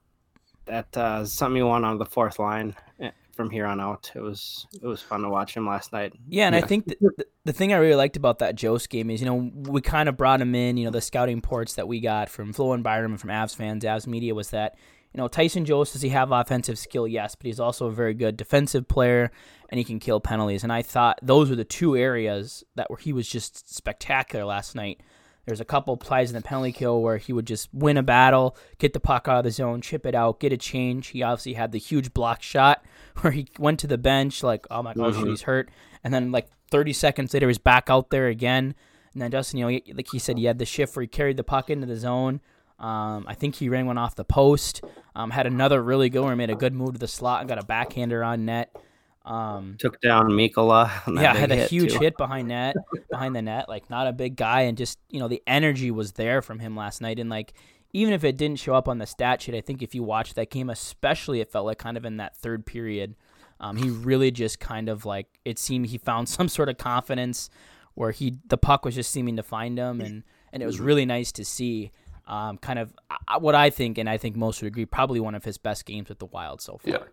that 0.65 0.97
uh, 0.97 1.25
something 1.25 1.58
you 1.58 1.67
want 1.67 1.86
on 1.86 1.97
the 1.97 2.06
fourth 2.06 2.39
line 2.39 2.75
eh, 2.99 3.12
from 3.34 3.49
here 3.49 3.65
on 3.65 3.82
out. 3.82 4.12
It 4.15 4.21
was 4.21 4.67
it 4.82 4.86
was 4.86 5.01
fun 5.01 5.21
to 5.23 5.30
watch 5.30 5.56
him 5.56 5.67
last 5.67 5.91
night. 5.91 6.13
Yeah, 6.30 6.47
and 6.47 6.56
yeah. 6.56 6.62
I 6.62 6.65
think 6.65 6.86
the, 6.86 7.25
the 7.43 7.54
thing 7.54 7.73
I 7.73 7.77
really 7.77 7.95
liked 7.95 8.15
about 8.15 8.39
that 8.39 8.56
Jost 8.56 8.89
game 8.89 9.10
is 9.10 9.21
you 9.21 9.25
know 9.25 9.51
we 9.54 9.82
kind 9.82 10.08
of 10.08 10.15
brought 10.15 10.39
him 10.39 10.56
in. 10.56 10.77
You 10.77 10.86
know 10.86 10.91
the 10.91 11.01
scouting 11.01 11.36
reports 11.36 11.75
that 11.75 11.89
we 11.89 11.99
got 11.99 12.30
from 12.30 12.54
Flo 12.54 12.71
and 12.71 12.84
Byram 12.84 13.12
and 13.12 13.19
from 13.19 13.32
Avs 13.32 13.56
fans, 13.56 13.84
Avs 13.84 14.08
media 14.08 14.34
was 14.34 14.51
that 14.51 14.75
you 15.13 15.17
know, 15.17 15.28
Tyson 15.28 15.65
Jost, 15.65 15.93
does 15.93 16.02
he 16.02 16.10
have 16.10 16.32
offensive 16.32 16.80
skill? 16.80 17.08
Yes, 17.08 17.36
but 17.36 17.45
he's 17.45 17.60
also 17.60 17.88
a 17.88 17.91
very 17.91 18.13
good 18.13 18.38
defensive 18.38 18.88
player 18.88 19.32
and 19.69 19.78
he 19.78 19.84
can 19.84 20.00
kill 20.00 20.19
penalties. 20.21 20.63
And 20.63 20.71
I 20.71 20.82
thought 20.82 21.19
those 21.21 21.50
were 21.50 21.56
the 21.56 21.65
two 21.65 21.97
areas 21.97 22.63
that 22.76 22.89
where 22.89 22.97
he 22.97 23.12
was 23.12 23.28
just 23.28 23.74
spectacular 23.74 24.45
last 24.45 24.76
night. 24.76 25.02
There's 25.45 25.60
a 25.60 25.65
couple 25.65 25.97
plays 25.97 26.30
in 26.30 26.36
the 26.36 26.41
penalty 26.41 26.71
kill 26.71 27.02
where 27.02 27.17
he 27.17 27.34
would 27.34 27.47
just 27.47 27.74
win 27.74 27.97
a 27.97 28.04
battle, 28.04 28.56
get 28.78 28.93
the 28.93 29.00
puck 29.00 29.28
out 29.28 29.39
of 29.39 29.43
the 29.43 29.52
zone, 29.52 29.82
chip 29.82 30.06
it 30.06 30.15
out, 30.15 30.39
get 30.39 30.54
a 30.54 30.58
change. 30.58 31.08
He 31.08 31.24
obviously 31.24 31.54
had 31.54 31.71
the 31.71 31.80
huge 31.80 32.13
block 32.13 32.41
shot 32.41 32.86
where 33.21 33.32
he 33.32 33.47
went 33.58 33.80
to 33.80 33.88
the 33.88 33.97
bench 33.97 34.43
like, 34.43 34.65
oh 34.71 34.84
my 34.84 34.93
gosh, 34.93 35.15
mm-hmm. 35.15 35.30
he's 35.30 35.41
hurt. 35.41 35.69
And 36.04 36.13
then 36.13 36.32
like 36.32 36.47
30 36.69 36.93
seconds 36.93 37.34
later, 37.34 37.47
he's 37.47 37.58
back 37.58 37.89
out 37.89 38.12
there 38.12 38.28
again. 38.28 38.76
And 39.13 39.21
then 39.21 39.32
Justin, 39.32 39.60
you 39.60 39.65
know, 39.65 39.80
like 39.93 40.08
he 40.12 40.19
said, 40.19 40.38
he 40.38 40.45
had 40.45 40.58
the 40.58 40.65
shift 40.65 40.95
where 40.95 41.02
he 41.02 41.08
carried 41.08 41.36
the 41.36 41.43
puck 41.43 41.69
into 41.69 41.86
the 41.86 41.97
zone 41.97 42.39
um, 42.82 43.26
I 43.28 43.36
think 43.36 43.56
he 43.56 43.70
ran 43.70 43.86
one 43.86 43.98
off 43.98 44.15
the 44.15 44.26
post. 44.26 44.84
Um, 45.15 45.30
had 45.30 45.46
another 45.46 45.82
really 45.82 46.10
good 46.10 46.22
one. 46.24 46.36
Made 46.38 46.50
a 46.50 46.56
good 46.56 46.74
move 46.74 46.94
to 46.94 47.00
the 47.00 47.08
slot 47.08 47.41
and 47.41 47.48
got 47.48 47.62
a 47.62 47.65
backhander 47.65 48.24
on 48.24 48.46
net. 48.46 48.76
Um, 49.24 49.76
Took 49.80 50.02
down 50.02 50.30
Mikkola. 50.30 50.89
yeah, 51.22 51.36
had 51.36 51.52
a 51.52 51.67
huge 51.67 51.94
too. 51.94 52.00
hit 52.00 52.17
behind 52.17 52.48
net, 52.48 52.76
behind 53.12 53.36
the 53.36 53.41
net. 53.44 53.70
Like 53.70 53.89
not 53.91 54.08
a 54.08 54.12
big 54.12 54.36
guy, 54.36 54.62
and 54.62 54.76
just 54.78 54.98
you 55.10 55.20
know 55.20 55.28
the 55.28 55.44
energy 55.46 55.91
was 55.91 56.13
there 56.13 56.41
from 56.41 56.58
him 56.58 56.76
last 56.76 57.02
night. 57.02 57.20
And 57.20 57.30
like 57.30 57.54
even 57.94 58.13
if 58.13 58.24
it 58.24 58.36
didn't 58.36 58.58
show 58.58 58.74
up 58.74 58.88
on 58.88 58.98
the 58.98 59.06
stat 59.06 59.44
sheet, 59.44 59.54
I 59.54 59.62
think 59.62 59.84
if 59.84 59.94
you 59.94 60.02
watch 60.02 60.34
that 60.34 60.50
game, 60.50 60.70
especially 60.70 61.39
it 61.39 61.52
felt 61.52 61.67
like 61.67 61.78
kind 61.78 61.98
of 61.98 62.06
in 62.06 62.17
that 62.17 62.36
third 62.36 62.65
period, 62.65 63.15
um, 63.60 63.78
he 63.78 63.91
really 63.91 64.32
just 64.32 64.60
kind 64.60 64.89
of 64.89 65.06
like 65.06 65.28
it 65.46 65.60
seemed 65.60 65.88
he 65.88 66.00
found 66.00 66.28
some 66.38 66.48
sort 66.48 66.67
of 66.67 66.80
confidence 66.80 67.52
where 67.94 68.10
he 68.10 68.39
the 68.48 68.58
puck 68.58 68.86
was 68.86 68.96
just 68.96 69.12
seeming 69.12 69.36
to 69.36 69.44
find 69.44 69.78
him, 69.78 70.02
and 70.02 70.24
and 70.52 70.63
it 70.63 70.65
was 70.65 70.80
really 70.80 71.06
nice 71.06 71.32
to 71.34 71.46
see. 71.46 71.91
Um, 72.28 72.58
kind 72.58 72.80
of 72.80 72.94
what 73.40 73.56
I 73.56 73.70
think, 73.70 73.98
and 73.98 74.10
I 74.10 74.18
think 74.18 74.36
most 74.36 74.62
would 74.62 74.68
agree, 74.68 74.86
probably 74.86 75.20
one 75.20 75.36
of 75.36 75.44
his 75.44 75.58
best 75.58 75.86
games 75.86 76.10
with 76.10 76.20
the 76.20 76.28
Wild 76.28 76.62
so 76.62 76.78
far. 76.78 76.94
Yeah. 76.94 77.04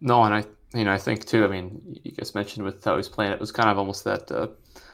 No, 0.00 0.22
and 0.22 0.34
I, 0.34 0.44
you 0.74 0.84
know, 0.84 0.92
I 0.92 0.98
think 0.98 1.24
too. 1.24 1.44
I 1.44 1.48
mean, 1.48 1.98
you 2.04 2.12
guys 2.12 2.34
mentioned 2.34 2.64
with 2.64 2.84
how 2.84 2.96
he's 2.96 3.08
playing, 3.08 3.32
it 3.32 3.40
was 3.40 3.50
kind 3.50 3.68
of 3.68 3.78
almost 3.78 4.04
that 4.04 4.30
uh, 4.30 4.48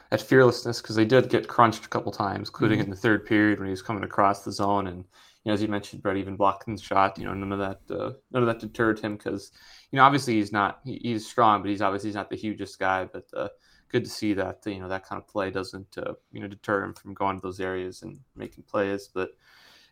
that 0.09 0.21
fearlessness 0.21 0.81
because 0.81 0.95
they 0.95 1.05
did 1.05 1.29
get 1.29 1.47
crunched 1.47 1.85
a 1.85 1.89
couple 1.89 2.11
times, 2.11 2.49
including 2.49 2.79
in 2.79 2.89
the 2.89 2.95
third 2.95 3.25
period 3.25 3.59
when 3.59 3.67
he 3.67 3.71
was 3.71 3.81
coming 3.81 4.03
across 4.03 4.43
the 4.43 4.51
zone, 4.51 4.87
and 4.87 4.97
you 5.43 5.51
know, 5.51 5.53
as 5.53 5.61
you 5.61 5.67
mentioned, 5.67 6.01
Brett 6.01 6.17
even 6.17 6.35
blocking 6.35 6.75
the 6.75 6.81
shot. 6.81 7.19
You 7.19 7.25
know, 7.25 7.33
none 7.33 7.51
of 7.51 7.59
that, 7.59 7.95
uh, 7.95 8.13
none 8.31 8.43
of 8.43 8.47
that 8.47 8.59
deterred 8.59 8.99
him 8.99 9.15
because 9.15 9.51
you 9.91 9.97
know, 9.97 10.03
obviously 10.03 10.35
he's 10.35 10.51
not, 10.51 10.79
he, 10.83 10.99
he's 11.03 11.27
strong, 11.27 11.61
but 11.61 11.69
he's 11.69 11.81
obviously 11.81 12.09
he's 12.09 12.15
not 12.15 12.29
the 12.29 12.35
hugest 12.37 12.79
guy, 12.79 13.05
but. 13.05 13.25
Uh, 13.35 13.49
Good 13.95 14.05
to 14.05 14.11
see 14.11 14.33
that 14.33 14.59
you 14.65 14.79
know 14.79 14.89
that 14.89 15.05
kind 15.05 15.21
of 15.21 15.27
play 15.27 15.51
doesn't 15.51 15.97
uh, 15.97 16.13
you 16.33 16.41
know 16.41 16.47
deter 16.47 16.83
him 16.83 16.93
from 16.93 17.13
going 17.13 17.37
to 17.37 17.41
those 17.41 17.61
areas 17.61 18.01
and 18.01 18.19
making 18.35 18.65
plays. 18.65 19.09
But 19.13 19.29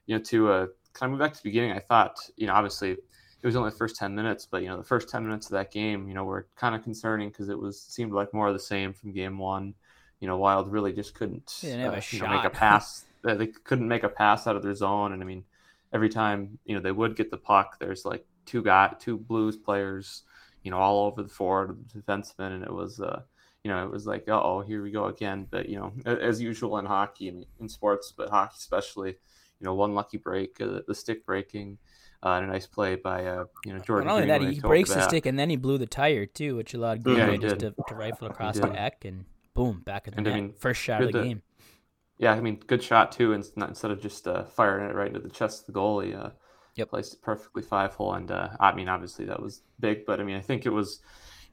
you 0.06 0.16
know 0.16 0.24
to 0.26 0.52
uh, 0.52 0.68
kind 0.94 1.08
of 1.08 1.12
move 1.12 1.20
back 1.20 1.34
to 1.34 1.42
the 1.42 1.50
beginning, 1.50 1.72
I 1.72 1.80
thought 1.80 2.18
you 2.36 2.48
know 2.48 2.54
obviously 2.54 2.98
it 3.44 3.48
was 3.48 3.58
only 3.58 3.72
the 3.72 3.76
first 3.76 3.98
10 3.98 4.16
minutes, 4.16 4.48
but 4.50 4.62
you 4.62 4.70
know, 4.70 4.78
the 4.78 4.84
first 4.84 5.10
10 5.10 5.26
minutes 5.26 5.48
of 5.48 5.52
that 5.52 5.70
game, 5.70 6.08
you 6.08 6.14
know, 6.14 6.24
were 6.24 6.48
kind 6.56 6.74
of 6.74 6.82
concerning 6.82 7.28
because 7.28 7.50
it 7.50 7.60
was 7.60 7.80
seemed 7.82 8.14
like 8.14 8.34
more 8.34 8.48
of 8.48 8.54
the 8.54 8.60
same 8.60 8.94
from 8.94 9.12
game 9.12 9.38
one. 9.38 9.74
You 10.22 10.28
know, 10.28 10.38
Wild 10.38 10.72
really 10.72 10.94
just 10.94 11.14
couldn't 11.14 11.60
uh, 11.66 12.00
you 12.12 12.20
know, 12.20 12.30
make 12.30 12.46
a 12.46 12.50
pass. 12.62 13.04
Uh, 13.28 13.36
they 13.36 13.48
couldn't 13.48 13.88
make 13.90 14.04
a 14.04 14.10
pass 14.10 14.48
out 14.48 14.56
of 14.56 14.64
their 14.64 14.74
zone. 14.74 15.12
And 15.12 15.22
I 15.22 15.26
mean, 15.26 15.44
every 15.92 16.08
time, 16.08 16.58
you 16.64 16.74
know, 16.74 16.82
they 16.82 16.94
would 16.94 17.18
get 17.18 17.32
the 17.32 17.38
puck, 17.38 17.80
there's 17.80 18.06
like 18.06 18.26
two 18.46 18.64
guy, 18.64 18.94
two 18.98 19.18
blues 19.18 19.58
players, 19.58 20.24
you 20.64 20.72
know, 20.72 20.78
all 20.78 21.06
over 21.06 21.22
the 21.22 21.30
forward, 21.30 21.78
the 21.94 22.00
defenseman. 22.00 22.56
And 22.56 22.64
it 22.64 22.74
was, 22.74 23.02
uh, 23.02 23.24
you 23.64 23.72
know, 23.72 23.84
it 23.84 23.92
was 23.92 24.06
like, 24.06 24.26
oh, 24.28 24.62
here 24.62 24.84
we 24.84 24.92
go 24.92 25.06
again. 25.06 25.48
But, 25.50 25.70
you 25.70 25.80
know, 25.80 25.94
as 26.06 26.42
usual 26.42 26.78
in 26.80 26.86
hockey 26.86 27.30
and 27.30 27.46
in 27.60 27.70
sports, 27.70 28.14
but 28.16 28.30
hockey 28.30 28.56
especially, 28.58 29.10
you 29.10 29.66
know, 29.66 29.74
one 29.74 29.96
lucky 29.96 30.18
break, 30.18 30.60
uh, 30.60 30.82
the 30.86 30.96
stick 30.96 31.26
breaking, 31.26 31.78
uh, 32.22 32.32
and 32.32 32.46
a 32.46 32.48
nice 32.52 32.68
play 32.68 32.96
by, 32.96 33.26
uh, 33.26 33.46
you 33.66 33.74
know, 33.74 33.80
Jordan. 33.80 34.08
Not 34.08 34.14
Jordan. 34.16 34.32
only 34.32 34.48
that, 34.48 34.54
he 34.56 34.60
breaks 34.60 34.94
the 34.94 35.02
stick 35.02 35.26
and 35.26 35.40
then 35.40 35.50
he 35.50 35.56
blew 35.56 35.78
the 35.78 35.86
tire 35.86 36.26
too, 36.26 36.58
which 36.58 36.74
allowed 36.74 37.06
Yeah, 37.08 37.16
Greenway 37.16 37.32
he 37.34 37.38
just 37.40 37.60
to, 37.60 37.74
to 37.88 37.96
rifle 37.96 38.28
across 38.28 38.56
the 38.56 38.78
Ek 38.78 39.06
and 39.06 39.26
boom, 39.54 39.82
back 39.86 40.08
in 40.08 40.14
the 40.14 40.18
And 40.20 40.28
I 40.28 40.36
mean, 40.36 40.54
First 40.60 40.82
shot 40.82 41.02
of 41.02 41.12
good 41.12 41.22
the 41.22 41.24
game. 41.24 41.42
Yeah, 42.20 42.34
I 42.34 42.42
mean, 42.42 42.58
good 42.68 42.84
shot 42.84 43.12
too, 43.12 43.34
and 43.34 43.44
not, 43.56 43.70
instead 43.70 43.92
of 43.92 44.02
just 44.02 44.28
uh, 44.28 44.44
firing 44.44 44.90
it 44.90 44.94
right 44.94 45.08
into 45.08 45.20
the 45.20 45.30
chest 45.30 45.62
of 45.62 45.74
the 45.74 45.80
goalie, 45.80 46.16
uh, 46.18 46.32
Yep. 46.76 46.90
placed 46.90 47.14
it 47.14 47.22
perfectly 47.22 47.62
five 47.62 47.94
hole. 47.94 48.14
And 48.14 48.32
uh, 48.32 48.50
I 48.60 48.74
mean, 48.74 48.90
obviously 48.90 49.26
that 49.26 49.42
was 49.42 49.62
big, 49.80 50.06
but 50.06 50.20
I 50.20 50.24
mean, 50.24 50.36
I 50.36 50.42
think 50.42 50.66
it 50.66 50.72
was 50.72 51.02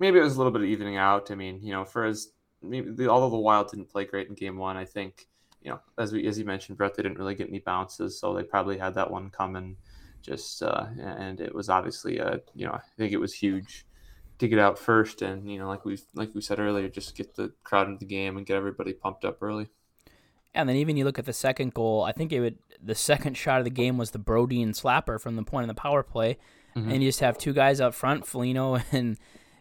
maybe 0.00 0.18
it 0.18 0.22
was 0.22 0.34
a 0.34 0.38
little 0.38 0.52
bit 0.52 0.62
of 0.62 0.68
evening 0.68 0.96
out. 0.96 1.30
I 1.30 1.34
mean, 1.34 1.60
you 1.62 1.72
know, 1.72 1.84
for 1.84 2.04
as 2.04 2.32
maybe 2.62 2.90
the, 2.90 3.08
although 3.08 3.30
the 3.30 3.36
Wild 3.36 3.70
didn't 3.70 3.90
play 3.90 4.04
great 4.04 4.28
in 4.28 4.34
game 4.34 4.56
one, 4.56 4.76
I 4.76 4.84
think 4.84 5.28
you 5.62 5.70
know, 5.70 5.80
as 5.98 6.12
we 6.12 6.26
as 6.26 6.38
you 6.38 6.44
mentioned, 6.44 6.78
Brett, 6.78 6.96
they 6.96 7.02
didn't 7.02 7.18
really 7.18 7.34
get 7.34 7.48
any 7.48 7.60
bounces, 7.60 8.18
so 8.18 8.34
they 8.34 8.42
probably 8.42 8.78
had 8.78 8.94
that 8.94 9.10
one 9.10 9.30
coming. 9.30 9.76
Just 10.22 10.62
uh, 10.62 10.86
and 10.98 11.40
it 11.40 11.54
was 11.54 11.68
obviously 11.68 12.20
uh, 12.20 12.38
you 12.54 12.66
know, 12.66 12.72
I 12.72 12.80
think 12.96 13.12
it 13.12 13.20
was 13.20 13.34
huge 13.34 13.86
to 14.38 14.48
get 14.48 14.58
out 14.58 14.78
first, 14.78 15.22
and 15.22 15.50
you 15.50 15.58
know, 15.58 15.68
like 15.68 15.84
we 15.84 15.98
like 16.14 16.34
we 16.34 16.40
said 16.40 16.58
earlier, 16.58 16.88
just 16.88 17.16
get 17.16 17.34
the 17.34 17.52
crowd 17.62 17.88
into 17.88 18.00
the 18.00 18.06
game 18.06 18.36
and 18.36 18.46
get 18.46 18.56
everybody 18.56 18.92
pumped 18.92 19.24
up 19.24 19.42
early. 19.42 19.68
And 20.52 20.68
then 20.68 20.76
even 20.76 20.96
you 20.96 21.04
look 21.04 21.18
at 21.18 21.26
the 21.26 21.32
second 21.32 21.74
goal, 21.74 22.02
I 22.02 22.12
think 22.12 22.32
it 22.32 22.40
would 22.40 22.58
the 22.82 22.94
second 22.94 23.36
shot 23.36 23.58
of 23.58 23.64
the 23.64 23.70
game 23.70 23.98
was 23.98 24.10
the 24.10 24.18
Brodin 24.18 24.70
slapper 24.70 25.20
from 25.20 25.36
the 25.36 25.42
point 25.42 25.64
of 25.64 25.68
the 25.68 25.80
power 25.80 26.02
play. 26.02 26.38
Mm-hmm. 26.74 26.90
And 26.90 27.02
you 27.02 27.08
just 27.08 27.20
have 27.20 27.36
two 27.36 27.52
guys 27.52 27.80
up 27.80 27.94
front, 27.94 28.26
Foligno 28.26 28.80
and 28.92 29.18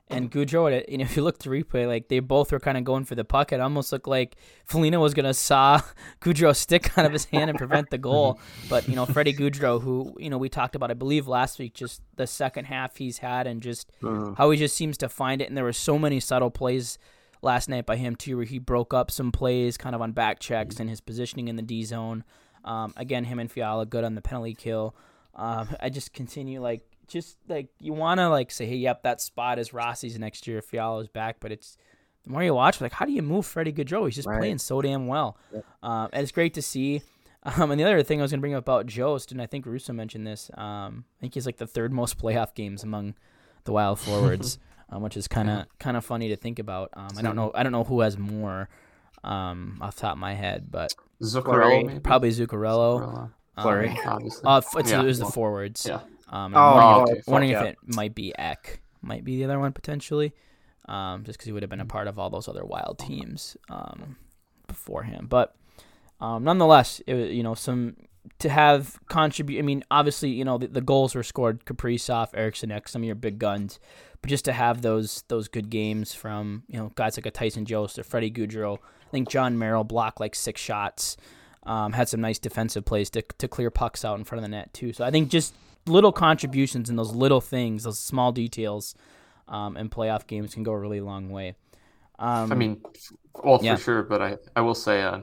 and 0.10 0.32
Gaudreau. 0.32 0.68
And 0.92 1.02
if 1.02 1.16
you 1.16 1.24
look 1.24 1.36
at 1.36 1.40
the 1.42 1.50
replay, 1.50 1.88
like 1.88 2.08
they 2.08 2.20
both 2.20 2.52
were 2.52 2.60
kind 2.60 2.78
of 2.78 2.84
going 2.84 3.06
for 3.06 3.16
the 3.16 3.24
puck. 3.24 3.52
It 3.52 3.60
almost 3.60 3.92
looked 3.92 4.08
like 4.08 4.36
Foligno 4.66 5.00
was 5.00 5.14
gonna 5.14 5.34
saw 5.34 5.82
Gaudreau's 6.22 6.58
stick 6.58 6.98
out 6.98 7.06
of 7.06 7.14
his 7.14 7.26
hand 7.26 7.50
and 7.50 7.58
prevent 7.60 7.90
the 7.90 7.98
goal. 7.98 8.40
But 8.70 8.88
you 8.88 8.96
know, 8.96 9.06
Freddie 9.06 9.34
Gaudreau, 9.34 9.82
who 9.82 10.16
you 10.20 10.30
know 10.30 10.38
we 10.38 10.50
talked 10.50 10.76
about, 10.76 10.92
I 10.92 10.96
believe 10.96 11.28
last 11.28 11.60
week, 11.60 11.74
just 11.74 12.02
the 12.16 12.28
second 12.28 12.66
half 12.66 12.98
he's 12.98 13.20
had 13.20 13.48
and 13.48 13.62
just 13.62 13.92
Mhm. 14.02 14.36
how 14.38 14.50
he 14.52 14.58
just 14.58 14.76
seems 14.76 14.98
to 14.98 15.10
find 15.10 15.42
it. 15.42 15.48
And 15.48 15.56
there 15.58 15.64
were 15.64 15.74
so 15.74 15.98
many 16.00 16.20
subtle 16.20 16.52
plays 16.52 16.98
last 17.42 17.70
night 17.70 17.86
by 17.86 17.96
him 17.96 18.16
too, 18.16 18.36
where 18.38 18.46
he 18.46 18.60
broke 18.60 18.94
up 18.94 19.10
some 19.12 19.32
plays, 19.32 19.78
kind 19.78 19.96
of 19.96 20.02
on 20.02 20.12
back 20.12 20.40
checks 20.40 20.80
and 20.80 20.90
his 20.90 21.00
positioning 21.02 21.48
in 21.48 21.56
the 21.56 21.62
D 21.62 21.84
zone. 21.84 22.24
Um, 22.66 22.94
again, 22.98 23.24
him 23.24 23.40
and 23.40 23.50
Fiala 23.50 23.86
good 23.86 24.04
on 24.04 24.16
the 24.16 24.22
penalty 24.22 24.54
kill. 24.54 24.94
Um, 25.36 25.70
I 25.80 25.90
just 25.90 26.12
continue 26.14 26.60
like 26.62 26.82
just 27.10 27.38
like 27.48 27.68
you 27.80 27.94
want 27.94 28.20
to 28.20 28.30
like 28.30 28.52
say, 28.52 28.66
hey, 28.66 28.76
yep, 28.76 29.04
that 29.04 29.20
spot 29.22 29.60
is 29.60 29.74
Rossi's 29.74 30.18
next 30.20 30.48
year 30.48 30.60
if 30.60 30.66
Fiala's 30.66 31.08
back, 31.08 31.38
but 31.40 31.52
it's 31.52 31.78
the 32.24 32.32
more 32.32 32.44
you 32.44 32.54
watch, 32.54 32.80
like 32.82 32.94
how 32.94 33.06
do 33.06 33.12
you 33.12 33.22
move 33.22 33.46
Freddie 33.46 33.74
Gaudreau? 33.74 34.06
He's 34.06 34.16
just 34.16 34.28
Right. 34.28 34.40
playing 34.40 34.58
so 34.60 34.82
damn 34.82 35.08
well, 35.08 35.38
um, 35.84 36.10
and 36.14 36.24
it's 36.24 36.32
great 36.32 36.54
to 36.56 36.62
see. 36.62 37.02
Um, 37.44 37.72
and 37.72 37.80
the 37.80 37.86
other 37.86 38.04
thing 38.04 38.20
I 38.20 38.22
was 38.22 38.32
going 38.32 38.40
to 38.40 38.42
bring 38.42 38.54
up 38.54 38.64
about 38.66 38.86
Jost, 38.86 39.32
and 39.32 39.42
I 39.42 39.46
think 39.46 39.66
Russo 39.66 39.94
mentioned 39.94 40.28
this. 40.28 40.52
Um, 40.56 41.06
I 41.18 41.22
think 41.22 41.34
he's 41.36 41.46
like 41.46 41.56
the 41.56 41.66
third 41.68 41.94
most 41.94 42.18
playoff 42.18 42.54
games 42.54 42.84
among 42.84 43.16
the 43.64 43.72
Wild 43.72 43.98
forwards, 44.06 44.60
um, 44.90 45.02
which 45.02 45.16
is 45.16 45.28
kind 45.30 45.50
of 45.50 45.66
kind 45.80 45.96
of 45.96 46.04
funny 46.04 46.28
to 46.30 46.36
think 46.36 46.60
about. 46.60 46.90
Um, 46.94 47.08
I 47.18 47.22
don't 47.22 47.38
know. 47.38 47.52
I 47.56 47.64
don't 47.64 47.72
know 47.72 47.86
who 47.86 48.02
has 48.02 48.18
more 48.18 48.68
um, 49.24 49.78
off 49.82 49.96
the 49.96 50.02
top 50.02 50.12
of 50.14 50.18
my 50.18 50.34
head, 50.34 50.68
but 50.70 50.94
Zuccarello, 51.22 52.04
probably 52.04 52.30
Zuccarello. 52.32 53.00
Zuccarello, 53.00 53.32
Fleury. 53.62 53.90
Um, 53.90 53.98
obviously. 54.06 54.42
uh, 54.46 54.62
it's, 54.76 54.92
Yeah, 54.92 55.02
it 55.02 55.06
was 55.06 55.20
the 55.20 55.26
forwards. 55.26 55.86
Yeah. 55.88 56.00
Um, 56.30 56.54
Oh, 56.56 56.60
I'm 56.60 56.98
wondering, 56.98 57.18
if, 57.18 57.28
wondering 57.28 57.52
if 57.52 57.62
it 57.62 57.78
might 57.96 58.16
be 58.16 58.34
Ek, 58.38 58.82
might 59.02 59.24
be 59.24 59.38
the 59.38 59.46
other 59.46 59.60
one 59.60 59.74
potentially, 59.74 60.34
um, 60.88 61.24
just 61.24 61.38
because 61.38 61.46
he 61.46 61.52
would 61.52 61.64
have 61.64 61.70
been 61.70 61.82
a 61.82 61.86
part 61.86 62.08
of 62.08 62.20
all 62.20 62.30
those 62.30 62.48
other 62.48 62.66
wild 62.66 63.00
teams 63.00 63.58
um, 63.70 64.16
before 64.68 65.04
him. 65.04 65.28
But 65.28 65.56
um, 66.22 66.44
nonetheless, 66.44 67.02
it, 67.08 67.32
you 67.32 67.44
know, 67.44 67.56
some 67.56 67.96
to 68.40 68.50
have 68.50 69.00
contribute. 69.08 69.60
I 69.60 69.62
mean, 69.64 69.84
obviously, 69.90 70.30
you 70.30 70.46
know, 70.46 70.58
the, 70.58 70.68
the 70.68 70.82
goals 70.82 71.16
were 71.16 71.24
scored 71.24 71.66
Kaprizov, 71.66 72.30
Eriksson 72.34 72.72
Ek, 72.72 72.88
some 72.88 73.02
of 73.02 73.06
your 73.06 73.16
big 73.16 73.40
guns, 73.40 73.80
but 74.22 74.30
just 74.30 74.46
to 74.46 74.54
have 74.54 74.82
those 74.82 75.24
those 75.30 75.48
good 75.48 75.70
games 75.70 76.14
from 76.14 76.64
you 76.68 76.78
know 76.78 76.92
guys 76.96 77.18
like 77.18 77.26
a 77.26 77.32
Tyson 77.32 77.66
Jost 77.66 77.98
or 77.98 78.04
Freddie 78.04 78.32
Gaudreau. 78.32 78.78
I 78.78 79.12
think 79.12 79.30
Jon 79.30 79.58
Merrill 79.58 79.84
blocked 79.84 80.20
like 80.20 80.36
six 80.36 80.62
shots. 80.62 81.18
Um, 81.64 81.94
had 81.94 82.08
some 82.08 82.22
nice 82.22 82.40
defensive 82.40 82.86
plays 82.86 83.10
to, 83.12 83.22
to 83.22 83.48
clear 83.48 83.70
pucks 83.70 84.06
out 84.06 84.18
in 84.18 84.24
front 84.24 84.40
of 84.40 84.44
the 84.44 84.56
net 84.56 84.74
too. 84.74 84.94
So 84.94 85.04
I 85.04 85.12
think 85.12 85.30
just 85.30 85.54
little 85.90 86.12
contributions 86.12 86.90
and 86.90 86.98
those 86.98 87.14
little 87.14 87.42
things, 87.42 87.84
those 87.84 88.00
small 88.00 88.32
details, 88.32 88.96
um, 89.48 89.76
in 89.76 89.90
playoff 89.90 90.28
games 90.28 90.54
can 90.54 90.64
go 90.64 90.72
a 90.72 90.78
really 90.78 91.02
long 91.02 91.30
way. 91.30 91.56
Um, 92.20 92.52
I 92.52 92.56
mean, 92.56 92.82
well, 93.44 93.60
yeah. 93.62 93.76
for 93.76 93.82
sure. 93.82 94.04
But 94.04 94.22
I, 94.22 94.38
I 94.56 94.62
will 94.62 94.76
say, 94.76 95.02
uh, 95.02 95.22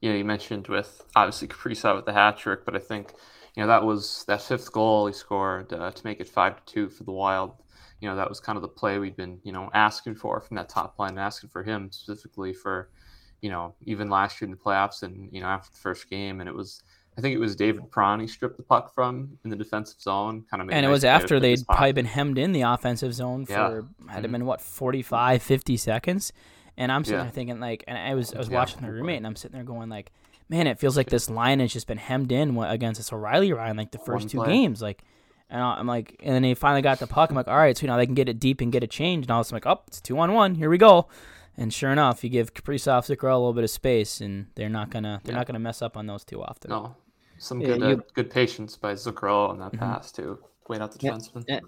you 0.00 0.10
know, 0.10 0.16
you 0.16 0.24
mentioned 0.24 0.68
with 0.68 1.02
obviously 1.16 1.48
Kaprizov 1.48 1.96
with 1.96 2.04
the 2.04 2.12
hat 2.12 2.36
trick, 2.36 2.64
but 2.64 2.76
I 2.76 2.78
think, 2.78 3.12
you 3.56 3.62
know, 3.62 3.66
that 3.66 3.84
was 3.84 4.24
that 4.28 4.42
fifth 4.42 4.72
goal 4.72 5.06
he 5.06 5.12
scored 5.12 5.72
uh, 5.72 5.90
to 5.90 6.06
make 6.06 6.20
it 6.20 6.28
five 6.28 6.56
to 6.56 6.72
two 6.72 6.88
for 6.88 7.04
the 7.04 7.12
Wild. 7.12 7.52
You 8.00 8.08
know, 8.08 8.16
that 8.16 8.28
was 8.28 8.40
kind 8.40 8.56
of 8.56 8.62
the 8.62 8.68
play 8.68 8.98
we'd 8.98 9.16
been, 9.16 9.38
you 9.44 9.52
know, 9.52 9.70
asking 9.72 10.16
for 10.16 10.40
from 10.40 10.56
that 10.56 10.68
top 10.68 10.98
line, 10.98 11.16
asking 11.16 11.50
for 11.50 11.62
him 11.62 11.90
specifically 11.90 12.52
for, 12.52 12.90
you 13.40 13.48
know, 13.50 13.74
even 13.84 14.10
last 14.10 14.40
year 14.40 14.46
in 14.46 14.50
the 14.50 14.62
playoffs 14.62 15.02
and 15.02 15.30
you 15.32 15.40
know 15.40 15.46
after 15.46 15.70
the 15.70 15.78
first 15.78 16.08
game, 16.08 16.40
and 16.40 16.48
it 16.48 16.54
was. 16.54 16.82
I 17.16 17.20
think 17.20 17.34
it 17.34 17.38
was 17.38 17.54
David 17.54 17.90
Perron 17.92 18.18
he 18.20 18.26
stripped 18.26 18.56
the 18.56 18.62
puck 18.64 18.92
from 18.92 19.38
in 19.44 19.50
the 19.50 19.56
defensive 19.56 20.00
zone, 20.00 20.44
kind 20.50 20.62
of. 20.62 20.70
and 20.70 20.84
it 20.84 20.88
was 20.88 21.04
after 21.04 21.38
they'd 21.38 21.64
probably 21.66 21.92
been 21.92 22.06
hemmed 22.06 22.38
in 22.38 22.52
the 22.52 22.62
offensive 22.62 23.14
zone 23.14 23.46
Yeah. 23.48 23.68
for 23.68 23.86
had 24.08 24.24
it 24.24 24.28
Mhm. 24.28 24.32
been 24.32 24.46
what 24.46 24.60
45 24.60 25.42
50 25.42 25.76
seconds 25.76 26.32
and 26.76 26.90
i'm 26.90 27.04
sitting 27.04 27.18
Yeah. 27.18 27.22
there 27.24 27.30
thinking 27.32 27.60
like 27.60 27.84
and 27.86 27.96
i 27.96 28.14
was 28.14 28.34
i 28.34 28.38
was 28.38 28.48
Yeah. 28.48 28.56
watching 28.56 28.82
the 28.82 28.90
roommate 28.90 29.18
and 29.18 29.26
i'm 29.28 29.36
sitting 29.36 29.54
there 29.54 29.64
going 29.64 29.88
like 29.88 30.10
man 30.48 30.66
it 30.66 30.78
feels 30.80 30.96
like 30.96 31.08
this 31.08 31.30
line 31.30 31.60
has 31.60 31.72
just 31.72 31.86
been 31.86 31.98
hemmed 31.98 32.32
in 32.32 32.56
against 32.58 32.98
this 32.98 33.12
o'reilly 33.12 33.52
ryan 33.52 33.76
like 33.76 33.92
the 33.92 33.98
first 33.98 34.24
One 34.24 34.28
two 34.28 34.38
play. 34.38 34.48
games 34.48 34.82
like 34.82 35.04
and 35.50 35.62
i'm 35.62 35.86
like 35.86 36.16
and 36.24 36.34
then 36.34 36.42
they 36.42 36.52
finally 36.54 36.82
got 36.82 36.98
the 36.98 37.06
puck 37.06 37.30
i'm 37.30 37.36
like 37.36 37.46
all 37.46 37.56
right 37.56 37.76
so 37.78 37.82
you 37.82 37.86
know 37.86 37.96
they 37.96 38.06
can 38.06 38.16
get 38.16 38.28
it 38.28 38.40
deep 38.40 38.60
and 38.60 38.72
get 38.72 38.82
a 38.82 38.88
change. 38.88 39.26
and 39.26 39.30
all 39.30 39.40
of 39.40 39.46
a 39.46 39.48
sudden, 39.50 39.62
I'm 39.64 39.70
like 39.70 39.78
oh 39.78 39.84
it's 39.86 40.00
two 40.00 40.18
on 40.18 40.32
one 40.32 40.56
here 40.56 40.68
we 40.68 40.78
go 40.78 41.06
and 41.56 41.72
sure 41.72 41.92
enough 41.92 42.24
you 42.24 42.30
give 42.30 42.54
kaprizov 42.54 43.06
Zuccarello 43.06 43.34
a 43.34 43.38
little 43.38 43.52
bit 43.52 43.62
of 43.62 43.70
space 43.70 44.20
and 44.20 44.46
they're 44.56 44.68
not 44.68 44.90
gonna 44.90 45.20
they're 45.22 45.32
Yeah. 45.32 45.38
not 45.38 45.46
gonna 45.46 45.60
mess 45.60 45.80
up 45.80 45.96
on 45.96 46.06
those 46.08 46.24
too 46.24 46.42
often 46.42 46.70
No, 46.70 46.96
some 47.38 47.60
Yeah, 47.60 47.76
good 47.78 47.82
uh, 47.82 48.02
good 48.14 48.30
patience 48.30 48.76
by 48.76 48.94
Zuccarello 48.94 49.48
on 49.50 49.58
that 49.58 49.72
Mhm. 49.72 49.78
pass 49.78 50.12
to 50.12 50.38
Wait 50.68 50.80
out 50.80 50.92
the 50.92 50.98
Yeah, 51.02 51.12
defenseman. 51.12 51.44
yeah. 51.46 51.60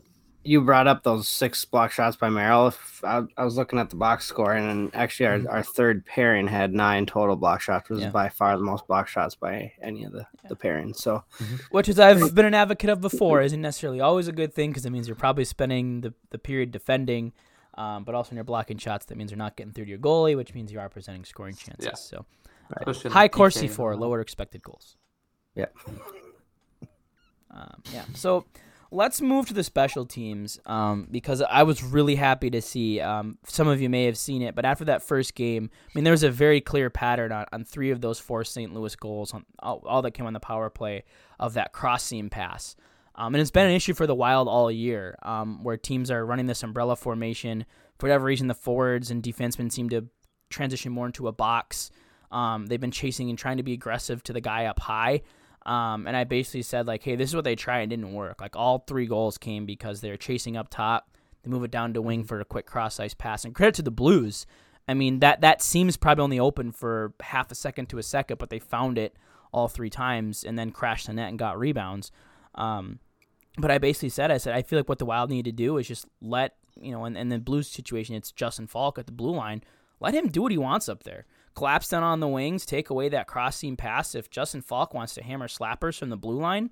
You 0.43 0.61
brought 0.63 0.87
up 0.87 1.03
those 1.03 1.27
six 1.29 1.65
block 1.65 1.91
shots 1.91 2.17
by 2.17 2.31
Merrill. 2.31 2.69
If 2.69 3.03
I, 3.05 3.25
I 3.37 3.45
was 3.45 3.57
looking 3.57 3.79
at 3.81 3.91
the 3.91 3.97
box 3.97 4.25
score, 4.27 4.53
and 4.53 4.95
actually, 4.95 5.27
our, 5.27 5.57
our 5.57 5.63
third 5.65 6.07
pairing 6.07 6.47
had 6.47 6.73
nine 6.73 7.05
total 7.05 7.35
block 7.35 7.61
shots, 7.61 7.91
which 7.91 7.99
Yeah. 8.01 8.07
is 8.07 8.13
by 8.13 8.29
far 8.29 8.57
the 8.57 8.63
most 8.63 8.87
block 8.87 9.09
shots 9.09 9.35
by 9.35 9.73
any 9.83 10.05
of 10.05 10.13
the, 10.13 10.25
the 10.49 10.55
pairings. 10.55 10.97
So, 10.97 11.25
which 11.73 11.89
is 11.89 11.99
I've 11.99 12.33
been 12.35 12.45
an 12.47 12.55
advocate 12.55 12.89
of 12.91 13.01
before, 13.01 13.43
isn't 13.43 13.61
necessarily 13.61 14.01
always 14.01 14.29
a 14.29 14.33
good 14.33 14.55
thing 14.55 14.71
because 14.71 14.87
it 14.87 14.91
means 14.91 15.09
you're 15.09 15.17
probably 15.17 15.45
spending 15.45 16.03
the, 16.03 16.15
the 16.31 16.39
period 16.39 16.71
defending. 16.71 17.33
Um, 17.75 18.05
but 18.05 18.15
also 18.15 18.31
when 18.31 18.37
you're 18.37 18.45
blocking 18.45 18.79
shots, 18.79 19.05
that 19.07 19.19
means 19.19 19.31
you're 19.33 19.37
not 19.39 19.57
getting 19.57 19.73
through 19.73 19.85
to 19.87 19.91
your 19.91 19.99
goalie, 19.99 20.37
which 20.37 20.55
means 20.55 20.73
you 20.73 20.79
are 20.81 20.89
presenting 20.89 21.25
scoring 21.25 21.57
chances. 21.57 21.85
Yeah. 21.87 21.95
So 21.95 22.25
Especially 22.79 23.09
in 23.09 23.13
high 23.13 23.29
Corsi 23.29 23.67
PK 23.69 23.71
for 23.73 23.97
lower 23.97 24.21
expected 24.21 24.63
goals. 24.63 24.97
Yeah. 25.57 25.67
Um, 27.51 27.83
yeah. 27.93 28.05
So 28.15 28.45
let's 28.91 29.21
move 29.21 29.47
to 29.47 29.55
the 29.55 29.65
special 29.65 30.07
teams 30.07 30.61
um, 30.67 31.09
because 31.11 31.43
I 31.43 31.63
was 31.63 31.83
really 31.83 32.15
happy 32.15 32.51
to 32.51 32.63
see. 32.63 33.01
Um, 33.01 33.39
some 33.47 33.67
of 33.67 33.81
you 33.81 33.89
may 33.89 34.05
have 34.05 34.19
seen 34.19 34.43
it, 34.43 34.55
but 34.55 34.65
after 34.65 34.85
that 34.85 35.03
first 35.03 35.35
game, 35.35 35.71
I 35.73 35.91
mean, 35.95 36.05
there 36.05 36.13
was 36.13 36.23
a 36.23 36.31
very 36.31 36.61
clear 36.61 36.91
pattern 36.91 37.33
on, 37.33 37.47
on 37.53 37.65
three 37.65 37.91
of 37.91 38.01
those 38.01 38.19
four 38.19 38.45
St. 38.45 38.73
Louis 38.73 38.95
goals, 38.97 39.33
on 39.33 39.45
all, 39.59 39.83
all 39.87 40.03
that 40.03 40.13
came 40.13 40.27
on 40.27 40.35
the 40.35 40.41
power 40.41 40.71
play 40.71 41.05
of 41.41 41.55
that 41.55 41.73
cross 41.73 42.05
seam 42.05 42.31
pass. 42.31 42.77
Um, 43.15 43.35
and 43.35 43.41
it's 43.41 43.51
been 43.51 43.67
an 43.67 43.73
issue 43.73 43.95
for 43.95 44.07
the 44.07 44.15
Wild 44.15 44.47
all 44.47 44.71
year, 44.71 45.17
um, 45.23 45.65
where 45.65 45.79
teams 45.79 46.11
are 46.11 46.25
running 46.25 46.47
this 46.47 46.63
umbrella 46.63 46.97
formation. 46.97 47.65
For 47.99 48.07
whatever 48.07 48.27
reason, 48.27 48.47
the 48.47 48.55
forwards 48.55 49.11
and 49.11 49.23
defensemen 49.23 49.73
seem 49.73 49.89
to 49.89 50.07
transition 50.51 50.93
more 50.93 51.07
into 51.07 51.27
a 51.27 51.33
box. 51.33 51.91
Um, 52.31 52.67
they've 52.67 52.81
been 52.81 52.91
chasing 52.91 53.31
and 53.31 53.39
trying 53.39 53.57
to 53.57 53.63
be 53.63 53.73
aggressive 53.73 54.23
to 54.25 54.35
the 54.35 54.41
guy 54.41 54.67
up 54.67 54.81
high. 54.81 55.23
Um, 55.67 56.07
and 56.07 56.17
I 56.17 56.25
basically 56.25 56.63
said 56.63 56.87
like, 56.87 57.03
hey, 57.03 57.17
this 57.17 57.31
is 57.31 57.35
what 57.35 57.45
they 57.45 57.57
tried 57.57 57.81
and 57.81 57.91
didn't 57.91 58.13
work. 58.13 58.41
Like 58.41 58.55
all 58.55 58.85
three 58.87 59.07
goals 59.07 59.37
came 59.37 59.67
because 59.67 60.01
they're 60.01 60.17
chasing 60.17 60.57
up 60.57 60.69
top. 60.71 61.11
They 61.43 61.51
move 61.51 61.65
it 61.65 61.73
down 61.73 61.93
to 61.95 62.03
wing 62.03 62.25
for 62.25 62.41
a 62.41 62.45
quick 62.45 62.67
cross 62.67 63.01
ice 63.01 63.15
pass. 63.15 63.45
And 63.45 63.55
credit 63.55 63.75
to 63.75 63.83
the 63.83 63.91
Blues. 63.91 64.47
I 64.89 64.95
mean 64.95 65.19
that 65.19 65.41
that 65.41 65.63
seems 65.63 65.97
probably 65.97 66.23
only 66.23 66.39
open 66.39 66.71
for 66.71 67.13
half 67.21 67.51
a 67.51 67.57
second 67.57 67.87
to 67.87 67.99
a 67.99 68.03
second, 68.05 68.39
but 68.39 68.49
they 68.49 68.61
found 68.61 68.97
it 68.97 69.17
all 69.53 69.67
three 69.67 69.91
times 69.91 70.45
and 70.45 70.57
then 70.57 70.71
crashed 70.71 71.09
the 71.09 71.13
net 71.13 71.29
and 71.29 71.39
got 71.39 71.59
rebounds. 71.59 72.13
Um, 72.55 73.01
but 73.59 73.73
I 73.73 73.79
basically 73.79 74.11
said, 74.11 74.31
I 74.31 74.37
said, 74.37 74.55
I 74.55 74.63
feel 74.63 74.79
like 74.79 74.89
what 74.89 75.01
the 75.01 75.07
Wild 75.07 75.31
need 75.31 75.47
to 75.47 75.53
do 75.53 75.79
is 75.79 75.89
just 75.89 76.07
let, 76.21 76.57
you 76.81 76.93
know, 76.93 77.05
and 77.05 77.17
in 77.17 77.31
the 77.31 77.39
Blues 77.39 77.69
situation, 77.69 78.15
it's 78.15 78.31
Justin 78.31 78.67
Faulk 78.67 78.99
at 78.99 79.07
the 79.07 79.13
blue 79.13 79.35
line. 79.35 79.63
Let 79.99 80.15
him 80.15 80.29
do 80.29 80.43
what 80.43 80.53
he 80.53 80.59
wants 80.59 80.89
up 80.89 81.05
there. 81.05 81.25
Collapse 81.57 81.89
down 81.89 82.03
on 82.03 82.21
the 82.21 82.29
wings, 82.29 82.67
take 82.67 82.91
away 82.91 83.09
that 83.09 83.27
cross 83.27 83.57
seam 83.57 83.79
pass. 83.79 84.15
If 84.15 84.29
Justin 84.29 84.61
Faulk 84.61 84.93
wants 84.93 85.15
to 85.15 85.23
hammer 85.23 85.49
slappers 85.49 85.99
from 85.99 86.11
the 86.11 86.17
blue 86.17 86.39
line, 86.39 86.71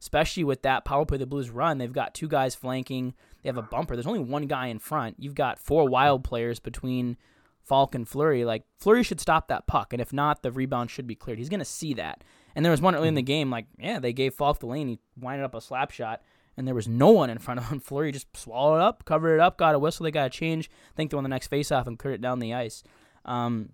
especially 0.00 0.44
with 0.44 0.60
that 0.62 0.84
power 0.84 1.06
play 1.06 1.16
the 1.16 1.24
Blues 1.24 1.48
run, 1.48 1.78
they've 1.78 1.92
got 1.92 2.12
two 2.12 2.28
guys 2.28 2.54
flanking. 2.54 3.14
They 3.42 3.48
have 3.48 3.56
a 3.56 3.62
bumper. 3.62 3.96
There's 3.96 4.06
only 4.06 4.20
one 4.20 4.46
guy 4.46 4.66
in 4.66 4.78
front. 4.78 5.16
You've 5.18 5.34
got 5.34 5.58
four 5.58 5.88
Wild 5.88 6.24
players 6.24 6.60
between 6.60 7.16
Faulk 7.64 7.94
and 7.94 8.06
Fleury. 8.06 8.44
Like 8.44 8.64
Fleury 8.78 9.02
should 9.02 9.20
stop 9.20 9.48
that 9.48 9.66
puck, 9.66 9.94
and 9.94 10.02
if 10.02 10.12
not, 10.12 10.42
the 10.42 10.52
rebound 10.52 10.90
should 10.90 11.06
be 11.06 11.14
cleared. 11.14 11.38
He's 11.38 11.48
going 11.48 11.60
to 11.60 11.64
see 11.64 11.94
that. 11.94 12.22
And 12.54 12.66
there 12.66 12.70
was 12.70 12.82
one 12.82 12.94
early 12.94 13.08
in 13.08 13.14
the 13.14 13.22
game, 13.22 13.50
like 13.50 13.66
yeah, 13.78 13.98
they 13.98 14.12
gave 14.12 14.34
Faulk 14.34 14.60
the 14.60 14.66
lane. 14.66 14.88
He 14.88 14.98
winded 15.18 15.46
up 15.46 15.54
a 15.54 15.60
slap 15.62 15.90
shot, 15.90 16.20
and 16.54 16.66
there 16.66 16.74
was 16.74 16.86
no 16.86 17.10
one 17.12 17.30
in 17.30 17.38
front 17.38 17.60
of 17.60 17.70
him. 17.70 17.80
Fleury 17.80 18.12
just 18.12 18.36
swallowed 18.36 18.76
it 18.76 18.82
up, 18.82 19.06
covered 19.06 19.36
it 19.36 19.40
up, 19.40 19.56
got 19.56 19.74
a 19.74 19.78
whistle. 19.78 20.04
They 20.04 20.10
got 20.10 20.26
a 20.26 20.30
change. 20.30 20.68
I 20.92 20.96
think 20.96 21.10
they 21.10 21.14
won 21.14 21.24
the 21.24 21.30
next 21.30 21.50
faceoff 21.50 21.86
and 21.86 21.98
cleared 21.98 22.16
it 22.16 22.20
down 22.20 22.40
the 22.40 22.52
ice. 22.52 22.82
Um, 23.24 23.70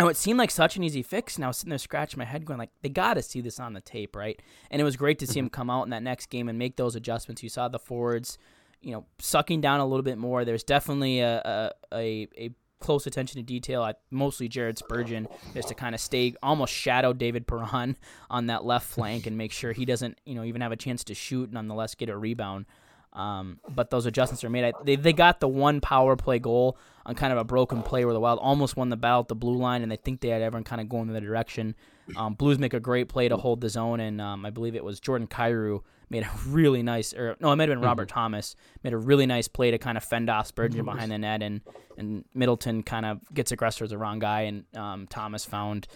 and 0.00 0.08
it 0.08 0.16
seemed 0.16 0.38
like 0.38 0.50
such 0.50 0.78
an 0.78 0.82
easy 0.82 1.02
fix. 1.02 1.36
And 1.36 1.44
I 1.44 1.48
was 1.48 1.58
sitting 1.58 1.68
there 1.68 1.78
scratching 1.78 2.18
my 2.18 2.24
head, 2.24 2.46
going 2.46 2.58
like, 2.58 2.70
they 2.80 2.88
got 2.88 3.14
to 3.14 3.22
see 3.22 3.42
this 3.42 3.60
on 3.60 3.74
the 3.74 3.82
tape, 3.82 4.16
right? 4.16 4.40
And 4.70 4.80
it 4.80 4.84
was 4.84 4.96
great 4.96 5.18
to 5.18 5.26
see 5.26 5.32
mm-hmm. 5.32 5.46
him 5.46 5.50
come 5.50 5.68
out 5.68 5.82
in 5.82 5.90
that 5.90 6.02
next 6.02 6.30
game 6.30 6.48
and 6.48 6.58
make 6.58 6.76
those 6.76 6.96
adjustments. 6.96 7.42
You 7.42 7.50
saw 7.50 7.68
the 7.68 7.78
forwards, 7.78 8.38
you 8.80 8.92
know, 8.92 9.04
sucking 9.18 9.60
down 9.60 9.80
a 9.80 9.86
little 9.86 10.02
bit 10.02 10.16
more. 10.16 10.46
There's 10.46 10.64
definitely 10.64 11.20
a 11.20 11.42
a, 11.44 11.70
a, 11.92 12.28
a 12.38 12.50
close 12.78 13.06
attention 13.06 13.38
to 13.38 13.42
detail 13.42 13.84
at 13.84 14.00
mostly 14.10 14.48
Jared 14.48 14.78
Spurgeon 14.78 15.28
just 15.52 15.68
to 15.68 15.74
kind 15.74 15.94
of 15.94 16.00
stay 16.00 16.34
almost 16.42 16.72
shadow 16.72 17.12
David 17.12 17.46
Perron 17.46 17.98
on 18.30 18.46
that 18.46 18.64
left 18.64 18.86
flank 18.86 19.26
and 19.26 19.36
make 19.36 19.52
sure 19.52 19.72
he 19.72 19.84
doesn't, 19.84 20.18
you 20.24 20.34
know, 20.34 20.44
even 20.44 20.62
have 20.62 20.72
a 20.72 20.76
chance 20.76 21.04
to 21.04 21.14
shoot, 21.14 21.52
nonetheless 21.52 21.94
get 21.94 22.08
a 22.08 22.16
rebound. 22.16 22.64
Um, 23.12 23.58
but 23.68 23.90
those 23.90 24.06
adjustments 24.06 24.44
are 24.44 24.50
made. 24.50 24.64
I, 24.64 24.72
they, 24.84 24.96
they 24.96 25.12
got 25.12 25.40
the 25.40 25.48
one 25.48 25.80
power 25.80 26.14
play 26.16 26.38
goal 26.38 26.78
on 27.04 27.14
kind 27.14 27.32
of 27.32 27.38
a 27.38 27.44
broken 27.44 27.82
play 27.82 28.04
where 28.04 28.14
the 28.14 28.20
Wild 28.20 28.38
almost 28.40 28.76
won 28.76 28.88
the 28.88 28.96
battle 28.96 29.20
at 29.20 29.28
the 29.28 29.34
blue 29.34 29.56
line, 29.56 29.82
and 29.82 29.90
they 29.90 29.96
think 29.96 30.20
they 30.20 30.28
had 30.28 30.42
everyone 30.42 30.64
kind 30.64 30.80
of 30.80 30.88
going 30.88 31.08
in 31.08 31.14
the 31.14 31.20
direction. 31.20 31.74
Um, 32.16 32.34
Blues 32.34 32.58
make 32.58 32.74
a 32.74 32.80
great 32.80 33.08
play 33.08 33.28
to 33.28 33.36
hold 33.36 33.60
the 33.60 33.68
zone, 33.68 34.00
and 34.00 34.20
um, 34.20 34.46
I 34.46 34.50
believe 34.50 34.74
it 34.74 34.84
was 34.84 35.00
Jordan 35.00 35.26
Kyrou 35.26 35.82
made 36.08 36.22
a 36.22 36.30
really 36.46 36.82
nice, 36.82 37.12
or 37.12 37.36
no, 37.40 37.52
it 37.52 37.56
might 37.56 37.68
have 37.68 37.78
been 37.78 37.84
Robert 37.84 38.08
Thomas 38.08 38.54
made 38.82 38.92
a 38.92 38.98
really 38.98 39.26
nice 39.26 39.48
play 39.48 39.70
to 39.70 39.78
kind 39.78 39.96
of 39.96 40.04
fend 40.04 40.28
off 40.30 40.46
Spurgeon 40.46 40.84
behind 40.84 41.10
the 41.10 41.18
net, 41.18 41.42
and 41.42 41.60
and 41.96 42.24
Middleton 42.34 42.82
kind 42.82 43.06
of 43.06 43.20
gets 43.32 43.52
aggressor 43.52 43.84
as 43.84 43.90
the 43.90 43.98
wrong 43.98 44.18
guy, 44.18 44.42
and 44.42 44.64
um, 44.76 45.06
Thomas 45.08 45.44
found. 45.44 45.88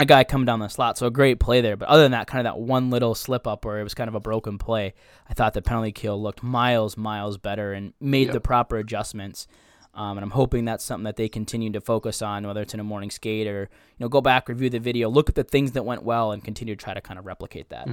A 0.00 0.04
guy 0.04 0.22
coming 0.24 0.44
down 0.44 0.60
the 0.60 0.68
slot. 0.68 0.96
So 0.96 1.06
a 1.06 1.10
great 1.10 1.40
play 1.40 1.60
there. 1.60 1.76
But 1.76 1.88
other 1.88 2.02
than 2.02 2.12
that, 2.12 2.26
kind 2.28 2.46
of 2.46 2.52
that 2.54 2.60
one 2.60 2.88
little 2.90 3.14
slip 3.16 3.46
up 3.48 3.64
where 3.64 3.80
it 3.80 3.82
was 3.82 3.94
kind 3.94 4.06
of 4.08 4.14
a 4.14 4.20
broken 4.20 4.56
play, 4.56 4.94
I 5.28 5.34
thought 5.34 5.54
the 5.54 5.62
penalty 5.62 5.90
kill 5.92 6.22
looked 6.22 6.42
miles, 6.42 6.96
miles 6.96 7.36
better 7.36 7.72
and 7.72 7.92
made 8.00 8.26
Yep. 8.26 8.32
the 8.34 8.40
proper 8.40 8.76
adjustments. 8.76 9.48
Um, 9.94 10.16
and 10.16 10.22
I'm 10.24 10.30
hoping 10.30 10.64
that's 10.64 10.84
something 10.84 11.04
that 11.04 11.16
they 11.16 11.28
continue 11.28 11.72
to 11.72 11.80
focus 11.80 12.22
on, 12.22 12.46
whether 12.46 12.62
it's 12.62 12.74
in 12.74 12.78
a 12.78 12.84
morning 12.84 13.10
skate 13.10 13.48
or 13.48 13.62
you 13.62 14.04
know 14.04 14.08
go 14.08 14.20
back, 14.20 14.48
review 14.48 14.70
the 14.70 14.78
video, 14.78 15.08
look 15.08 15.28
at 15.28 15.34
the 15.34 15.42
things 15.42 15.72
that 15.72 15.84
went 15.84 16.04
well, 16.04 16.30
and 16.30 16.44
continue 16.44 16.76
to 16.76 16.84
try 16.84 16.94
to 16.94 17.00
kind 17.00 17.18
of 17.18 17.26
replicate 17.26 17.70
that. 17.70 17.88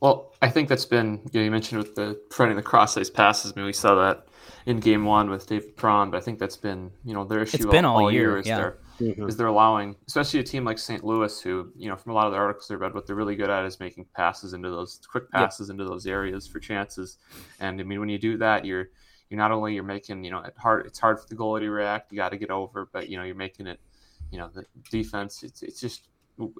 Well, 0.00 0.32
I 0.40 0.48
think 0.48 0.70
that's 0.70 0.86
been 0.86 1.20
you 1.32 1.40
know 1.40 1.44
you 1.44 1.50
mentioned 1.50 1.82
with 1.82 1.94
the 1.96 2.18
preventing 2.30 2.56
the 2.56 2.62
cross 2.62 2.96
ice 2.96 3.10
passes. 3.10 3.52
I 3.52 3.56
mean, 3.56 3.66
we 3.66 3.74
saw 3.74 3.94
that 3.96 4.26
in 4.64 4.80
game 4.80 5.04
one 5.04 5.28
with 5.28 5.46
David 5.46 5.76
Perron, 5.76 6.10
but 6.10 6.16
I 6.16 6.20
think 6.20 6.38
that's 6.38 6.56
been 6.56 6.92
you 7.04 7.12
know 7.12 7.24
their 7.24 7.42
issue 7.42 7.58
It's 7.58 7.66
been 7.66 7.84
all 7.84 8.10
year, 8.10 8.38
is 8.38 8.46
yeah. 8.46 8.70
They're 8.98 9.28
is 9.28 9.36
they're 9.36 9.46
allowing, 9.46 9.96
especially 10.06 10.40
a 10.40 10.44
team 10.44 10.64
like 10.64 10.78
St. 10.78 11.04
Louis, 11.04 11.40
who 11.40 11.72
you 11.76 11.88
know 11.88 11.96
from 11.96 12.12
a 12.12 12.14
lot 12.14 12.26
of 12.26 12.32
the 12.32 12.38
articles 12.38 12.70
I 12.70 12.74
read, 12.74 12.94
what 12.94 13.06
they're 13.06 13.16
really 13.16 13.36
good 13.36 13.50
at 13.50 13.64
is 13.64 13.80
making 13.80 14.06
passes 14.14 14.52
into 14.52 14.70
those 14.70 15.00
quick 15.10 15.30
passes 15.30 15.70
into 15.70 15.84
those 15.84 16.06
areas 16.06 16.46
for 16.46 16.60
chances. 16.60 17.18
And 17.60 17.80
I 17.80 17.84
mean, 17.84 18.00
when 18.00 18.08
you 18.08 18.18
do 18.18 18.36
that, 18.38 18.64
you're 18.64 18.88
you're 19.30 19.38
not 19.38 19.52
only 19.52 19.74
you're 19.74 19.84
making 19.84 20.24
you 20.24 20.30
know 20.30 20.40
it 20.40 20.54
hard 20.56 20.86
it's 20.86 20.98
hard 20.98 21.20
for 21.20 21.26
the 21.28 21.34
goalie 21.34 21.60
to 21.60 21.70
react. 21.70 22.12
You 22.12 22.16
got 22.16 22.30
to 22.30 22.38
get 22.38 22.50
over, 22.50 22.88
but 22.92 23.08
you 23.08 23.16
know 23.16 23.24
you're 23.24 23.34
making 23.34 23.66
it. 23.66 23.80
You 24.30 24.38
know 24.38 24.50
the 24.52 24.64
defense. 24.90 25.42
It's 25.42 25.62
it's 25.62 25.80
just 25.80 26.08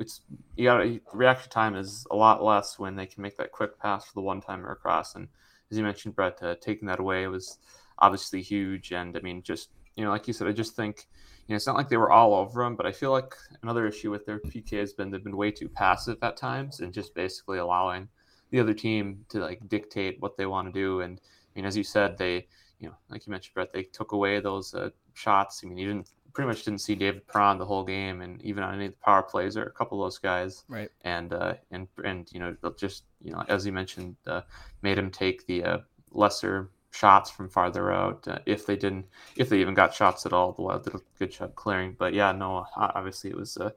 it's 0.01 0.23
you 0.57 0.65
got 0.65 0.79
to 0.79 1.01
reaction 1.13 1.51
time 1.51 1.77
is 1.77 2.07
a 2.11 2.17
lot 2.17 2.43
less 2.43 2.79
when 2.79 2.97
they 2.97 3.07
can 3.07 3.23
make 3.23 3.37
that 3.37 3.53
quick 3.53 3.79
pass 3.79 4.05
for 4.05 4.15
the 4.15 4.21
one 4.21 4.41
timer 4.41 4.71
across. 4.71 5.15
And 5.15 5.29
as 5.71 5.77
you 5.77 5.85
mentioned, 5.85 6.17
Brett, 6.17 6.43
uh, 6.43 6.55
taking 6.61 6.89
that 6.89 6.99
away 7.01 7.27
was 7.27 7.59
obviously 7.99 8.43
huge. 8.43 8.93
And 8.93 9.17
I 9.17 9.21
mean, 9.21 9.43
just 9.43 9.71
you 9.97 10.05
know, 10.05 10.11
like 10.11 10.27
you 10.27 10.33
said, 10.33 10.47
I 10.47 10.53
just 10.53 10.77
think 10.77 11.07
you 11.49 11.53
know 11.53 11.57
it's 11.57 11.67
not 11.67 11.77
like 11.77 11.89
they 11.89 11.97
were 11.97 12.13
all 12.13 12.35
over 12.35 12.63
them, 12.63 12.77
but 12.77 12.87
I 12.87 12.93
feel 12.93 13.11
like 13.11 13.35
another 13.63 13.87
issue 13.87 14.11
with 14.11 14.25
their 14.27 14.39
PK 14.39 14.79
has 14.79 14.93
been 14.93 15.11
they've 15.11 15.25
been 15.25 15.37
way 15.37 15.51
too 15.51 15.69
passive 15.69 16.19
at 16.23 16.37
times 16.37 16.81
and 16.81 16.93
just 16.93 17.15
basically 17.15 17.59
allowing 17.59 18.09
the 18.51 18.61
other 18.61 18.75
team 18.75 19.25
to 19.31 19.41
like 19.41 19.67
dictate 19.69 20.21
what 20.21 20.37
they 20.37 20.47
want 20.47 20.69
to 20.69 20.73
do. 20.73 21.01
And 21.01 21.19
I 21.21 21.59
mean, 21.59 21.65
as 21.65 21.77
you 21.77 21.83
said, 21.85 22.17
they 22.19 22.47
you 22.79 22.89
know, 22.89 22.95
like 23.11 23.27
you 23.27 23.31
mentioned, 23.33 23.55
Brett, 23.55 23.73
they 23.73 23.83
took 23.83 24.13
away 24.13 24.39
those 24.41 24.75
uh, 24.75 24.91
shots. 25.15 25.63
I 25.65 25.67
mean, 25.69 25.79
you 25.79 25.89
didn't 25.89 26.11
pretty 26.33 26.47
much 26.47 26.63
didn't 26.65 26.81
see 26.81 26.95
David 26.95 27.27
Perron 27.27 27.59
the 27.59 27.65
whole 27.67 27.83
game, 27.83 28.21
and 28.21 28.41
even 28.43 28.63
on 28.63 28.75
any 28.75 28.87
of 28.87 28.93
the 28.93 28.99
power 28.99 29.23
plays, 29.23 29.57
or 29.57 29.65
a 29.65 29.71
couple 29.73 30.01
of 30.01 30.07
those 30.07 30.19
guys 30.19 30.63
Right. 30.69 30.91
and 31.03 31.33
uh, 31.33 31.55
and 31.73 31.89
and 32.05 32.29
you 32.33 32.39
know 32.39 32.55
they'll 32.63 32.75
just 32.75 33.05
you 33.21 33.33
know 33.33 33.43
as 33.49 33.67
you 33.67 33.73
mentioned 33.73 34.15
uh, 34.27 34.43
made 34.83 34.99
him 34.99 35.11
take 35.11 35.47
the 35.47 35.65
uh, 35.65 35.79
lesser 36.13 36.71
shots 36.99 37.31
from 37.31 37.49
farther 37.49 37.93
out 37.93 38.27
uh, 38.29 38.39
if 38.47 38.61
they 38.67 38.77
didn't 38.77 39.07
if 39.37 39.49
they 39.49 39.61
even 39.61 39.75
got 39.75 39.95
shots 39.95 40.27
at 40.27 40.33
all 40.33 40.53
the 40.53 40.63
Wild 40.63 40.85
did 40.85 40.95
a 40.95 41.01
good 41.19 41.33
shot 41.33 41.55
clearing 41.55 41.95
but 41.99 42.13
yeah 42.15 42.33
no 42.33 42.67
obviously 42.77 43.31
it 43.31 43.37
was 43.37 43.57
uh, 43.57 43.71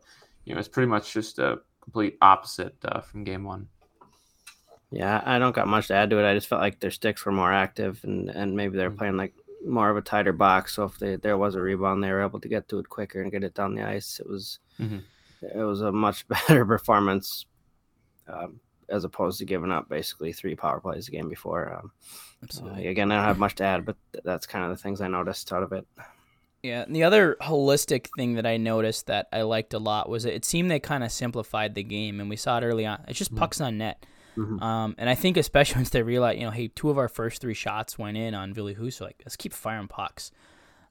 you 0.46 0.54
know 0.54 0.60
it's 0.60 0.68
pretty 0.76 0.88
much 0.96 1.14
just 1.14 1.40
a 1.40 1.60
complete 1.82 2.18
opposite 2.22 2.76
uh, 2.86 3.02
from 3.02 3.24
game 3.24 3.44
one 3.44 3.68
Yeah, 4.92 5.22
I 5.26 5.40
don't 5.40 5.56
got 5.56 5.68
much 5.68 5.88
to 5.88 5.94
add 5.96 6.10
to 6.10 6.20
it. 6.20 6.30
I 6.30 6.34
just 6.36 6.48
felt 6.50 6.62
like 6.62 6.80
their 6.80 6.92
sticks 6.92 7.26
were 7.26 7.32
more 7.32 7.54
active, 7.66 8.04
and 8.04 8.30
and 8.30 8.56
maybe 8.60 8.76
they're 8.78 8.92
playing 9.00 9.16
like 9.18 9.34
more 9.66 9.90
of 9.90 9.96
a 9.98 10.02
tighter 10.02 10.34
box. 10.34 10.76
So 10.76 10.84
if 10.84 11.00
they, 11.00 11.16
there 11.16 11.38
was 11.38 11.56
a 11.56 11.62
rebound, 11.62 12.04
they 12.04 12.12
were 12.12 12.26
able 12.26 12.42
to 12.42 12.50
get 12.50 12.68
to 12.70 12.80
it 12.80 12.90
quicker 12.90 13.22
and 13.22 13.32
get 13.32 13.44
it 13.44 13.54
down 13.54 13.76
the 13.76 13.84
ice. 13.98 14.20
It 14.20 14.28
was 14.28 14.60
Mhm. 14.80 15.02
it 15.42 15.64
was 15.72 15.82
a 15.82 15.92
much 15.92 16.28
better 16.34 16.66
performance 16.66 17.46
um, 18.28 18.60
as 18.90 19.04
opposed 19.06 19.40
to 19.40 19.46
giving 19.46 19.72
up 19.72 19.88
basically 19.88 20.34
three 20.34 20.56
power 20.56 20.80
plays 20.82 21.08
a 21.08 21.12
game 21.12 21.30
before. 21.30 21.64
Um, 21.74 21.92
uh, 22.64 22.74
again, 22.76 23.12
I 23.12 23.16
don't 23.18 23.26
have 23.26 23.38
much 23.40 23.56
to 23.56 23.64
add, 23.64 23.86
but 23.86 23.96
th- 24.14 24.24
that's 24.24 24.46
kind 24.46 24.64
of 24.66 24.72
the 24.72 24.82
things 24.82 25.02
I 25.02 25.08
noticed 25.08 25.52
out 25.54 25.64
of 25.64 25.72
it. 25.72 25.86
Yeah, 26.64 26.84
and 26.84 26.96
the 26.96 27.04
other 27.04 27.38
holistic 27.42 28.08
thing 28.16 28.36
that 28.36 28.46
I 28.46 28.58
noticed 28.58 29.08
that 29.08 29.28
I 29.34 29.42
liked 29.42 29.74
a 29.74 29.80
lot 29.80 30.10
was 30.10 30.26
it 30.26 30.46
seemed 30.46 30.70
they 30.70 30.80
kind 30.80 31.04
of 31.04 31.12
simplified 31.12 31.74
the 31.76 31.84
game, 31.84 32.20
and 32.20 32.30
we 32.30 32.36
saw 32.36 32.58
it 32.60 32.64
early 32.64 32.86
on. 32.86 33.04
It's 33.08 33.18
just 33.18 33.36
pucks 33.36 33.60
on 33.62 33.78
net. 33.80 34.06
Mhm. 34.38 34.62
Um, 34.62 34.96
and 34.98 35.10
I 35.10 35.16
think 35.16 35.38
especially 35.38 35.76
once 35.80 35.90
they 35.90 36.04
realized, 36.04 36.40
you 36.40 36.46
know, 36.46 36.52
hey, 36.52 36.68
two 36.68 36.90
of 36.90 36.98
our 36.98 37.08
first 37.10 37.42
three 37.42 37.54
shots 37.54 37.98
went 37.98 38.16
in 38.18 38.34
on 38.34 38.54
Ville 38.54 38.74
Husso. 38.76 39.02
Like, 39.02 39.22
let's 39.26 39.36
keep 39.36 39.54
firing 39.54 39.88
pucks. 39.88 40.32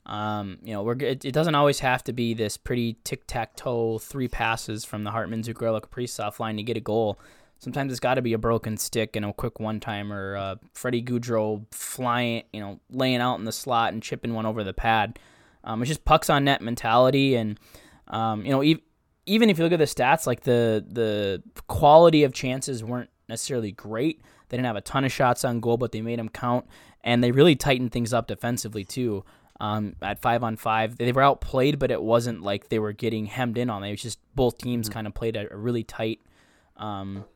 Um, 0.06 0.58
you 0.62 0.72
know, 0.72 0.82
we're 0.82 0.96
it, 1.00 1.24
it 1.24 1.32
doesn't 1.32 1.54
always 1.54 1.80
have 1.80 2.02
to 2.04 2.12
be 2.12 2.34
this 2.34 2.56
pretty 2.56 2.96
tic 3.04 3.26
tac 3.26 3.54
toe 3.54 3.98
three 3.98 4.28
passes 4.28 4.84
from 4.84 5.04
the 5.04 5.10
Hartman 5.10 5.42
Zuccarello 5.42 5.80
Kaprizov 5.80 6.38
line 6.40 6.56
to 6.56 6.62
get 6.62 6.76
a 6.76 6.80
goal. 6.80 7.18
Sometimes 7.60 7.92
it's 7.92 8.00
got 8.00 8.14
to 8.14 8.22
be 8.22 8.32
a 8.32 8.38
broken 8.38 8.78
stick 8.78 9.16
and 9.16 9.24
a 9.24 9.32
quick 9.34 9.60
one 9.60 9.80
timer. 9.80 10.34
Uh, 10.34 10.56
Freddie 10.72 11.02
Gaudreau 11.02 11.64
flying, 11.70 12.42
you 12.54 12.60
know, 12.60 12.80
laying 12.90 13.20
out 13.20 13.38
in 13.38 13.44
the 13.44 13.52
slot 13.52 13.92
and 13.92 14.02
chipping 14.02 14.32
one 14.32 14.46
over 14.46 14.64
the 14.64 14.72
pad. 14.72 15.18
Um, 15.62 15.82
it's 15.82 15.88
just 15.88 16.06
pucks 16.06 16.30
on 16.30 16.44
net 16.44 16.62
mentality, 16.62 17.36
and 17.36 17.60
um, 18.08 18.46
you 18.46 18.50
know, 18.50 18.62
ev- 18.62 18.80
even 19.26 19.50
if 19.50 19.58
you 19.58 19.64
look 19.64 19.74
at 19.74 19.78
the 19.78 19.84
stats, 19.84 20.26
like 20.26 20.40
the 20.40 20.84
the 20.88 21.42
quality 21.66 22.24
of 22.24 22.32
chances 22.32 22.82
weren't 22.82 23.10
necessarily 23.28 23.72
great. 23.72 24.22
They 24.48 24.56
didn't 24.56 24.66
have 24.66 24.76
a 24.76 24.80
ton 24.80 25.04
of 25.04 25.12
shots 25.12 25.44
on 25.44 25.60
goal, 25.60 25.76
but 25.76 25.92
they 25.92 26.00
made 26.00 26.18
them 26.18 26.30
count, 26.30 26.66
and 27.04 27.22
they 27.22 27.30
really 27.30 27.56
tightened 27.56 27.92
things 27.92 28.14
up 28.14 28.26
defensively 28.26 28.84
too. 28.84 29.22
Um, 29.60 29.96
at 30.00 30.22
five 30.22 30.42
on 30.42 30.56
five, 30.56 30.96
they 30.96 31.12
were 31.12 31.20
outplayed, 31.20 31.78
but 31.78 31.90
it 31.90 32.02
wasn't 32.02 32.40
like 32.40 32.70
they 32.70 32.78
were 32.78 32.94
getting 32.94 33.26
hemmed 33.26 33.58
in 33.58 33.68
on. 33.68 33.84
It 33.84 33.90
was 33.90 34.00
just 34.00 34.18
both 34.34 34.56
teams 34.56 34.88
mm-hmm. 34.88 34.94
kind 34.94 35.06
of 35.06 35.12
played 35.12 35.36
a, 35.36 35.52
a 35.52 35.56
really 35.58 35.84
tight 35.84 36.20
um, 36.78 37.26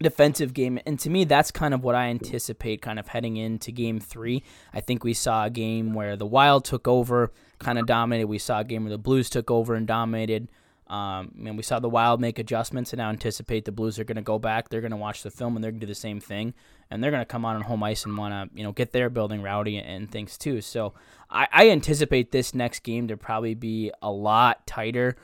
defensive 0.00 0.54
game. 0.54 0.78
And 0.86 0.98
to 1.00 1.10
me, 1.10 1.24
that's 1.24 1.50
kind 1.50 1.74
of 1.74 1.84
what 1.84 1.94
I 1.94 2.06
anticipate 2.06 2.82
kind 2.82 2.98
of 2.98 3.08
heading 3.08 3.36
into 3.36 3.70
game 3.72 4.00
three. 4.00 4.42
I 4.72 4.80
think 4.80 5.04
we 5.04 5.14
saw 5.14 5.44
a 5.44 5.50
game 5.50 5.94
where 5.94 6.16
the 6.16 6.26
Wild 6.26 6.64
took 6.64 6.88
over, 6.88 7.32
kind 7.58 7.78
of 7.78 7.86
dominated. 7.86 8.26
We 8.26 8.38
saw 8.38 8.60
a 8.60 8.64
game 8.64 8.84
where 8.84 8.90
the 8.90 8.98
Blues 8.98 9.30
took 9.30 9.50
over 9.50 9.74
and 9.74 9.86
dominated. 9.86 10.48
Um, 10.86 11.32
and 11.46 11.56
we 11.56 11.62
saw 11.62 11.80
the 11.80 11.88
Wild 11.88 12.20
make 12.20 12.38
adjustments, 12.38 12.92
and 12.92 12.98
now 12.98 13.08
anticipate 13.08 13.64
the 13.64 13.72
Blues 13.72 13.98
are 13.98 14.04
going 14.04 14.16
to 14.16 14.22
go 14.22 14.38
back. 14.38 14.68
They're 14.68 14.82
going 14.82 14.90
to 14.90 14.98
watch 14.98 15.22
the 15.22 15.30
film, 15.30 15.56
and 15.56 15.64
they're 15.64 15.70
going 15.70 15.80
to 15.80 15.86
do 15.86 15.90
the 15.90 15.94
same 15.94 16.20
thing, 16.20 16.52
and 16.90 17.02
they're 17.02 17.10
going 17.10 17.22
to 17.22 17.26
come 17.26 17.46
on 17.46 17.56
on 17.56 17.62
home 17.62 17.82
ice 17.82 18.04
and 18.04 18.16
want 18.18 18.52
to, 18.52 18.56
you 18.56 18.62
know, 18.62 18.72
get 18.72 18.92
their 18.92 19.08
building 19.08 19.40
rowdy 19.40 19.78
and 19.78 20.10
things 20.10 20.36
too. 20.36 20.60
So 20.60 20.92
I, 21.30 21.48
I 21.50 21.70
anticipate 21.70 22.32
this 22.32 22.54
next 22.54 22.80
game 22.80 23.08
to 23.08 23.16
probably 23.16 23.54
be 23.54 23.92
a 24.02 24.12
lot 24.12 24.66
tighter. 24.66 25.16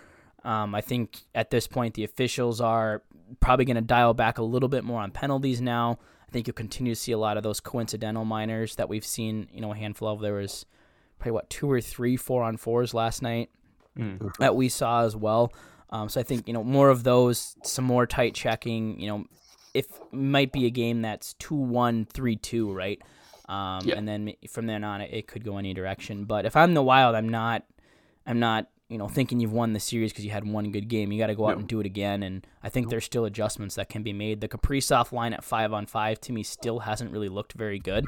Um, 0.45 0.75
I 0.75 0.81
think 0.81 1.19
at 1.35 1.51
this 1.51 1.67
point 1.67 1.93
the 1.93 2.05
officials 2.05 2.63
are 2.63 3.03
probably 3.41 3.65
going 3.65 3.77
to 3.77 3.83
dial 3.83 4.15
back 4.15 4.39
a 4.39 4.43
little 4.43 4.69
bit 4.69 4.85
more 4.85 5.01
on 5.01 5.11
penalties 5.11 5.61
now. 5.61 5.99
I 6.29 6.33
think 6.33 6.47
you'll 6.47 6.55
continue 6.55 6.95
to 6.95 7.01
see 7.01 7.13
a 7.13 7.19
lot 7.19 7.37
of 7.37 7.43
those 7.43 7.61
coincidental 7.61 8.25
minors 8.25 8.77
that 8.77 8.89
we've 8.89 9.05
seen, 9.05 9.49
you 9.53 9.61
know, 9.61 9.73
a 9.73 9.77
handful 9.77 10.09
of. 10.09 10.21
There 10.21 10.35
was 10.35 10.65
probably 11.19 11.33
what 11.33 11.51
two 11.51 11.71
or 11.71 11.81
three 11.81 12.17
four 12.17 12.43
on 12.43 12.57
fours 12.57 12.95
last 12.95 13.21
night 13.23 13.51
mm. 13.99 14.35
that 14.39 14.55
we 14.55 14.69
saw 14.69 15.03
as 15.03 15.17
well. 15.17 15.53
Um, 15.91 16.09
so 16.09 16.21
I 16.21 16.23
think 16.23 16.47
you 16.47 16.55
know 16.55 16.63
more 16.63 16.89
of 16.89 17.03
those, 17.03 17.57
some 17.65 17.85
more 17.85 18.07
tight 18.07 18.35
checking. 18.35 19.01
You 19.01 19.09
know, 19.09 19.25
if 19.75 19.87
might 20.13 20.53
be 20.53 20.67
a 20.67 20.71
game 20.71 21.03
that's 21.03 21.35
two 21.35 21.57
one 21.57 22.05
three 22.07 22.37
two, 22.37 22.73
right? 22.73 23.03
Um, 23.49 23.81
And 23.97 24.07
then 24.07 24.35
from 24.49 24.67
then 24.67 24.85
on, 24.85 25.01
it, 25.01 25.13
it 25.13 25.27
could 25.27 25.45
go 25.45 25.59
any 25.59 25.75
direction. 25.75 26.25
But 26.25 26.47
if 26.47 26.55
I'm 26.57 26.75
the 26.75 26.83
Wild, 26.83 27.17
I'm 27.17 27.29
not. 27.29 27.65
I'm 28.27 28.39
not 28.39 28.69
you 28.91 28.99
know 28.99 29.09
thinking 29.09 29.39
you've 29.39 29.53
won 29.53 29.73
the 29.73 29.81
series 29.81 30.13
because 30.13 30.25
you 30.25 30.33
had 30.33 30.47
one 30.47 30.73
good 30.73 30.89
game. 30.89 31.13
You 31.13 31.19
got 31.19 31.29
to 31.29 31.35
go 31.37 31.47
out 31.47 31.55
no. 31.55 31.61
and 31.61 31.69
do 31.69 31.79
it 31.81 31.87
again. 31.87 32.23
And 32.25 32.47
I 32.63 32.69
think 32.69 32.87
no. 32.87 32.91
there's 32.91 33.05
still 33.05 33.25
adjustments 33.25 33.77
that 33.77 33.89
can 33.89 34.03
be 34.03 34.13
made. 34.13 34.41
The 34.41 34.49
Kaprizov 34.49 35.13
line 35.13 35.33
at 35.33 35.45
five 35.45 35.73
on 35.73 35.87
five 35.87 36.21
to 36.23 36.33
me 36.33 36.43
still 36.43 36.81
hasn't 36.81 37.13
really 37.13 37.29
looked 37.29 37.53
very 37.53 37.79
good, 37.79 38.05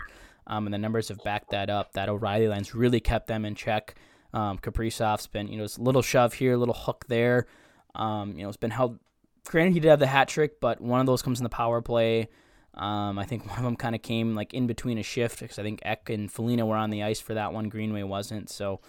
um, 0.49 0.66
and 0.66 0.75
the 0.75 0.79
numbers 0.79 1.09
have 1.09 1.23
backed 1.25 1.51
that 1.51 1.71
up. 1.71 1.92
That 1.92 2.09
O'Reilly 2.09 2.49
line's 2.49 2.75
really 2.75 3.01
kept 3.01 3.29
them 3.29 3.45
in 3.45 3.55
check. 3.55 3.95
Um, 4.35 4.59
Kaprizov's 4.59 5.29
been 5.29 5.47
you 5.49 5.57
know 5.57 5.64
it's 5.64 5.79
a 5.79 5.83
little 5.83 6.03
shove 6.03 6.35
here, 6.35 6.55
a 6.55 6.59
little 6.59 6.75
hook 6.75 7.05
there. 7.09 7.47
Um, 7.95 8.37
you 8.37 8.42
know 8.42 8.49
it's 8.49 8.57
been 8.57 8.71
held. 8.73 8.99
Granted, 9.47 9.75
he 9.75 9.81
did 9.81 9.88
have 9.88 10.01
the 10.01 10.07
hat 10.07 10.29
trick, 10.29 10.61
but 10.61 10.81
one 10.81 11.01
of 11.01 11.07
those 11.07 11.23
comes 11.23 11.38
in 11.38 11.45
the 11.45 11.51
power 11.51 11.81
play. 11.81 12.29
Um, 12.75 13.18
I 13.18 13.25
think 13.25 13.47
one 13.49 13.59
of 13.59 13.64
them 13.64 13.77
kind 13.77 13.95
of 13.95 14.03
came 14.03 14.35
like 14.35 14.53
in 14.53 14.66
between 14.66 14.99
a 14.99 15.03
shift 15.05 15.38
because 15.38 15.61
I 15.61 15.62
think 15.62 15.81
Ek 15.85 16.11
and 16.11 16.31
Foligno 16.31 16.66
were 16.66 16.77
on 16.77 16.90
the 16.90 17.05
ice 17.05 17.21
for 17.21 17.35
that 17.35 17.53
one. 17.53 17.68
Greenway 17.68 18.03
wasn't. 18.03 18.51
So, 18.51 18.81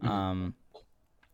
mm-hmm. 0.00 0.08
um, 0.08 0.54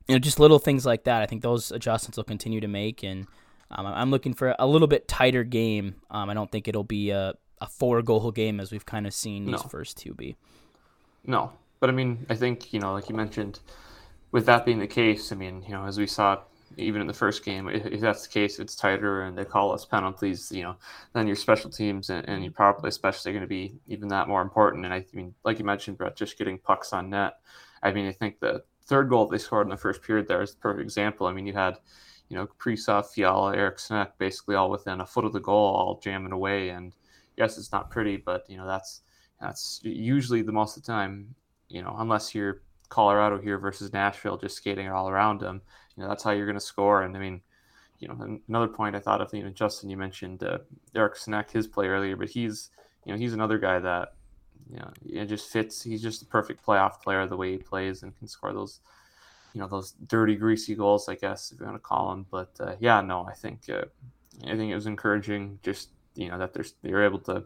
you 0.08 0.14
know, 0.14 0.18
just 0.18 0.38
little 0.38 0.58
things 0.58 0.86
like 0.86 1.04
that. 1.04 1.22
I 1.22 1.26
think 1.26 1.42
those 1.42 1.72
adjustments 1.72 2.16
will 2.16 2.24
continue 2.24 2.60
to 2.60 2.68
make, 2.68 3.02
and 3.02 3.26
um, 3.70 3.86
I'm 3.86 4.10
looking 4.10 4.34
for 4.34 4.54
a 4.58 4.66
little 4.66 4.88
bit 4.88 5.08
tighter 5.08 5.44
game. 5.44 5.96
Um, 6.10 6.30
I 6.30 6.34
don't 6.34 6.50
think 6.50 6.68
it'll 6.68 6.84
be 6.84 7.10
a, 7.10 7.34
a 7.60 7.68
four 7.68 8.02
goal 8.02 8.30
game 8.30 8.60
as 8.60 8.70
we've 8.70 8.86
kind 8.86 9.06
of 9.06 9.14
seen 9.14 9.46
these 9.46 9.62
no. 9.62 9.68
first 9.68 9.96
two 9.96 10.14
be. 10.14 10.36
No, 11.24 11.52
but 11.80 11.90
I 11.90 11.92
mean, 11.92 12.24
I 12.30 12.34
think 12.36 12.72
you 12.72 12.80
know, 12.80 12.92
like 12.92 13.08
you 13.08 13.14
mentioned, 13.14 13.60
with 14.30 14.46
that 14.46 14.64
being 14.64 14.78
the 14.78 14.86
case, 14.86 15.32
I 15.32 15.34
mean, 15.34 15.64
you 15.66 15.72
know, 15.72 15.84
as 15.86 15.98
we 15.98 16.06
saw 16.06 16.40
even 16.76 17.00
in 17.00 17.06
the 17.06 17.14
first 17.14 17.44
game, 17.44 17.68
if, 17.68 17.86
if 17.86 18.00
that's 18.00 18.26
the 18.26 18.32
case, 18.32 18.58
it's 18.58 18.74
tighter 18.74 19.22
and 19.22 19.36
they 19.36 19.44
call 19.44 19.72
us 19.72 19.84
penalties, 19.84 20.52
you 20.52 20.62
know, 20.62 20.76
then 21.14 21.26
your 21.26 21.36
special 21.36 21.70
teams 21.70 22.10
and, 22.10 22.28
and 22.28 22.42
your 22.42 22.52
power 22.52 22.74
play 22.74 22.88
especially 22.88 23.30
are 23.30 23.34
going 23.34 23.42
to 23.42 23.48
be 23.48 23.74
even 23.88 24.08
that 24.08 24.28
more 24.28 24.42
important. 24.42 24.84
And 24.84 24.92
I 24.92 25.04
mean, 25.12 25.34
like 25.44 25.58
you 25.58 25.64
mentioned, 25.64 25.96
Brett, 25.96 26.16
just 26.16 26.38
getting 26.38 26.58
pucks 26.58 26.92
on 26.92 27.10
net. 27.10 27.34
I 27.82 27.92
mean, 27.92 28.06
I 28.06 28.12
think 28.12 28.40
that 28.40 28.64
third 28.86 29.08
goal 29.08 29.26
they 29.26 29.38
scored 29.38 29.66
in 29.66 29.70
the 29.70 29.76
first 29.76 30.02
period 30.02 30.28
there 30.28 30.42
is 30.42 30.54
a 30.54 30.56
perfect 30.56 30.82
example. 30.82 31.26
I 31.26 31.32
mean, 31.32 31.46
you 31.46 31.52
had, 31.52 31.78
you 32.28 32.36
know, 32.36 32.46
Kaprizov, 32.46 33.06
Fiala, 33.06 33.56
Eriksson 33.56 33.96
Ek 33.96 34.16
basically 34.18 34.54
all 34.54 34.70
within 34.70 35.00
a 35.00 35.06
foot 35.06 35.24
of 35.24 35.32
the 35.32 35.40
goal, 35.40 35.74
all 35.74 36.00
jamming 36.02 36.32
away. 36.32 36.70
And 36.70 36.92
yes, 37.36 37.58
it's 37.58 37.72
not 37.72 37.90
pretty, 37.90 38.16
but 38.16 38.44
you 38.48 38.56
know, 38.56 38.66
that's 38.66 39.02
that's 39.40 39.80
usually 39.82 40.42
the 40.42 40.52
most 40.52 40.76
of 40.76 40.82
the 40.82 40.86
time, 40.86 41.34
you 41.68 41.82
know, 41.82 41.94
unless 41.98 42.34
you're 42.34 42.62
Colorado 42.88 43.38
here 43.38 43.58
versus 43.58 43.92
Nashville, 43.92 44.36
just 44.36 44.56
skating 44.56 44.88
all 44.88 45.08
around 45.08 45.40
them. 45.40 45.60
You 45.96 46.02
know, 46.02 46.08
that's 46.08 46.22
how 46.22 46.30
you're 46.30 46.46
going 46.46 46.58
to 46.58 46.64
score. 46.64 47.02
And 47.02 47.16
I 47.16 47.20
mean, 47.20 47.40
you 47.98 48.08
know, 48.08 48.38
another 48.48 48.68
point 48.68 48.94
I 48.94 49.00
thought 49.00 49.20
of, 49.20 49.32
you 49.32 49.42
know, 49.42 49.50
Justin, 49.50 49.90
you 49.90 49.96
mentioned 49.96 50.42
uh, 50.42 50.58
Eriksson 50.94 51.34
Ek, 51.34 51.50
his 51.50 51.66
play 51.66 51.88
earlier, 51.88 52.16
but 52.16 52.28
he's, 52.28 52.70
you 53.04 53.12
know, 53.12 53.18
he's 53.18 53.32
another 53.32 53.58
guy 53.58 53.78
that 53.78 54.14
you 54.70 54.78
know, 54.78 54.90
it 55.08 55.26
just 55.26 55.50
fits. 55.50 55.82
He's 55.82 56.02
just 56.02 56.20
the 56.20 56.26
perfect 56.26 56.64
playoff 56.64 57.00
player 57.02 57.26
the 57.26 57.36
way 57.36 57.52
he 57.52 57.58
plays 57.58 58.02
and 58.02 58.16
can 58.18 58.28
score 58.28 58.52
those, 58.52 58.80
you 59.54 59.60
know, 59.60 59.68
those 59.68 59.92
dirty, 60.06 60.36
greasy 60.36 60.74
goals, 60.74 61.08
I 61.08 61.14
guess 61.14 61.52
if 61.52 61.60
you 61.60 61.66
want 61.66 61.76
to 61.76 61.80
call 61.80 62.10
them. 62.10 62.26
But 62.30 62.50
uh, 62.60 62.76
yeah, 62.80 63.00
no, 63.00 63.26
I 63.26 63.34
think 63.34 63.60
uh, 63.70 63.84
I 64.44 64.56
think 64.56 64.70
it 64.70 64.74
was 64.74 64.86
encouraging. 64.86 65.58
Just 65.62 65.90
you 66.14 66.28
know 66.28 66.38
that 66.38 66.54
they're 66.54 66.64
they're 66.82 67.04
able 67.04 67.20
to, 67.20 67.44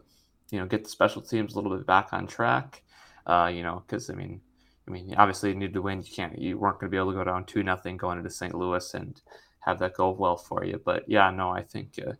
you 0.51 0.59
know, 0.59 0.65
get 0.65 0.83
the 0.83 0.89
special 0.89 1.21
teams 1.21 1.53
a 1.53 1.59
little 1.59 1.75
bit 1.75 1.85
back 1.85 2.13
on 2.13 2.27
track. 2.27 2.83
Uh, 3.25 3.51
you 3.53 3.63
know, 3.63 3.83
because 3.85 4.09
I 4.09 4.13
mean, 4.13 4.41
I 4.87 4.91
mean, 4.91 5.13
obviously 5.17 5.49
you 5.49 5.55
need 5.55 5.73
to 5.73 5.81
win. 5.81 6.01
You 6.01 6.11
can't. 6.13 6.37
You 6.37 6.57
weren't 6.57 6.79
going 6.79 6.89
to 6.89 6.91
be 6.91 6.97
able 6.97 7.11
to 7.11 7.17
go 7.17 7.23
down 7.23 7.45
two 7.45 7.63
nothing 7.63 7.97
going 7.97 8.17
into 8.17 8.29
St. 8.29 8.55
Louis 8.55 8.93
and 8.93 9.21
have 9.59 9.79
that 9.79 9.93
go 9.93 10.11
well 10.11 10.37
for 10.37 10.65
you. 10.65 10.81
But 10.83 11.07
yeah, 11.07 11.29
no, 11.29 11.49
I 11.49 11.61
think 11.61 11.99
uh, 12.05 12.13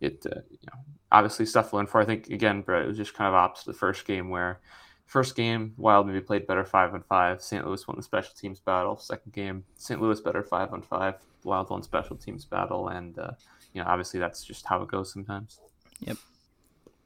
it 0.00 0.24
uh, 0.26 0.40
you 0.50 0.58
know 0.66 0.78
obviously 1.14 1.46
stuff 1.46 1.70
to 1.70 1.76
learn 1.76 1.86
for. 1.86 2.00
I 2.00 2.04
think 2.04 2.28
again, 2.28 2.60
Brett, 2.62 2.82
it 2.82 2.88
was 2.88 2.96
just 2.96 3.14
kind 3.14 3.28
of 3.28 3.34
opposite 3.34 3.66
the 3.66 3.78
first 3.78 4.04
game 4.04 4.30
where 4.30 4.60
first 5.06 5.36
game 5.36 5.74
Wild 5.76 6.06
maybe 6.06 6.20
played 6.20 6.46
better 6.46 6.64
five 6.64 6.92
on 6.92 7.02
five. 7.02 7.40
St. 7.40 7.64
Louis 7.64 7.86
won 7.86 7.96
the 7.96 8.02
special 8.02 8.34
teams 8.34 8.58
battle. 8.58 8.96
Second 8.96 9.32
game 9.32 9.64
St. 9.76 10.02
Louis 10.02 10.20
better 10.20 10.42
five 10.42 10.72
on 10.72 10.82
five. 10.82 11.14
Wild 11.44 11.70
won 11.70 11.82
special 11.82 12.16
teams 12.16 12.44
battle, 12.44 12.88
and 12.88 13.18
uh, 13.18 13.30
you 13.72 13.80
know 13.80 13.88
obviously 13.88 14.18
that's 14.18 14.44
just 14.44 14.66
how 14.66 14.82
it 14.82 14.88
goes 14.88 15.12
sometimes. 15.12 15.60
Yep. 16.00 16.16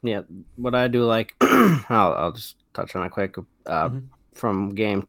Yeah, 0.03 0.23
what 0.57 0.75
I 0.75 0.87
do 0.89 1.05
like, 1.05 1.35
I'll, 1.41 2.15
I'll 2.15 2.33
just 2.33 2.57
touch 2.73 2.95
on 2.95 3.05
it 3.05 3.11
quick. 3.11 3.37
Uh, 3.67 3.89
mm-hmm. 3.89 3.99
From 4.33 4.75
game 4.75 5.07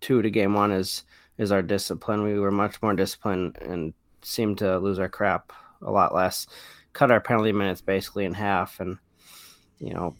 two 0.00 0.22
to 0.22 0.30
game 0.30 0.54
one 0.54 0.70
is 0.70 1.02
is 1.38 1.50
our 1.50 1.62
discipline. 1.62 2.22
We 2.22 2.38
were 2.38 2.50
much 2.50 2.80
more 2.80 2.94
disciplined 2.94 3.58
and 3.60 3.92
seemed 4.22 4.58
to 4.58 4.78
lose 4.78 4.98
our 4.98 5.08
crap 5.08 5.52
a 5.82 5.90
lot 5.90 6.14
less 6.14 6.46
cut 6.96 7.10
our 7.10 7.20
penalty 7.20 7.52
minutes 7.52 7.82
basically 7.82 8.24
in 8.24 8.32
half, 8.32 8.80
and 8.80 8.98
you 9.78 9.92
know, 9.92 10.16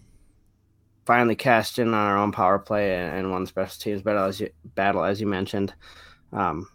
finally 1.07 1.35
cashed 1.35 1.79
in 1.79 1.89
on 1.89 1.95
our 1.95 2.19
own 2.19 2.33
power 2.33 2.59
play 2.59 2.97
and, 2.97 3.17
and 3.17 3.31
won 3.31 3.47
special 3.47 3.81
teams 3.81 4.03
battle 4.03 4.25
as 4.25 4.41
you 4.41 4.51
battle 4.75 5.03
as 5.03 5.21
you 5.21 5.27
mentioned. 5.27 5.73
Um, 6.33 6.69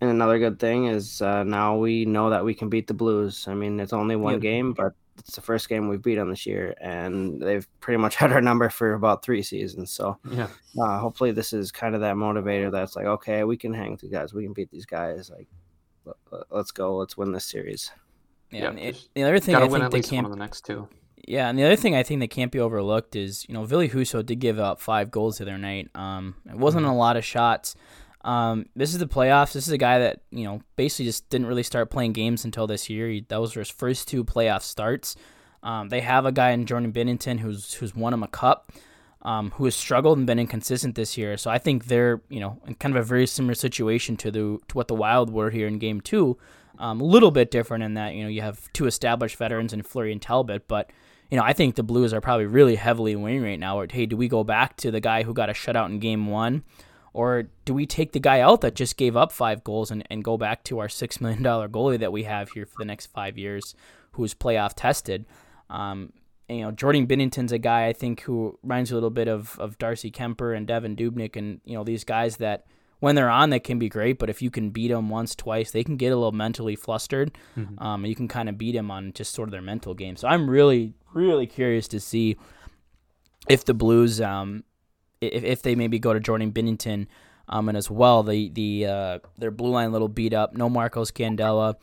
and 0.00 0.10
another 0.10 0.38
good 0.38 0.58
thing 0.58 0.86
is 0.86 1.22
uh, 1.22 1.42
now 1.44 1.76
we 1.76 2.04
know 2.04 2.28
that 2.28 2.44
we 2.44 2.54
can 2.54 2.68
beat 2.68 2.86
the 2.86 2.94
Blues. 2.94 3.48
I 3.48 3.54
mean, 3.54 3.80
it's 3.80 3.94
only 3.94 4.14
one 4.14 4.34
yep. 4.34 4.42
game, 4.42 4.74
but 4.74 4.92
it's 5.18 5.34
the 5.34 5.40
first 5.40 5.70
game 5.70 5.88
we've 5.88 6.02
beat 6.02 6.16
them 6.16 6.28
this 6.28 6.44
year, 6.44 6.74
and 6.82 7.40
they've 7.40 7.66
pretty 7.80 7.96
much 7.96 8.16
had 8.22 8.32
our 8.32 8.42
number 8.42 8.68
for 8.68 8.92
about 8.92 9.24
three 9.24 9.42
seasons. 9.42 9.90
So, 9.90 10.18
yeah, 10.30 10.48
uh, 10.78 10.98
hopefully, 10.98 11.32
this 11.32 11.54
is 11.54 11.72
kind 11.72 11.94
of 11.94 12.02
that 12.02 12.16
motivator 12.16 12.70
that's 12.70 12.94
like, 12.94 13.06
okay, 13.06 13.44
we 13.44 13.56
can 13.56 13.72
hang 13.72 13.92
with 13.92 14.02
these 14.02 14.10
guys, 14.10 14.34
we 14.34 14.44
can 14.44 14.52
beat 14.52 14.70
these 14.70 14.84
guys. 14.84 15.30
Like, 15.30 15.48
let's 16.50 16.72
go, 16.72 16.96
let's 16.96 17.16
win 17.16 17.32
this 17.32 17.46
series. 17.46 17.90
Yeah, 18.50 18.72
yeah 18.72 18.88
it, 18.88 19.08
the 19.14 19.22
other 19.24 19.38
thing 19.38 19.54
I 19.54 19.68
think 19.68 19.90
they 19.90 20.02
can't. 20.02 20.28
the 20.28 20.36
next 20.36 20.64
two. 20.64 20.88
Yeah, 21.26 21.48
and 21.48 21.58
the 21.58 21.64
other 21.64 21.76
thing 21.76 21.96
I 21.96 22.04
think 22.04 22.20
that 22.20 22.30
can't 22.30 22.52
be 22.52 22.60
overlooked 22.60 23.16
is 23.16 23.46
you 23.48 23.54
know 23.54 23.64
Ville 23.64 23.88
Husso 23.88 24.24
did 24.24 24.38
give 24.38 24.58
up 24.58 24.80
five 24.80 25.10
goals 25.10 25.38
the 25.38 25.44
other 25.44 25.58
night. 25.58 25.88
Um, 25.94 26.36
it 26.48 26.56
wasn't 26.56 26.84
mm-hmm. 26.84 26.92
a 26.92 26.98
lot 26.98 27.16
of 27.16 27.24
shots. 27.24 27.74
Um, 28.26 28.66
this 28.74 28.92
is 28.92 28.98
the 28.98 29.06
playoffs. 29.06 29.52
This 29.52 29.66
is 29.66 29.72
a 29.72 29.78
guy 29.78 30.00
that 30.00 30.20
you 30.30 30.44
know 30.44 30.60
basically 30.76 31.06
just 31.06 31.28
didn't 31.30 31.46
really 31.46 31.62
start 31.62 31.90
playing 31.90 32.12
games 32.12 32.44
until 32.44 32.66
this 32.66 32.90
year. 32.90 33.08
He, 33.08 33.24
those 33.28 33.54
were 33.54 33.60
his 33.60 33.70
first 33.70 34.08
two 34.08 34.24
playoff 34.24 34.62
starts. 34.62 35.16
Um, 35.62 35.88
they 35.88 36.00
have 36.00 36.26
a 36.26 36.32
guy 36.32 36.50
in 36.50 36.66
Jordan 36.66 36.92
Binnington 36.92 37.40
who's 37.40 37.74
who's 37.74 37.94
won 37.94 38.12
him 38.12 38.22
a 38.22 38.28
cup, 38.28 38.70
um, 39.22 39.52
who 39.52 39.64
has 39.64 39.74
struggled 39.74 40.18
and 40.18 40.26
been 40.26 40.38
inconsistent 40.38 40.94
this 40.94 41.16
year. 41.16 41.36
So 41.36 41.50
I 41.50 41.58
think 41.58 41.86
they're 41.86 42.20
you 42.28 42.40
know 42.40 42.60
in 42.66 42.74
kind 42.74 42.96
of 42.96 43.00
a 43.00 43.06
very 43.06 43.26
similar 43.26 43.54
situation 43.54 44.16
to 44.18 44.30
the 44.30 44.58
to 44.68 44.74
what 44.74 44.88
the 44.88 44.94
Wild 44.94 45.30
were 45.30 45.50
here 45.50 45.66
in 45.66 45.78
Game 45.78 46.00
Two, 46.00 46.36
um, 46.78 47.00
a 47.00 47.04
little 47.04 47.30
bit 47.30 47.50
different 47.50 47.84
in 47.84 47.94
that 47.94 48.14
you 48.14 48.22
know 48.22 48.28
you 48.28 48.42
have 48.42 48.72
two 48.72 48.86
established 48.86 49.36
veterans 49.36 49.72
in 49.72 49.82
Fleury 49.82 50.12
and 50.12 50.22
Talbot, 50.22 50.68
but 50.68 50.90
you 51.30 51.36
know 51.36 51.44
I 51.44 51.52
think 51.52 51.74
the 51.74 51.82
Blues 51.82 52.12
are 52.12 52.20
probably 52.20 52.46
really 52.46 52.76
heavily 52.76 53.16
winning 53.16 53.42
right 53.42 53.58
now. 53.58 53.78
Or 53.78 53.86
hey, 53.90 54.06
do 54.06 54.16
we 54.16 54.28
go 54.28 54.44
back 54.44 54.76
to 54.78 54.90
the 54.90 55.00
guy 55.00 55.22
who 55.22 55.34
got 55.34 55.50
a 55.50 55.52
shutout 55.52 55.86
in 55.86 55.98
Game 55.98 56.26
One, 56.26 56.64
or 57.12 57.44
do 57.64 57.74
we 57.74 57.86
take 57.86 58.12
the 58.12 58.20
guy 58.20 58.40
out 58.40 58.60
that 58.60 58.74
just 58.74 58.96
gave 58.96 59.16
up 59.16 59.32
five 59.32 59.64
goals 59.64 59.90
and, 59.90 60.04
and 60.10 60.22
go 60.22 60.36
back 60.36 60.64
to 60.64 60.78
our 60.78 60.88
six 60.88 61.20
million 61.20 61.42
dollar 61.42 61.68
goalie 61.68 61.98
that 61.98 62.12
we 62.12 62.24
have 62.24 62.50
here 62.50 62.66
for 62.66 62.76
the 62.78 62.84
next 62.84 63.06
five 63.06 63.38
years, 63.38 63.74
who's 64.12 64.34
playoff 64.34 64.72
tested? 64.74 65.26
Um, 65.70 66.12
you 66.48 66.60
know, 66.60 66.70
Jordan 66.70 67.06
Binnington's 67.06 67.52
a 67.52 67.58
guy 67.58 67.86
I 67.86 67.92
think 67.92 68.20
who 68.20 68.58
reminds 68.62 68.90
you 68.90 68.94
a 68.94 68.98
little 68.98 69.10
bit 69.10 69.28
of, 69.28 69.58
of 69.58 69.78
Darcy 69.78 70.10
Kuemper 70.10 70.56
and 70.56 70.66
Devan 70.66 70.96
Dubnyk 70.96 71.36
and, 71.36 71.60
you 71.64 71.74
know, 71.74 71.82
these 71.82 72.04
guys 72.04 72.36
that 72.36 72.66
when 73.00 73.14
they're 73.14 73.30
on, 73.30 73.50
they 73.50 73.60
can 73.60 73.78
be 73.78 73.88
great, 73.88 74.18
but 74.18 74.30
if 74.30 74.40
you 74.40 74.50
can 74.50 74.70
beat 74.70 74.88
them 74.88 75.10
once, 75.10 75.34
twice, 75.34 75.70
they 75.70 75.84
can 75.84 75.96
get 75.96 76.12
a 76.12 76.16
little 76.16 76.32
mentally 76.32 76.76
flustered. 76.76 77.36
Mm-hmm. 77.56 77.82
Um, 77.82 78.06
you 78.06 78.14
can 78.14 78.28
kind 78.28 78.48
of 78.48 78.56
beat 78.56 78.72
them 78.72 78.90
on 78.90 79.12
just 79.12 79.34
sort 79.34 79.48
of 79.48 79.52
their 79.52 79.62
mental 79.62 79.94
game. 79.94 80.16
So 80.16 80.28
I'm 80.28 80.48
really, 80.48 80.94
really 81.12 81.46
curious 81.46 81.88
to 81.88 82.00
see 82.00 82.36
if 83.48 83.64
the 83.64 83.74
Blues, 83.74 84.20
um, 84.20 84.64
if, 85.20 85.44
if 85.44 85.62
they 85.62 85.74
maybe 85.74 85.98
go 85.98 86.14
to 86.14 86.20
Jordan 86.20 86.52
Binnington, 86.52 87.06
um, 87.48 87.68
and 87.68 87.78
as 87.78 87.88
well 87.88 88.24
the 88.24 88.48
the 88.48 88.86
uh, 88.86 89.18
their 89.38 89.52
blue 89.52 89.70
line 89.70 89.88
a 89.88 89.92
little 89.92 90.08
beat 90.08 90.34
up. 90.34 90.56
No 90.56 90.68
Marco 90.68 91.04
Scandella. 91.04 91.76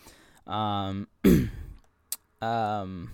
um, 0.45 1.07
um, 2.41 3.11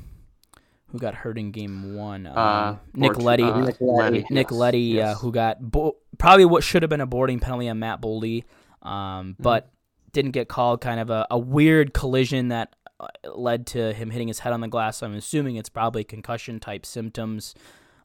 who 0.92 0.98
got 1.00 1.14
hurt 1.16 1.38
in 1.38 1.52
game 1.52 1.96
one. 1.96 2.26
Um, 2.28 2.34
Uh, 2.38 2.76
Nick 2.94 3.14
Borch- 3.14 3.24
Letty. 3.24 3.44
uh, 3.44 3.60
Nick 3.62 3.78
Leddy. 3.80 4.26
Nick 4.30 4.48
yes, 4.50 4.52
Leddy, 4.52 5.02
uh, 5.02 5.16
who 5.16 5.32
got 5.32 5.60
bo- 5.62 5.98
probably 6.18 6.46
what 6.46 6.64
should 6.64 6.82
have 6.84 6.90
been 6.90 7.02
a 7.02 7.06
boarding 7.06 7.40
penalty 7.40 7.70
on 7.70 7.80
Matt 7.80 8.02
Boldy, 8.02 8.44
um, 8.82 8.90
Mm-hmm. 9.34 9.44
but 9.44 9.72
didn't 10.12 10.32
get 10.32 10.48
called. 10.48 10.82
Kind 10.82 11.00
of 11.00 11.10
a, 11.10 11.28
a 11.30 11.38
weird 11.38 11.94
collision 11.94 12.48
that 12.50 12.76
uh, 13.00 13.08
led 13.36 13.68
to 13.68 13.94
him 13.94 14.10
hitting 14.10 14.28
his 14.28 14.40
head 14.40 14.52
on 14.54 14.62
the 14.62 14.68
glass. 14.68 14.98
So 14.98 15.06
I'm 15.08 15.14
assuming 15.14 15.56
it's 15.56 15.70
probably 15.70 16.04
concussion 16.04 16.60
type 16.60 16.86
symptoms. 16.86 17.54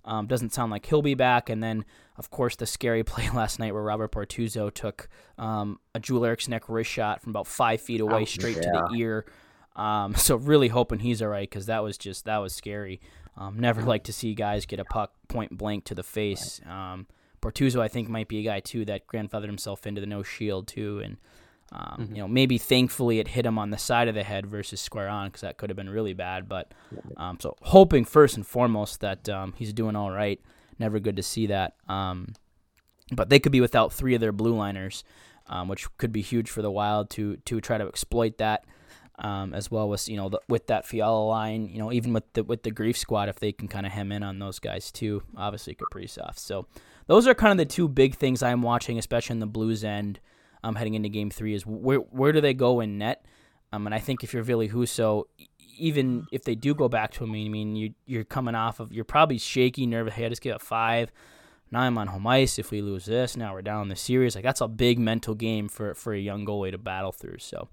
Um, 0.05 0.27
doesn't 0.27 0.53
sound 0.53 0.71
like 0.71 0.85
he'll 0.85 1.01
be 1.01 1.15
back. 1.15 1.49
And 1.49 1.63
then, 1.63 1.87
of 2.19 2.29
course, 2.31 2.57
the 2.57 2.67
scary 2.67 3.03
play 3.05 3.31
last 3.31 3.59
night 3.59 3.73
where 3.73 3.83
Robert 3.83 4.13
Bortuzzo 4.13 4.73
took 4.73 5.09
um, 5.39 5.79
a 5.95 6.01
Joel 6.01 6.27
Eriksson 6.27 6.61
wrist 6.69 6.91
shot 6.91 7.23
from 7.23 7.31
about 7.31 7.47
five 7.47 7.81
feet 7.81 8.03
away 8.03 8.21
Ouch. 8.23 8.29
straight 8.35 8.57
to 8.57 8.61
the 8.91 8.97
ear. 8.99 9.25
Um, 9.77 10.15
so 10.17 10.37
really 10.37 10.69
hoping 10.69 11.01
he's 11.01 11.23
all 11.23 11.29
right 11.29 11.49
because 11.49 11.67
that 11.67 11.83
was 11.83 11.99
just 11.99 12.25
that 12.25 12.39
was 12.39 12.55
scary. 12.55 13.01
Um, 13.37 13.59
never 13.59 13.83
like 13.83 14.05
to 14.05 14.13
see 14.13 14.35
guys 14.35 14.65
get 14.67 14.79
a 14.79 14.85
puck 14.85 15.13
point 15.29 15.57
blank 15.57 15.85
to 15.87 15.95
the 15.95 16.03
face. 16.03 16.61
Um, 16.67 17.07
Bortuzzo, 17.43 17.81
I 17.81 17.89
think, 17.89 18.09
might 18.09 18.29
be 18.29 18.39
a 18.39 18.43
guy 18.43 18.61
too 18.61 18.85
that 18.87 19.07
grandfathered 19.07 19.47
himself 19.47 19.87
into 19.87 20.01
the 20.01 20.07
no 20.07 20.23
shield 20.23 20.67
too, 20.67 21.01
and 21.05 21.17
um, 21.73 22.09
you 22.11 22.19
know 22.19 22.29
maybe 22.29 22.59
thankfully 22.59 23.19
it 23.19 23.29
hit 23.29 23.45
him 23.45 23.59
on 23.59 23.71
the 23.71 23.79
side 23.79 24.09
of 24.09 24.15
the 24.15 24.23
head 24.23 24.47
versus 24.47 24.81
square 24.81 25.09
on 25.09 25.29
because 25.29 25.43
that 25.43 25.59
could 25.59 25.69
have 25.69 25.77
been 25.77 25.91
really 25.91 26.15
bad. 26.15 26.49
But 26.49 26.73
um, 27.17 27.39
so 27.41 27.57
hoping 27.63 28.05
first 28.05 28.37
and 28.37 28.47
foremost 28.47 29.01
that 29.01 29.29
um, 29.29 29.55
he's 29.57 29.73
doing 29.73 29.97
all 29.97 30.11
right. 30.11 30.41
Never 30.79 30.99
good 30.99 31.17
to 31.17 31.23
see 31.23 31.47
that. 31.49 31.75
Um, 31.89 32.35
but 33.13 33.29
they 33.29 33.39
could 33.39 33.53
be 33.53 33.61
without 33.61 33.93
three 33.93 34.15
of 34.15 34.21
their 34.21 34.33
blue 34.33 34.55
liners, 34.55 35.05
um, 35.47 35.69
which 35.69 35.87
could 35.99 36.13
be 36.13 36.23
huge 36.23 36.51
for 36.51 36.63
the 36.63 36.71
Wild 36.71 37.11
to 37.11 37.37
to 37.45 37.61
try 37.61 37.79
to 37.79 37.87
exploit 37.87 38.39
that. 38.39 38.65
Um, 39.17 39.55
as 39.55 39.71
well 39.71 39.93
as 39.93 40.09
you 40.09 40.17
know 40.17 40.29
the, 40.29 40.41
with 40.49 40.67
that 40.67 40.85
Fiala 40.85 41.25
line, 41.25 41.69
you 41.69 41.79
know 41.79 41.93
even 41.93 42.13
with 42.13 42.33
the 42.33 42.43
with 42.43 42.65
the 42.65 42.73
grief 42.73 42.99
squad, 42.99 43.29
if 43.29 43.39
they 43.39 43.53
can 43.53 43.69
kind 43.69 43.87
of 43.87 43.93
hem 43.93 44.11
in 44.11 44.25
on 44.25 44.41
those 44.41 44.59
guys 44.59 44.91
too, 44.91 45.23
obviously 45.37 45.77
Kaprizov. 45.77 46.37
So 46.37 46.67
those 47.07 47.29
are 47.29 47.35
kind 47.35 47.53
of 47.53 47.59
the 47.59 47.73
two 47.73 47.87
big 47.87 48.17
things 48.17 48.43
I'm 48.43 48.61
watching, 48.61 48.99
especially 48.99 49.35
in 49.35 49.41
the 49.41 49.47
Blues 49.47 49.85
end, 49.85 50.19
um, 50.65 50.75
heading 50.75 50.95
into 50.95 51.09
Game 51.09 51.31
Three. 51.31 51.55
Is 51.55 51.65
where 51.65 51.99
where 51.99 52.33
do 52.33 52.41
they 52.41 52.55
go 52.55 52.81
in 52.81 52.99
net? 52.99 53.25
Um, 53.73 53.87
and 53.87 53.95
I 53.95 54.01
think 54.01 54.25
if 54.25 54.35
you're 54.35 54.43
Ville 54.43 54.67
Husso, 54.69 55.25
even 55.79 56.27
if 56.33 56.43
they 56.43 56.57
do 56.57 56.75
go 56.75 56.89
back 56.89 57.13
to 57.13 57.25
him, 57.25 57.31
I 57.31 57.49
mean 57.49 57.77
you 57.77 57.95
you're 58.07 58.25
coming 58.25 58.57
off 58.57 58.81
of 58.81 58.93
you're 58.93 59.05
probably 59.05 59.39
shaky, 59.39 59.87
nervous. 59.87 60.15
Hey, 60.15 60.27
I 60.27 60.29
just 60.29 60.43
give 60.43 60.57
up 60.57 60.63
five. 60.63 61.13
Now 61.71 61.81
I'm 61.83 61.99
on 61.99 62.09
home 62.09 62.27
ice. 62.27 62.59
If 62.59 62.73
we 62.73 62.83
lose 62.83 63.05
this, 63.05 63.37
now 63.37 63.55
we're 63.55 63.63
down 63.63 63.89
the 63.89 63.97
series. 63.97 64.35
Like 64.35 64.45
that's 64.45 64.61
a 64.61 64.67
big 64.67 64.99
mental 64.99 65.37
game 65.37 65.69
for 65.69 65.95
for 65.95 66.13
a 66.13 66.19
young 66.19 66.45
goalie 66.45 66.73
to 66.73 66.79
battle 66.79 67.13
through. 67.13 67.39
So. 67.39 67.69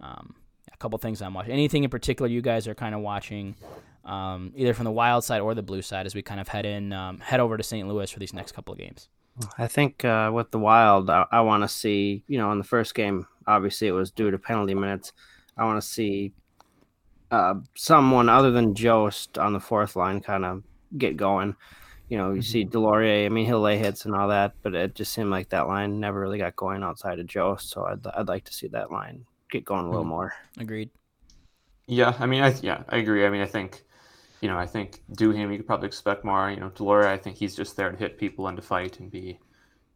Um, 0.00 0.36
a 0.36 0.47
couple 0.78 0.98
things 0.98 1.22
I'm 1.22 1.34
watching. 1.34 1.52
Anything 1.52 1.84
in 1.84 1.90
particular 1.90 2.28
you 2.28 2.40
guys 2.42 2.66
are 2.68 2.74
kind 2.74 2.94
of 2.94 3.00
watching, 3.00 3.56
um, 4.04 4.52
either 4.56 4.74
from 4.74 4.84
the 4.84 4.92
Wild 4.92 5.24
side 5.24 5.40
or 5.40 5.54
the 5.54 5.62
Blue 5.62 5.82
side, 5.82 6.06
as 6.06 6.14
we 6.14 6.22
kind 6.22 6.40
of 6.40 6.48
head 6.48 6.66
in, 6.66 6.92
um, 6.92 7.18
head 7.18 7.40
over 7.40 7.56
to 7.56 7.62
St. 7.62 7.86
Louis 7.86 8.10
for 8.10 8.18
these 8.18 8.32
next 8.32 8.52
couple 8.52 8.72
of 8.72 8.78
games. 8.78 9.08
I 9.56 9.66
think 9.66 10.04
uh, 10.04 10.30
with 10.32 10.50
the 10.50 10.58
Wild, 10.58 11.10
I, 11.10 11.26
I 11.30 11.40
want 11.42 11.62
to 11.62 11.68
see, 11.68 12.24
you 12.26 12.38
know, 12.38 12.50
in 12.52 12.58
the 12.58 12.64
first 12.64 12.94
game, 12.94 13.26
obviously 13.46 13.88
it 13.88 13.92
was 13.92 14.10
due 14.10 14.30
to 14.30 14.38
penalty 14.38 14.74
minutes. 14.74 15.12
I 15.56 15.64
want 15.64 15.80
to 15.80 15.86
see 15.86 16.32
uh, 17.30 17.54
someone 17.74 18.28
other 18.28 18.50
than 18.50 18.74
Jost 18.74 19.38
on 19.38 19.52
the 19.52 19.60
fourth 19.60 19.96
line 19.96 20.20
kind 20.20 20.44
of 20.44 20.62
get 20.96 21.16
going. 21.16 21.56
You 22.08 22.16
know, 22.16 22.32
you 22.32 22.40
see 22.40 22.64
Deslauriers, 22.64 23.26
I 23.26 23.28
mean, 23.28 23.44
he'll 23.44 23.60
lay 23.60 23.76
hits 23.76 24.06
and 24.06 24.14
all 24.14 24.28
that, 24.28 24.54
but 24.62 24.74
it 24.74 24.94
just 24.94 25.12
seemed 25.12 25.30
like 25.30 25.50
that 25.50 25.68
line 25.68 26.00
never 26.00 26.18
really 26.20 26.38
got 26.38 26.56
going 26.56 26.82
outside 26.82 27.18
of 27.18 27.26
Jost. 27.26 27.68
So 27.68 27.84
I'd, 27.84 28.06
I'd 28.06 28.28
like 28.28 28.44
to 28.44 28.54
see 28.54 28.68
that 28.68 28.90
line 28.90 29.26
get 29.50 29.64
going 29.64 29.84
a 29.84 29.88
little 29.88 30.02
mm-hmm. 30.02 30.10
more. 30.10 30.34
Agreed. 30.58 30.90
Yeah, 31.86 32.14
I 32.18 32.26
mean, 32.26 32.42
I 32.42 32.54
yeah, 32.62 32.82
I 32.88 32.98
agree. 32.98 33.24
I 33.24 33.30
mean, 33.30 33.40
I 33.40 33.46
think, 33.46 33.82
you 34.42 34.48
know, 34.48 34.58
I 34.58 34.66
think 34.66 35.02
Duhaime, 35.12 35.50
you 35.50 35.56
could 35.56 35.66
probably 35.66 35.86
expect 35.86 36.24
more. 36.24 36.50
You 36.50 36.60
know, 36.60 36.70
Deslauriers, 36.70 37.06
I 37.06 37.16
think 37.16 37.36
he's 37.36 37.56
just 37.56 37.76
there 37.76 37.90
to 37.90 37.96
hit 37.96 38.18
people 38.18 38.46
and 38.46 38.56
to 38.56 38.62
fight 38.62 39.00
and 39.00 39.10
be, 39.10 39.38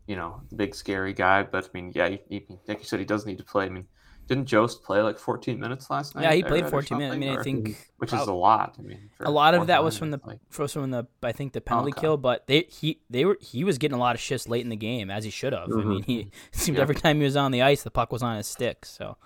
you 0.07 0.17
know, 0.17 0.41
the 0.49 0.57
big 0.57 0.75
scary 0.75 1.13
guy. 1.13 1.43
But 1.43 1.67
I 1.67 1.69
mean, 1.75 1.93
yeah, 1.95 2.09
he, 2.09 2.21
he, 2.29 2.47
like 2.67 2.79
you 2.79 2.85
said, 2.85 2.99
he 2.99 3.05
does 3.05 3.27
need 3.27 3.39
to 3.39 3.45
play. 3.45 3.67
I 3.67 3.69
mean, 3.69 3.87
didn't 4.27 4.47
Jost 4.47 4.83
play 4.85 5.03
like 5.03 5.19
14 5.19 5.59
minutes 5.61 5.91
last 5.91 6.15
night? 6.15 6.23
Yeah, 6.23 6.33
he 6.33 6.43
played 6.43 6.69
14 6.69 6.97
minutes. 6.97 7.15
I 7.15 7.19
mean, 7.19 7.37
I 7.37 7.43
think 7.43 7.91
which 7.99 8.13
is 8.13 8.27
a 8.27 8.33
lot. 8.33 8.77
I 8.79 8.83
mean, 8.83 9.11
for 9.19 9.25
a 9.25 9.31
lot 9.31 9.55
of 9.55 9.67
that 9.67 9.85
was 9.85 9.99
from 9.99 10.11
the 10.11 10.21
like, 10.25 10.39
first 10.49 10.75
from 10.75 10.91
the 10.91 11.07
I 11.23 11.33
think 11.33 11.53
the 11.53 11.61
oh, 11.61 11.63
penalty 11.63 11.91
Okay. 11.91 12.01
kill, 12.01 12.17
but 12.17 12.47
they 12.47 12.63
he 12.71 13.01
they 13.11 13.25
were 13.25 13.37
he 13.41 13.65
was 13.65 13.79
getting 13.79 13.97
a 13.97 14.01
lot 14.01 14.15
of 14.15 14.21
shifts 14.21 14.49
late 14.49 14.63
in 14.63 14.71
the 14.71 14.77
game 14.77 15.11
as 15.11 15.25
he 15.25 15.31
should 15.31 15.53
have. 15.53 15.65
I 15.65 15.73
mm-hmm. 15.73 15.89
mean, 15.89 16.03
he 16.05 16.19
it 16.21 16.29
seemed 16.53 16.79
Yeah. 16.79 16.83
every 16.83 16.95
time 16.95 17.19
he 17.19 17.25
was 17.25 17.37
on 17.37 17.51
the 17.51 17.63
ice, 17.63 17.83
the 17.83 17.91
puck 17.91 18.13
was 18.13 18.23
on 18.23 18.37
his 18.37 18.47
stick. 18.47 18.87
So. 18.87 19.17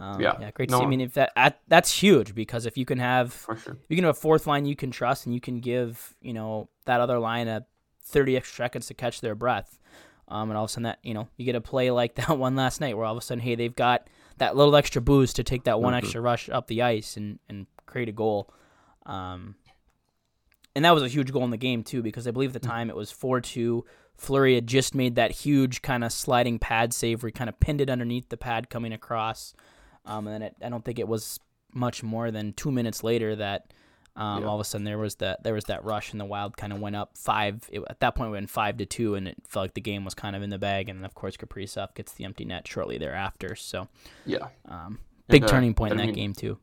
Um, 0.00 0.18
Yeah. 0.18 0.36
yeah, 0.40 0.50
great 0.50 0.70
to 0.70 0.78
see. 0.78 0.82
I 0.82 0.86
mean, 0.86 1.02
if 1.02 1.12
that, 1.14 1.30
that 1.36 1.60
that's 1.68 1.92
huge 2.02 2.34
because 2.34 2.64
if 2.64 2.78
you 2.78 2.86
can 2.86 2.98
have 2.98 3.46
sure. 3.62 3.76
you 3.88 3.96
can 3.96 4.04
have 4.04 4.16
a 4.16 4.18
fourth 4.18 4.46
line 4.46 4.64
you 4.64 4.74
can 4.74 4.90
trust, 4.90 5.26
and 5.26 5.34
you 5.34 5.40
can 5.42 5.60
give 5.60 6.16
you 6.22 6.32
know 6.32 6.70
that 6.86 7.02
other 7.02 7.18
line 7.18 7.48
a 7.48 7.66
thirty 8.02 8.34
extra 8.34 8.64
seconds 8.64 8.86
to 8.86 8.94
catch 8.94 9.20
their 9.20 9.34
breath, 9.34 9.78
um, 10.28 10.48
and 10.48 10.56
all 10.56 10.64
of 10.64 10.70
a 10.70 10.72
sudden 10.72 10.84
that 10.84 11.00
you 11.02 11.12
know 11.12 11.28
you 11.36 11.44
get 11.44 11.54
a 11.54 11.60
play 11.60 11.90
like 11.90 12.14
that 12.26 12.30
one 12.38 12.56
last 12.56 12.80
night 12.80 12.96
where 12.96 13.04
all 13.04 13.12
of 13.12 13.18
a 13.18 13.20
sudden 13.20 13.42
hey 13.42 13.54
they've 13.54 13.76
got 13.76 14.08
that 14.38 14.56
little 14.56 14.74
extra 14.74 15.02
boost 15.02 15.36
to 15.36 15.44
take 15.44 15.64
that 15.64 15.82
one 15.82 15.94
extra 15.94 16.18
rush 16.18 16.48
up 16.48 16.66
the 16.66 16.80
ice 16.80 17.18
and 17.18 17.38
and 17.50 17.66
create 17.84 18.08
a 18.08 18.12
goal, 18.12 18.50
um, 19.04 19.54
and 20.74 20.86
that 20.86 20.94
was 20.94 21.02
a 21.02 21.08
huge 21.08 21.30
goal 21.30 21.44
in 21.44 21.50
the 21.50 21.58
game 21.58 21.82
too 21.82 22.02
because 22.02 22.26
I 22.26 22.30
believe 22.30 22.56
at 22.56 22.62
the 22.62 22.66
time 22.66 22.88
it 22.88 22.96
was 22.96 23.10
four 23.12 23.42
two. 23.42 23.84
Fleury 24.16 24.54
had 24.54 24.66
just 24.66 24.94
made 24.94 25.14
that 25.14 25.30
huge 25.30 25.80
kind 25.80 26.04
of 26.04 26.12
sliding 26.12 26.58
pad 26.58 26.92
save 26.92 27.22
where 27.22 27.28
he 27.28 27.32
kind 27.32 27.48
of 27.48 27.58
pinned 27.58 27.80
it 27.80 27.88
underneath 27.88 28.28
the 28.28 28.36
pad 28.36 28.68
coming 28.68 28.92
across. 28.92 29.54
Um, 30.06 30.26
and 30.26 30.34
then 30.34 30.42
it, 30.42 30.56
I 30.62 30.68
don't 30.68 30.84
think 30.84 30.98
it 30.98 31.08
was 31.08 31.38
much 31.72 32.02
more 32.02 32.30
than 32.30 32.52
two 32.54 32.70
minutes 32.72 33.04
later 33.04 33.36
that 33.36 33.72
um, 34.16 34.42
Yeah. 34.42 34.48
all 34.48 34.56
of 34.56 34.60
a 34.60 34.64
sudden 34.64 34.84
there 34.84 34.98
was 34.98 35.14
that 35.16 35.44
there 35.44 35.54
was 35.54 35.64
that 35.64 35.84
rush 35.84 36.10
and 36.12 36.20
the 36.20 36.24
Wild 36.24 36.56
kind 36.56 36.72
of 36.72 36.80
went 36.80 36.96
up 36.96 37.16
five. 37.16 37.68
It, 37.70 37.80
at 37.88 38.00
that 38.00 38.14
point, 38.16 38.30
we 38.30 38.36
went 38.36 38.50
five 38.50 38.76
to 38.78 38.86
two, 38.86 39.14
and 39.14 39.28
it 39.28 39.36
felt 39.46 39.64
like 39.64 39.74
the 39.74 39.80
game 39.80 40.04
was 40.04 40.14
kind 40.14 40.34
of 40.34 40.42
in 40.42 40.50
the 40.50 40.58
bag. 40.58 40.88
And 40.88 40.98
then 40.98 41.04
of 41.04 41.14
course, 41.14 41.36
Kaprizov 41.36 41.94
gets 41.94 42.12
the 42.12 42.24
empty 42.24 42.44
net 42.44 42.66
shortly 42.66 42.98
thereafter. 42.98 43.54
So 43.54 43.88
Yeah. 44.26 44.48
um, 44.68 44.98
big 45.28 45.44
uh, 45.44 45.48
turning 45.48 45.74
point 45.74 45.92
in 45.92 45.98
that 45.98 46.06
mean- 46.06 46.14
game 46.14 46.32
too. 46.34 46.58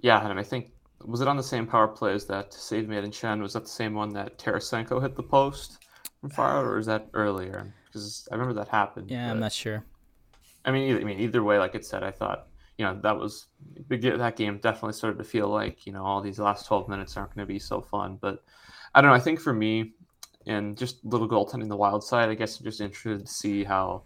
Yeah, 0.00 0.28
and 0.28 0.38
I 0.38 0.42
think 0.42 0.72
was 1.04 1.20
it 1.22 1.28
on 1.28 1.36
the 1.38 1.42
same 1.42 1.66
power 1.66 1.88
play 1.88 2.12
as 2.12 2.26
that 2.26 2.52
save 2.52 2.88
made 2.88 3.04
in 3.04 3.10
Chen? 3.10 3.40
Was 3.42 3.54
that 3.54 3.62
the 3.62 3.68
same 3.70 3.94
one 3.94 4.10
that 4.10 4.38
Tarasenko 4.38 5.00
hit 5.00 5.14
the 5.16 5.22
post 5.22 5.78
from 6.20 6.28
far 6.30 6.58
out, 6.58 6.64
or 6.66 6.78
is 6.78 6.86
that 6.86 7.08
earlier? 7.14 7.72
Because 7.86 8.28
I 8.30 8.34
remember 8.34 8.54
that 8.60 8.68
happened. 8.68 9.10
Yeah, 9.10 9.30
I'm 9.30 9.40
not 9.40 9.52
sure. 9.52 9.84
I 10.66 10.70
mean, 10.72 10.90
either, 10.90 11.00
I 11.00 11.04
mean, 11.04 11.20
either 11.20 11.42
way, 11.42 11.58
like 11.58 11.74
it 11.74 11.84
said, 11.86 12.02
I 12.02 12.10
thought, 12.10 12.48
you 12.78 12.84
know, 12.84 12.98
that 13.02 13.16
was 13.16 13.46
that 13.88 14.36
game 14.36 14.58
definitely 14.58 14.92
started 14.92 15.18
to 15.18 15.24
feel 15.24 15.48
like, 15.48 15.86
you 15.86 15.92
know, 15.92 16.04
all 16.04 16.20
these 16.20 16.38
last 16.38 16.66
12 16.66 16.88
minutes 16.88 17.16
aren't 17.16 17.34
going 17.34 17.46
to 17.46 17.52
be 17.52 17.58
so 17.58 17.80
fun. 17.80 18.18
But 18.20 18.44
I 18.94 19.00
don't 19.00 19.10
know. 19.10 19.16
I 19.16 19.20
think 19.20 19.40
for 19.40 19.52
me, 19.52 19.92
and 20.46 20.76
just 20.76 21.04
little 21.04 21.28
goaltending 21.28 21.68
the 21.68 21.76
wild 21.76 22.04
side, 22.04 22.28
I 22.28 22.34
guess 22.34 22.58
I'm 22.58 22.64
just 22.64 22.80
interested 22.80 23.26
to 23.26 23.32
see 23.32 23.64
how, 23.64 24.02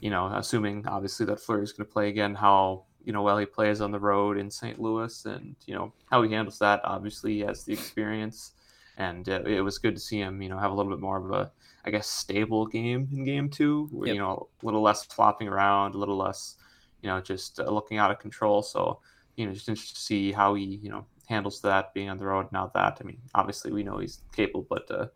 you 0.00 0.10
know, 0.10 0.26
assuming 0.34 0.86
obviously 0.86 1.26
that 1.26 1.40
Fleury's 1.40 1.72
going 1.72 1.86
to 1.86 1.92
play 1.92 2.08
again, 2.08 2.34
how 2.34 2.84
you 3.04 3.12
know 3.12 3.22
well 3.22 3.38
he 3.38 3.46
plays 3.46 3.80
on 3.80 3.90
the 3.90 3.98
road 3.98 4.36
in 4.36 4.50
St. 4.50 4.78
Louis, 4.78 5.24
and 5.24 5.56
you 5.66 5.74
know 5.74 5.92
how 6.10 6.22
he 6.22 6.32
handles 6.32 6.58
that. 6.58 6.80
Obviously, 6.84 7.34
he 7.34 7.40
has 7.40 7.64
the 7.64 7.72
experience, 7.72 8.52
and 8.96 9.28
uh, 9.28 9.42
it 9.44 9.60
was 9.60 9.78
good 9.78 9.94
to 9.94 10.00
see 10.00 10.18
him, 10.18 10.42
you 10.42 10.48
know, 10.48 10.58
have 10.58 10.70
a 10.70 10.74
little 10.74 10.92
bit 10.92 11.00
more 11.00 11.16
of 11.16 11.30
a, 11.30 11.50
I 11.84 11.90
guess, 11.90 12.06
stable 12.06 12.66
game 12.66 13.08
in 13.12 13.24
game 13.24 13.48
two. 13.48 13.88
Yep. 13.92 14.14
You 14.14 14.20
know, 14.20 14.48
a 14.62 14.66
little 14.66 14.82
less 14.82 15.04
flopping 15.04 15.48
around, 15.48 15.94
a 15.94 15.98
little 15.98 16.18
less, 16.18 16.56
you 17.02 17.08
know, 17.08 17.20
just 17.20 17.60
uh, 17.60 17.70
looking 17.70 17.98
out 17.98 18.10
of 18.10 18.18
control. 18.18 18.62
So, 18.62 19.00
you 19.36 19.46
know, 19.46 19.52
just 19.52 19.68
interested 19.68 19.94
to 19.96 20.00
see 20.02 20.32
how 20.32 20.54
he, 20.54 20.64
you 20.64 20.90
know, 20.90 21.04
handles 21.26 21.60
that 21.62 21.94
being 21.94 22.08
on 22.10 22.18
the 22.18 22.26
road. 22.26 22.46
Now 22.52 22.70
that, 22.74 22.98
I 23.00 23.04
mean, 23.04 23.18
obviously 23.34 23.72
we 23.72 23.82
know 23.82 23.98
he's 23.98 24.20
capable, 24.34 24.66
but 24.68 24.90
uh, 24.90 25.06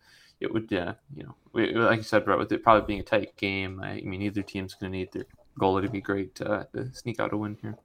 it 0.40 0.52
would, 0.52 0.72
uh, 0.72 0.94
you 1.16 1.24
know, 1.24 1.34
we, 1.52 1.72
like 1.74 1.98
you 1.98 2.02
said, 2.02 2.24
Brett, 2.24 2.38
with 2.38 2.52
it 2.52 2.62
probably 2.62 2.86
being 2.86 3.00
a 3.00 3.04
tight 3.04 3.36
game, 3.36 3.80
I, 3.82 3.92
I 3.92 4.00
mean, 4.02 4.22
either 4.22 4.42
team's 4.42 4.74
going 4.74 4.92
to 4.92 4.98
need 4.98 5.12
their 5.12 5.26
goalie 5.60 5.82
to 5.82 5.88
be 5.88 6.00
great 6.00 6.40
uh, 6.40 6.64
to 6.74 6.92
sneak 6.94 7.20
out 7.20 7.32
a 7.32 7.36
win 7.36 7.56
here. 7.60 7.76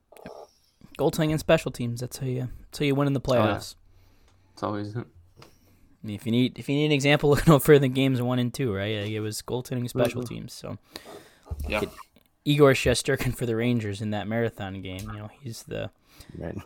Goaltending 0.97 1.31
and 1.31 1.39
special 1.39 1.71
teams. 1.71 2.01
That's 2.01 2.17
how 2.17 2.25
you 2.25 2.49
that's 2.59 2.79
how 2.79 2.85
you 2.85 2.93
win 2.95 3.07
in 3.07 3.13
the 3.13 3.21
Oh, 3.25 3.33
yeah. 3.33 3.39
playoffs. 3.41 3.75
It's 4.53 4.63
always 4.63 4.95
I 4.97 5.03
mean, 6.03 6.15
if 6.15 6.25
you 6.25 6.31
need 6.31 6.59
if 6.59 6.67
you 6.67 6.75
need 6.75 6.87
an 6.87 6.91
example, 6.91 7.29
look 7.29 7.47
no 7.47 7.57
further 7.59 7.79
than 7.79 7.93
games 7.93 8.21
one 8.21 8.37
and 8.39 8.53
two, 8.53 8.73
right? 8.73 8.91
It 9.07 9.19
was 9.21 9.41
goaltending 9.41 9.79
and 9.79 9.89
special 9.89 10.23
teams. 10.23 10.51
So 10.53 10.77
yeah. 11.67 11.81
Get- 11.81 11.89
Igor 12.49 12.73
Shesterkin 12.73 13.35
for 13.35 13.45
the 13.45 13.55
Rangers 13.55 14.01
in 14.01 14.09
that 14.09 14.27
marathon 14.27 14.81
game. 14.81 15.01
You 15.13 15.19
know, 15.19 15.29
he's 15.41 15.63
the 15.63 15.91
Right. 16.37 16.57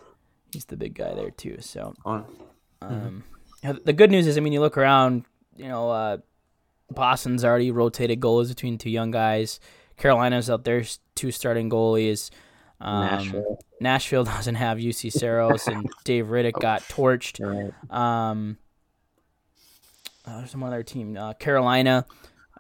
he's 0.54 0.66
the 0.66 0.78
big 0.78 0.96
guy 0.96 1.14
there 1.14 1.30
too. 1.32 1.58
So 1.60 1.94
Oh, 2.06 2.26
um, 2.82 3.24
yeah, 3.62 3.74
the 3.84 3.92
good 3.92 4.10
news 4.10 4.26
is, 4.26 4.38
I 4.38 4.42
mean, 4.42 4.54
you 4.54 4.62
look 4.62 4.78
around, 4.78 5.26
you 5.58 5.68
know, 5.68 5.90
uh, 5.92 6.18
Boston's 6.90 7.44
already 7.44 7.70
rotated 7.72 8.20
goalies 8.22 8.48
between 8.50 8.78
two 8.78 8.90
young 8.90 9.12
guys. 9.12 9.60
Carolina's 9.98 10.50
out 10.50 10.64
there, 10.64 10.84
two 11.16 11.32
starting 11.32 11.70
goalies. 11.70 12.30
Um, 12.80 13.06
Nashville. 13.06 13.60
Nashville 13.82 14.24
doesn't 14.36 14.56
have 14.56 14.78
Juuse 14.78 15.12
Saros, 15.12 15.68
and 15.68 15.90
Dave 16.06 16.28
Rittich 16.28 16.60
got 16.60 16.82
torched. 16.84 17.40
Right. 17.46 18.30
Um, 18.30 18.58
uh, 20.26 20.38
there's 20.38 20.52
some 20.52 20.64
other 20.64 20.84
team, 20.84 21.18
uh, 21.18 21.34
Carolina. 21.34 22.06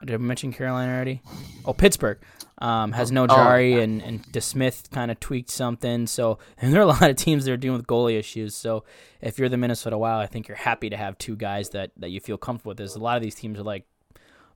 Did 0.05 0.15
I 0.15 0.17
mention 0.17 0.51
Carolina 0.51 0.91
already? 0.93 1.21
Oh, 1.65 1.73
Pittsburgh 1.73 2.19
um, 2.59 2.91
has 2.91 3.11
no 3.11 3.27
Jarry, 3.27 3.81
and 3.81 4.01
and 4.01 4.23
DeSmith 4.27 4.91
kind 4.91 5.11
of 5.11 5.19
tweaked 5.19 5.49
something. 5.49 6.07
So, 6.07 6.39
and 6.59 6.73
there 6.73 6.81
are 6.81 6.83
a 6.83 6.87
lot 6.87 7.09
of 7.09 7.15
teams 7.15 7.45
that 7.45 7.51
are 7.51 7.57
dealing 7.57 7.77
with 7.77 7.87
goalie 7.87 8.17
issues. 8.17 8.55
So, 8.55 8.83
if 9.21 9.39
you're 9.39 9.49
the 9.49 9.57
Minnesota 9.57 9.97
Wild, 9.97 10.21
I 10.21 10.27
think 10.27 10.47
you're 10.47 10.57
happy 10.57 10.89
to 10.89 10.97
have 10.97 11.17
two 11.17 11.35
guys 11.35 11.69
that 11.69 11.91
that 11.97 12.09
you 12.09 12.19
feel 12.19 12.37
comfortable 12.37 12.71
with. 12.71 12.77
There's 12.77 12.95
a 12.95 12.99
lot 12.99 13.17
of 13.17 13.23
these 13.23 13.35
teams 13.35 13.59
are 13.59 13.63
like 13.63 13.85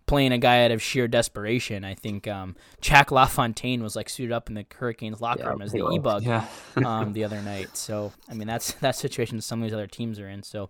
playing 0.05 0.31
a 0.31 0.37
guy 0.37 0.63
out 0.63 0.71
of 0.71 0.81
sheer 0.81 1.05
desperation. 1.07 1.83
I 1.83 1.93
think 1.93 2.29
um, 2.29 2.55
Jack 2.79 3.11
LaFontaine 3.11 3.83
was 3.83 3.93
like 3.95 4.07
suited 4.07 4.31
up 4.31 4.47
in 4.47 4.55
the 4.55 4.65
Hurricanes 4.73 5.19
locker 5.19 5.41
Yeah, 5.43 5.49
room 5.49 5.61
as 5.61 5.73
the 5.73 5.85
e 5.93 5.99
bug 5.99 6.23
Yeah. 6.23 6.45
um, 6.85 7.11
the 7.13 7.25
other 7.25 7.41
night. 7.41 7.75
So 7.75 8.13
I 8.29 8.33
mean 8.33 8.47
that's 8.47 8.71
that 8.81 8.95
situation 8.95 9.41
some 9.41 9.61
of 9.61 9.67
these 9.67 9.73
other 9.73 9.87
teams 9.87 10.19
are 10.19 10.29
in. 10.29 10.43
So 10.43 10.69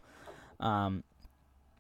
um, 0.60 1.04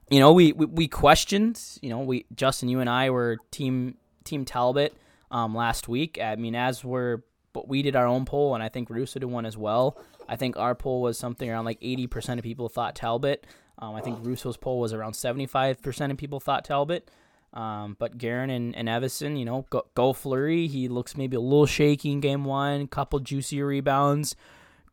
you 0.09 0.19
know 0.19 0.33
we, 0.33 0.53
we 0.53 0.65
we 0.65 0.87
questioned. 0.87 1.61
You 1.81 1.89
know 1.89 1.99
we 1.99 2.25
Justin, 2.35 2.69
you 2.69 2.79
and 2.79 2.89
I 2.89 3.09
were 3.09 3.37
team 3.51 3.97
team 4.23 4.45
Talbot 4.45 4.95
um, 5.31 5.55
last 5.55 5.87
week. 5.87 6.19
I 6.21 6.35
mean 6.35 6.55
as 6.55 6.83
we're 6.83 7.23
but 7.53 7.67
we 7.67 7.81
did 7.81 7.95
our 7.95 8.05
own 8.05 8.25
poll 8.25 8.53
and 8.53 8.63
I 8.63 8.69
think 8.69 8.89
Russo 8.89 9.19
did 9.19 9.25
one 9.25 9.45
as 9.45 9.57
well. 9.57 9.97
I 10.29 10.35
think 10.35 10.57
our 10.57 10.75
poll 10.75 11.01
was 11.01 11.17
something 11.17 11.49
around 11.49 11.65
like 11.65 11.79
eighty 11.81 12.07
percent 12.07 12.39
of 12.39 12.43
people 12.43 12.69
thought 12.69 12.95
Talbot. 12.95 13.47
Um, 13.79 13.95
I 13.95 14.01
think 14.01 14.19
Russo's 14.21 14.57
poll 14.57 14.79
was 14.79 14.93
around 14.93 15.13
seventy 15.13 15.45
five 15.45 15.81
percent 15.81 16.11
of 16.11 16.17
people 16.17 16.39
thought 16.39 16.65
Talbot. 16.65 17.09
Um, 17.53 17.95
but 17.97 18.17
Guerin 18.17 18.49
and, 18.49 18.75
and 18.75 18.89
Evison, 18.89 19.37
you 19.37 19.45
know, 19.45 19.65
go, 19.69 19.87
go 19.95 20.13
Fleury. 20.13 20.67
He 20.67 20.87
looks 20.87 21.15
maybe 21.15 21.37
a 21.37 21.39
little 21.39 21.65
shaky 21.65 22.11
in 22.11 22.19
game 22.19 22.43
one, 22.43 22.87
couple 22.87 23.19
juicy 23.19 23.61
rebounds. 23.61 24.35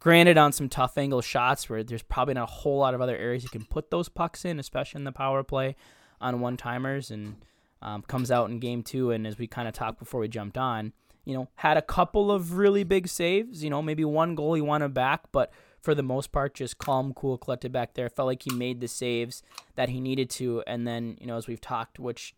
Granted, 0.04 0.36
on 0.36 0.52
some 0.52 0.68
tough 0.68 0.98
angle 0.98 1.22
shots 1.22 1.70
where 1.70 1.82
there's 1.82 2.02
probably 2.02 2.34
not 2.34 2.42
a 2.42 2.52
whole 2.52 2.76
lot 2.76 2.92
of 2.92 3.00
other 3.00 3.16
areas 3.16 3.42
you 3.42 3.48
can 3.48 3.64
put 3.64 3.90
those 3.90 4.10
pucks 4.10 4.44
in, 4.44 4.60
especially 4.60 4.98
in 4.98 5.04
the 5.04 5.12
power 5.12 5.42
play 5.42 5.76
on 6.20 6.40
one 6.40 6.58
timers. 6.58 7.10
And 7.10 7.36
um, 7.80 8.02
comes 8.02 8.30
out 8.30 8.50
in 8.50 8.58
game 8.58 8.82
two. 8.82 9.12
And 9.12 9.26
as 9.26 9.38
we 9.38 9.46
kind 9.46 9.66
of 9.66 9.72
talked 9.72 9.98
before 9.98 10.20
we 10.20 10.28
jumped 10.28 10.58
on, 10.58 10.92
you 11.24 11.32
know, 11.32 11.48
had 11.54 11.78
a 11.78 11.82
couple 11.82 12.30
of 12.30 12.58
really 12.58 12.84
big 12.84 13.08
saves. 13.08 13.64
You 13.64 13.70
know, 13.70 13.80
maybe 13.80 14.04
one 14.04 14.34
goal 14.34 14.52
he 14.52 14.60
wanted 14.60 14.92
back, 14.92 15.22
but 15.32 15.50
for 15.80 15.94
the 15.94 16.02
most 16.02 16.32
part, 16.32 16.52
just 16.52 16.76
calm, 16.76 17.14
cool, 17.14 17.38
collected 17.38 17.72
back 17.72 17.94
there. 17.94 18.10
Felt 18.10 18.26
like 18.26 18.42
he 18.42 18.54
made 18.54 18.82
the 18.82 18.88
saves 18.88 19.42
that 19.74 19.88
he 19.88 20.02
needed 20.02 20.28
to. 20.32 20.62
And 20.66 20.86
then, 20.86 21.16
you 21.18 21.26
know, 21.26 21.38
as 21.38 21.46
we've 21.46 21.62
talked, 21.62 21.98
which 21.98 22.34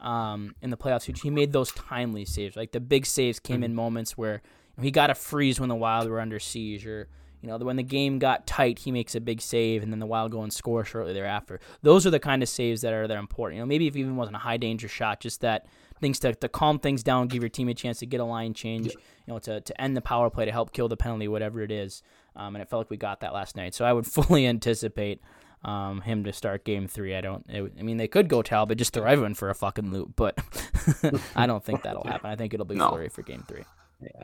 um, 0.00 0.56
in 0.60 0.70
the 0.70 0.76
playoffs, 0.76 1.22
he 1.22 1.30
made 1.30 1.52
those 1.52 1.70
timely 1.70 2.24
saves. 2.24 2.56
Like 2.56 2.72
the 2.72 2.80
big 2.80 3.06
saves 3.06 3.38
came 3.38 3.62
in 3.62 3.72
moments 3.72 4.18
where 4.18 4.42
he 4.80 4.90
got 4.90 5.10
a 5.10 5.14
freeze 5.14 5.60
when 5.60 5.68
the 5.68 5.74
Wild 5.74 6.08
were 6.08 6.20
under 6.20 6.38
siege, 6.38 6.86
or 6.86 7.08
you 7.40 7.48
know 7.48 7.58
when 7.58 7.76
the 7.76 7.82
game 7.82 8.18
got 8.18 8.46
tight, 8.46 8.80
he 8.80 8.90
makes 8.92 9.14
a 9.14 9.20
big 9.20 9.40
save, 9.40 9.82
and 9.82 9.92
then 9.92 10.00
the 10.00 10.06
Wild 10.06 10.32
go 10.32 10.42
and 10.42 10.52
score 10.52 10.84
shortly 10.84 11.12
thereafter. 11.12 11.60
Those 11.82 12.06
are 12.06 12.10
the 12.10 12.20
kind 12.20 12.42
of 12.42 12.48
saves 12.48 12.80
that 12.82 12.92
are 12.92 13.06
that 13.06 13.16
are 13.16 13.20
important. 13.20 13.56
You 13.56 13.62
know, 13.62 13.66
maybe 13.66 13.86
if 13.86 13.96
it 13.96 14.00
even 14.00 14.16
wasn't 14.16 14.36
a 14.36 14.40
high 14.40 14.56
danger 14.56 14.88
shot, 14.88 15.20
just 15.20 15.40
that 15.42 15.66
things 16.00 16.18
to, 16.20 16.34
to 16.34 16.48
calm 16.48 16.78
things 16.78 17.02
down, 17.02 17.28
give 17.28 17.42
your 17.42 17.48
team 17.48 17.68
a 17.68 17.74
chance 17.74 17.98
to 18.00 18.06
get 18.06 18.20
a 18.20 18.24
line 18.24 18.52
change, 18.52 18.88
you 18.88 18.96
know, 19.28 19.38
to, 19.38 19.60
to 19.60 19.80
end 19.80 19.96
the 19.96 20.00
power 20.00 20.28
play, 20.28 20.44
to 20.44 20.52
help 20.52 20.72
kill 20.72 20.88
the 20.88 20.96
penalty, 20.96 21.28
whatever 21.28 21.62
it 21.62 21.70
is. 21.70 22.02
Um, 22.36 22.56
and 22.56 22.62
it 22.62 22.68
felt 22.68 22.80
like 22.80 22.90
we 22.90 22.96
got 22.96 23.20
that 23.20 23.32
last 23.32 23.56
night. 23.56 23.74
So 23.74 23.84
I 23.84 23.92
would 23.92 24.06
fully 24.18 24.46
anticipate 24.46 25.20
um, 25.64 26.02
him 26.02 26.24
to 26.24 26.32
start 26.32 26.64
game 26.64 26.88
three. 26.88 27.14
I 27.14 27.20
don't. 27.20 27.44
It, 27.48 27.72
I 27.78 27.82
mean, 27.82 27.96
they 27.96 28.08
could 28.08 28.28
go 28.28 28.42
Talbot, 28.42 28.76
just 28.76 28.92
throw 28.92 29.04
everyone 29.04 29.34
for 29.34 29.48
a 29.50 29.54
fucking 29.54 29.90
loop, 29.90 30.12
but 30.16 30.38
I 31.36 31.46
don't 31.46 31.64
think 31.64 31.82
that'll 31.82 32.04
happen. 32.06 32.30
I 32.30 32.36
think 32.36 32.52
it'll 32.52 32.66
be 32.66 32.74
No. 32.74 32.90
Fleury 32.90 33.08
for 33.08 33.22
game 33.22 33.44
three. 33.48 33.64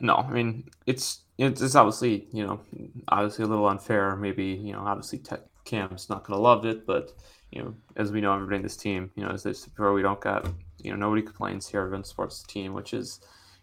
No, 0.01 0.15
I 0.15 0.29
mean 0.31 0.69
it's 0.85 1.21
it's, 1.37 1.75
obviously 1.75 2.27
you 2.31 2.45
know 2.45 2.59
obviously 3.07 3.45
a 3.45 3.47
little 3.47 3.67
unfair. 3.67 4.15
Maybe 4.15 4.45
you 4.45 4.73
know 4.73 4.79
obviously 4.79 5.19
Tech 5.19 5.41
Cam's 5.65 6.09
not 6.09 6.23
gonna 6.23 6.41
love 6.41 6.65
it, 6.65 6.85
but 6.85 7.13
you 7.51 7.63
know 7.63 7.75
as 7.95 8.11
we 8.11 8.21
know 8.21 8.33
everybody 8.33 8.57
in 8.57 8.61
this 8.63 8.77
team, 8.77 9.11
you 9.15 9.23
know 9.23 9.31
as 9.31 9.43
this 9.43 9.67
pro 9.67 9.93
we 9.93 10.01
don't 10.01 10.21
got 10.21 10.47
you 10.81 10.91
know 10.91 10.97
nobody 10.97 11.21
complains 11.21 11.67
here. 11.67 11.81
Everyone 11.81 12.03
supports 12.03 12.41
the 12.41 12.47
team, 12.47 12.73
which 12.73 12.93
is 12.93 13.19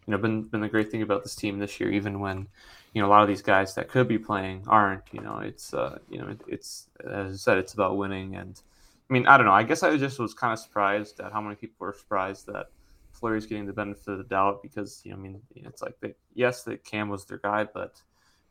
you 0.07 0.13
know 0.13 0.19
been 0.19 0.43
been 0.43 0.61
the 0.61 0.69
great 0.69 0.91
thing 0.91 1.03
about 1.03 1.23
this 1.23 1.37
team 1.37 1.59
this 1.59 1.79
year. 1.81 1.91
Even 1.91 2.21
when 2.21 2.49
you 2.95 3.03
know 3.03 3.09
a 3.09 3.11
lot 3.11 3.23
of 3.23 3.29
these 3.29 3.43
guys 3.43 3.75
that 3.75 3.89
could 3.89 4.09
be 4.09 4.19
playing 4.19 4.65
aren't. 4.67 5.03
You 5.13 5.21
know 5.21 5.39
it's 5.39 5.73
uh 5.75 5.99
you 6.11 6.19
know 6.19 6.29
it, 6.29 6.41
it's 6.49 6.89
as 7.05 7.35
I 7.35 7.37
said 7.37 7.59
it's 7.59 7.75
about 7.75 7.97
winning 7.97 8.37
and. 8.37 8.61
I 9.11 9.15
mean, 9.15 9.27
I 9.27 9.39
don't 9.39 9.47
know. 9.47 9.53
I 9.53 9.63
guess 9.63 9.83
I 9.83 9.97
just 9.97 10.19
was 10.19 10.35
kind 10.35 10.53
of 10.53 10.59
surprised 10.59 11.19
at 11.21 11.33
how 11.33 11.41
many 11.41 11.55
people 11.55 11.77
were 11.79 11.95
surprised 11.95 12.45
that 12.49 12.67
Fleury's 13.19 13.47
getting 13.47 13.66
the 13.66 13.73
benefit 13.73 14.09
of 14.09 14.19
the 14.19 14.25
doubt 14.25 14.62
because 14.62 15.01
you 15.05 15.11
know, 15.12 15.19
I 15.19 15.21
mean, 15.21 15.41
it's 15.55 15.83
like 15.83 15.99
they, 16.01 16.14
yes, 16.35 16.62
that 16.64 16.85
Cam 16.85 17.09
was 17.09 17.25
their 17.25 17.39
guy, 17.39 17.64
but 17.64 18.01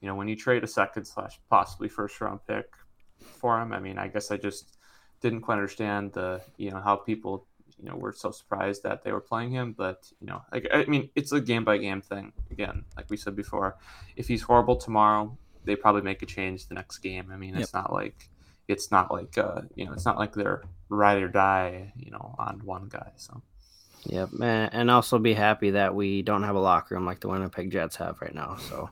you 0.02 0.08
know, 0.08 0.16
when 0.16 0.28
you 0.28 0.36
trade 0.36 0.64
a 0.64 0.68
second 0.68 1.06
slash 1.06 1.40
possibly 1.50 1.90
first 1.90 2.20
round 2.22 2.42
pick 2.48 2.68
for 3.20 3.60
him, 3.60 3.74
I 3.74 3.80
mean, 3.80 3.98
I 3.98 4.08
guess 4.08 4.32
I 4.32 4.38
just 4.38 4.78
didn't 5.22 5.42
quite 5.42 5.56
understand 5.56 6.14
the 6.14 6.42
you 6.58 6.72
know 6.72 6.80
how 6.80 6.96
people 6.96 7.48
you 7.80 7.90
know 7.90 7.96
were 7.96 8.14
so 8.14 8.32
surprised 8.32 8.84
that 8.84 9.04
they 9.04 9.12
were 9.12 9.22
playing 9.22 9.52
him. 9.52 9.74
But 9.74 10.12
you 10.20 10.28
know, 10.28 10.42
like 10.52 10.68
I 10.72 10.86
mean, 10.86 11.10
it's 11.16 11.32
a 11.32 11.42
game 11.42 11.64
by 11.64 11.78
game 11.78 12.02
thing. 12.02 12.34
Again, 12.52 12.86
like 12.96 13.10
we 13.10 13.18
said 13.18 13.36
before, 13.36 13.78
if 14.16 14.28
he's 14.28 14.42
horrible 14.42 14.76
tomorrow, 14.76 15.38
they 15.64 15.76
probably 15.76 16.02
make 16.02 16.22
a 16.22 16.26
change 16.26 16.68
the 16.68 16.76
next 16.76 17.00
game. 17.00 17.32
I 17.32 17.38
mean, 17.38 17.56
it's 17.56 17.74
not 17.74 17.92
like 17.92 18.30
it's 18.68 18.92
not 18.92 19.12
like 19.12 19.38
uh 19.38 19.62
you 19.76 19.86
know 19.86 19.94
it's 19.94 20.06
not 20.06 20.18
like 20.18 20.34
they're 20.34 20.64
ride 20.90 21.22
or 21.22 21.30
die 21.30 21.94
you 21.96 22.12
know 22.12 22.36
on 22.38 22.62
one 22.64 22.88
guy. 22.90 23.12
So. 23.16 23.42
Yep, 24.10 24.30
and, 24.42 24.74
and 24.74 24.92
also 24.92 25.20
be 25.20 25.34
happy 25.34 25.72
that 25.72 25.94
we 25.94 26.22
don't 26.22 26.44
have 26.44 26.56
a 26.56 26.60
locker 26.60 26.96
room 26.96 27.06
like 27.06 27.20
the 27.20 27.28
Winnipeg 27.28 27.72
Jets 27.72 27.96
have 27.98 28.22
right 28.22 28.34
now. 28.34 28.56
So, 28.58 28.90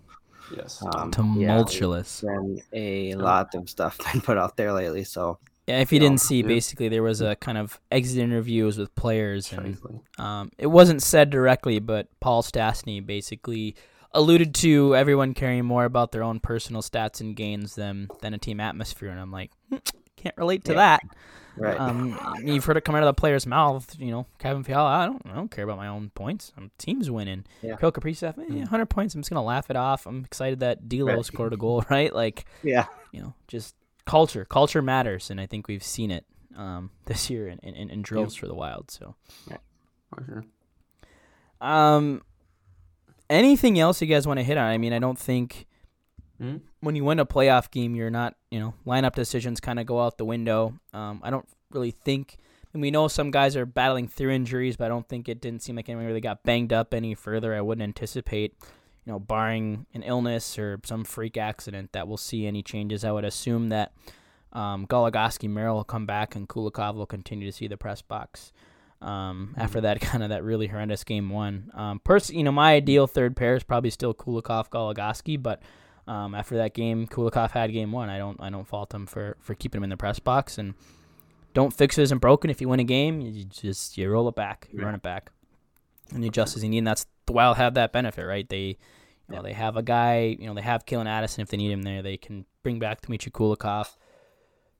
Yes. 0.49 0.83
um, 0.93 1.11
Tumultuous. 1.11 2.23
Yeah, 2.23 2.31
been 2.39 2.61
a 2.73 3.15
lot 3.15 3.55
of 3.55 3.69
stuff 3.69 3.97
been 4.11 4.21
put 4.21 4.37
out 4.37 4.57
there 4.57 4.73
lately. 4.73 5.03
So, 5.03 5.39
Yeah, 5.67 5.79
if 5.79 5.91
you 5.93 5.99
No, 5.99 6.05
didn't 6.07 6.21
see, 6.21 6.41
yeah. 6.41 6.47
basically 6.47 6.89
there 6.89 7.01
was 7.03 7.21
a 7.21 7.35
kind 7.37 7.57
of 7.57 7.79
exit 7.91 8.19
interviews 8.19 8.77
with 8.77 8.93
players, 8.95 9.51
and 9.53 9.77
um, 10.17 10.51
it 10.57 10.67
wasn't 10.67 11.01
said 11.01 11.29
directly, 11.29 11.79
but 11.79 12.07
Paul 12.19 12.43
Stastny 12.43 13.03
basically 13.05 13.75
alluded 14.11 14.53
to 14.55 14.95
everyone 14.95 15.33
caring 15.33 15.65
more 15.65 15.83
about 15.85 16.11
their 16.11 16.23
own 16.23 16.39
personal 16.39 16.81
stats 16.81 17.19
and 17.21 17.35
gains 17.35 17.75
than 17.75 18.09
than 18.21 18.33
a 18.33 18.37
team 18.37 18.59
atmosphere, 18.59 19.09
and 19.09 19.19
I'm 19.19 19.31
like, 19.31 19.51
"Hmm, 19.69 19.77
can't 20.15 20.37
relate 20.37 20.63
to 20.65 20.73
Yeah. 20.73 20.77
that. 20.77 21.01
Right. 21.57 21.79
Um, 21.79 22.17
you've 22.43 22.65
heard 22.65 22.77
it 22.77 22.81
come 22.81 22.95
out 22.95 23.03
of 23.03 23.07
the 23.07 23.19
player's 23.19 23.45
mouth. 23.47 23.95
You 23.99 24.11
know, 24.11 24.25
Kevin 24.39 24.63
Fiala, 24.63 24.89
I 24.89 25.05
don't, 25.05 25.21
I 25.25 25.35
don't 25.35 25.49
care 25.51 25.63
about 25.63 25.77
my 25.77 25.87
own 25.87 26.09
points. 26.15 26.51
Um, 26.57 26.71
team's 26.77 27.09
winning. 27.09 27.45
Yeah. 27.61 27.75
Phil 27.77 27.91
Kaprizov, 27.91 28.37
eh, 28.39 28.43
100 28.59 28.85
points. 28.87 29.15
I'm 29.15 29.21
just 29.21 29.29
gonna 29.29 29.43
laugh 29.43 29.69
it 29.69 29.75
off. 29.75 30.05
I'm 30.05 30.23
excited 30.25 30.59
that 30.61 30.87
D'Lo 30.89 31.15
Right. 31.15 31.25
scored 31.25 31.53
a 31.53 31.57
goal. 31.57 31.83
Right, 31.89 32.13
like 32.13 32.45
yeah. 32.63 32.85
you 33.11 33.21
know, 33.21 33.33
just 33.47 33.75
culture. 34.05 34.45
Culture 34.45 34.81
matters, 34.81 35.29
and 35.29 35.39
I 35.41 35.45
think 35.45 35.67
we've 35.67 35.83
seen 35.83 36.11
it 36.11 36.25
um, 36.57 36.91
this 37.05 37.29
year 37.29 37.47
in, 37.47 37.59
in, 37.59 37.89
in 37.89 38.01
drills 38.01 38.35
for 38.35 38.47
the 38.47 38.55
Wild. 38.55 38.89
So, 38.91 39.15
For 40.13 40.23
sure. 40.25 40.45
um, 41.61 42.21
anything 43.29 43.79
else 43.79 44.01
you 44.01 44.07
guys 44.07 44.27
want 44.27 44.39
to 44.39 44.43
hit 44.43 44.57
on? 44.57 44.65
I 44.65 44.77
mean, 44.77 44.93
I 44.93 44.99
don't 44.99 45.17
think 45.19 45.65
Mhm. 46.41 46.61
when 46.81 46.95
you 46.95 47.03
win 47.05 47.19
a 47.19 47.25
playoff 47.25 47.71
game, 47.71 47.95
you're 47.95 48.09
not, 48.09 48.35
you 48.55 48.61
know, 48.61 48.73
lineup 48.87 49.15
decisions 49.15 49.59
kind 49.59 49.81
of 49.81 49.85
go 49.85 49.99
out 49.99 50.17
the 50.17 50.23
window. 50.23 50.79
Um, 50.93 51.19
I 51.21 51.29
don't 51.29 51.45
really 51.71 51.91
think. 51.91 52.37
And 52.71 52.81
we 52.81 52.89
know 52.89 53.09
some 53.09 53.29
guys 53.29 53.57
are 53.57 53.65
battling 53.65 54.07
through 54.07 54.31
injuries, 54.31 54.77
but 54.77 54.85
I 54.85 54.87
don't 54.87 55.05
think 55.09 55.27
it 55.27 55.41
didn't 55.41 55.61
seem 55.61 55.75
like 55.75 55.89
anyone 55.89 56.05
really 56.05 56.21
got 56.21 56.41
banged 56.43 56.71
up 56.71 56.93
any 56.93 57.15
further. 57.15 57.53
I 57.53 57.59
wouldn't 57.59 57.83
anticipate, 57.83 58.55
you 59.03 59.11
know, 59.11 59.19
barring 59.19 59.87
an 59.93 60.03
illness 60.03 60.57
or 60.57 60.79
some 60.85 61.03
freak 61.03 61.35
accident, 61.35 61.91
that 61.91 62.07
we'll 62.07 62.15
see 62.15 62.47
any 62.47 62.63
changes. 62.63 63.03
I 63.03 63.11
would 63.11 63.25
assume 63.25 63.67
that 63.69 63.91
um, 64.53 64.87
Goligoski, 64.87 65.49
Merrill 65.49 65.75
will 65.75 65.83
come 65.83 66.05
back, 66.05 66.33
and 66.33 66.47
Kulikov 66.47 66.95
will 66.95 67.05
continue 67.05 67.51
to 67.51 67.51
see 67.51 67.67
the 67.67 67.75
press 67.75 68.01
box. 68.01 68.53
Um, 69.01 69.53
after 69.57 69.81
that 69.81 69.99
kind 70.09 70.23
of 70.23 70.29
that 70.29 70.45
really 70.45 70.67
horrendous 70.67 71.03
game 71.03 71.29
one. 71.29 71.71
Um, 71.73 71.99
pers- 71.99 72.29
you 72.29 72.45
know, 72.45 72.53
my 72.53 72.75
ideal 72.75 73.05
third 73.05 73.35
pair 73.35 73.57
is 73.57 73.63
probably 73.63 73.89
still 73.89 74.13
Kulikov, 74.13 74.69
Goligoski, 74.69 75.43
but 75.43 75.61
um, 76.07 76.35
after 76.35 76.57
that 76.57 76.73
game, 76.73 77.07
Kulikov 77.07 77.51
had 77.51 77.71
game 77.73 77.91
one. 77.91 78.09
I 78.09 78.17
don't 78.17 78.39
I 78.41 78.49
don't 78.49 78.67
fault 78.67 78.93
him 78.93 79.05
for 79.05 79.37
for 79.39 79.55
keeping 79.55 79.79
him 79.79 79.83
in 79.85 79.89
the 79.89 79.97
press 79.97 80.19
box 80.19 80.57
and 80.57 80.73
don't 81.53 81.73
fix 81.73 81.97
it 81.97 82.03
isn't 82.03 82.19
broken. 82.19 82.49
If 82.49 82.59
you 82.61 82.67
win 82.69 82.79
a 82.79 82.83
game, 82.83 83.21
you 83.21 83.45
just 83.45 83.97
you 83.97 84.09
roll 84.11 84.27
it 84.27 84.35
back, 84.35 84.67
you 84.71 84.79
Yeah. 84.79 84.85
run 84.85 84.95
it 84.95 85.01
back, 85.01 85.31
and 86.13 86.21
you 86.23 86.27
adjust 86.29 86.55
as 86.57 86.63
you 86.63 86.69
need. 86.69 86.79
And 86.79 86.87
that's 86.87 87.05
the 87.25 87.33
Wild 87.33 87.57
have 87.57 87.73
that 87.75 87.91
benefit, 87.93 88.23
right? 88.25 88.47
They 88.47 88.77
you 89.29 89.35
know 89.35 89.41
they 89.41 89.53
have 89.53 89.77
a 89.77 89.81
guy, 89.83 90.35
you 90.39 90.45
know 90.47 90.53
they 90.53 90.61
have 90.61 90.85
Calen 90.85 91.07
Addison 91.07 91.41
if 91.41 91.49
they 91.49 91.57
need 91.57 91.71
him 91.71 91.81
there. 91.83 92.01
They 92.01 92.17
can 92.17 92.45
bring 92.61 92.77
back 92.79 93.01
Dmitry 93.01 93.31
Kulikov. 93.31 93.95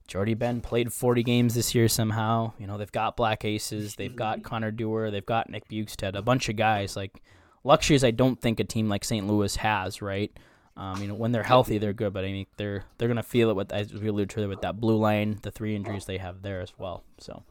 Jordie 0.06 0.34
Benn 0.34 0.60
played 0.60 0.92
40 0.92 1.24
games 1.24 1.54
this 1.56 1.74
year 1.74 1.88
somehow. 1.88 2.52
You 2.60 2.68
know, 2.68 2.78
they've 2.78 2.92
got 2.92 3.16
Black 3.16 3.44
Aces, 3.44 3.96
they've 3.96 4.14
got 4.14 4.42
Connor 4.44 4.70
Dewar, 4.70 5.10
they've 5.10 5.26
got 5.26 5.50
Nick 5.50 5.68
Bjugstad, 5.68 6.14
a 6.14 6.22
bunch 6.22 6.48
of 6.48 6.54
guys. 6.54 6.94
Like, 6.94 7.20
luxuries 7.64 8.04
I 8.04 8.12
don't 8.12 8.40
think 8.40 8.60
a 8.60 8.64
team 8.64 8.88
like 8.88 9.02
St. 9.04 9.26
Louis 9.26 9.56
has, 9.56 10.00
right? 10.00 10.30
Um, 10.76 11.00
you 11.00 11.08
know, 11.08 11.14
when 11.14 11.32
they're 11.32 11.42
healthy, 11.42 11.78
they're 11.78 11.94
good, 11.94 12.12
but 12.12 12.24
I 12.24 12.32
mean, 12.32 12.46
they're 12.58 12.84
they're 12.98 13.08
gonna 13.08 13.22
feel 13.22 13.48
it 13.50 13.56
with 13.56 13.72
as 13.72 13.94
we 13.94 14.08
alluded 14.08 14.30
to 14.30 14.46
with 14.48 14.60
that 14.60 14.78
blue 14.78 14.96
line, 14.96 15.38
the 15.42 15.50
three 15.50 15.74
injuries 15.74 16.04
they 16.04 16.18
have 16.18 16.42
there 16.42 16.60
as 16.60 16.72
well. 16.78 17.02
So 17.18 17.42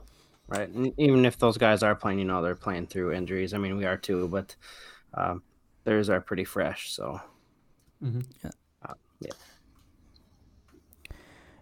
Right. 0.48 0.70
And 0.70 0.94
even 1.00 1.26
if 1.26 1.40
those 1.40 1.58
guys 1.58 1.82
are 1.82 1.96
playing, 1.96 2.20
you 2.20 2.26
know, 2.26 2.42
they're 2.44 2.56
playing 2.56 2.86
through 2.88 3.14
injuries. 3.14 3.54
I 3.54 3.58
mean, 3.58 3.78
we 3.78 3.86
are 3.86 3.98
too, 3.98 4.28
but 4.28 4.56
um, 5.16 5.42
theirs 5.86 6.08
are 6.10 6.22
pretty 6.22 6.44
fresh. 6.44 6.92
So, 6.92 7.20
Mhm. 8.04 8.26
Yeah. 8.44 8.52
Uh, 8.84 8.94
yeah. 9.20 9.32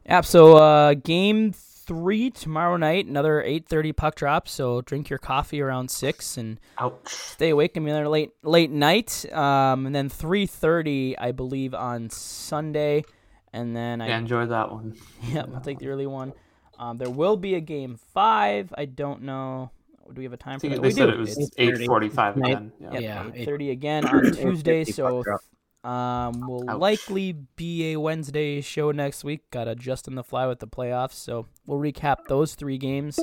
Yeah. 0.05 0.21
So 0.21 0.57
uh, 0.57 0.95
game 0.95 1.53
three 1.85 2.29
tomorrow 2.29 2.77
night, 2.77 3.05
another 3.05 3.41
eight 3.41 3.67
thirty 3.67 3.91
puck 3.91 4.15
drop. 4.15 4.47
So 4.47 4.81
drink 4.81 5.09
your 5.09 5.19
coffee 5.19 5.61
around 5.61 5.89
six 5.91 6.37
and 6.37 6.59
Ouch. 6.77 7.09
stay 7.09 7.49
awake. 7.49 7.73
I 7.75 7.79
mean, 7.79 7.89
another 7.89 8.09
late 8.09 8.31
late 8.43 8.71
night. 8.71 9.25
Um, 9.33 9.85
and 9.85 9.95
then 9.95 10.09
three 10.09 10.45
thirty, 10.45 11.17
I 11.17 11.31
believe, 11.31 11.73
on 11.73 12.09
Sunday. 12.09 13.03
And 13.51 13.75
then 13.75 14.01
I 14.01 14.07
Yeah, 14.07 14.17
enjoy 14.17 14.45
that 14.47 14.71
one. 14.71 14.95
yeah, 15.23 15.45
I'll 15.53 15.61
take 15.61 15.79
the 15.79 15.87
early 15.87 16.07
one. 16.07 16.33
Um, 16.79 16.97
there 16.97 17.09
will 17.09 17.37
be 17.37 17.55
a 17.55 17.61
game 17.61 17.97
five. 18.13 18.73
I 18.77 18.85
don't 18.85 19.21
know. 19.23 19.69
Do 20.07 20.19
we 20.19 20.23
have 20.25 20.33
a 20.33 20.37
time 20.37 20.57
for 20.59 20.61
think 20.61 20.73
that? 20.75 20.81
they 20.81 20.87
we 20.87 20.91
said 20.93 21.05
do. 21.05 21.11
it 21.13 21.17
was 21.19 21.51
eight 21.57 21.85
forty-five 21.85 22.35
again. 22.37 22.71
Yeah. 22.79 22.91
Yep, 22.93 23.01
Yeah, 23.01 23.31
eight 23.33 23.45
thirty 23.45 23.69
again 23.71 24.05
on 24.05 24.23
Tuesday. 24.33 24.83
So 24.83 25.17
puck 25.17 25.23
drop. 25.25 25.41
Um, 25.83 26.47
will 26.47 26.69
Ouch. 26.69 26.79
likely 26.79 27.33
be 27.55 27.91
a 27.93 27.99
Wednesday 27.99 28.61
show 28.61 28.91
next 28.91 29.23
week. 29.23 29.49
Got 29.51 29.65
to 29.65 29.75
just 29.75 30.07
in 30.07 30.15
the 30.15 30.23
fly 30.23 30.47
with 30.47 30.59
the 30.59 30.67
playoffs, 30.67 31.13
so 31.13 31.47
we'll 31.65 31.79
recap 31.79 32.25
those 32.27 32.55
three 32.55 32.77
games. 32.77 33.19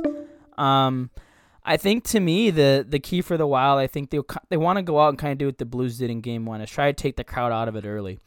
Um, 0.59 1.11
I 1.65 1.77
think 1.77 2.05
to 2.05 2.21
me 2.21 2.51
the 2.51 2.85
the 2.89 2.99
key 2.99 3.23
for 3.23 3.37
the 3.37 3.47
Wild, 3.47 3.79
I 3.79 3.87
think 3.87 4.11
they 4.11 4.21
they 4.49 4.57
want 4.57 4.77
to 4.79 4.83
go 4.83 4.99
out 5.01 5.09
and 5.11 5.19
kind 5.19 5.33
of 5.33 5.39
do 5.39 5.47
what 5.47 5.59
the 5.59 5.65
Blues 5.67 5.99
did 5.99 6.11
in 6.11 6.21
Game 6.21 6.45
One, 6.47 6.61
is 6.61 6.71
try 6.71 6.87
to 6.91 6.93
take 6.93 7.17
the 7.17 7.25
crowd 7.25 7.53
out 7.53 7.69
of 7.69 7.77
it 7.77 7.85
early. 7.85 8.19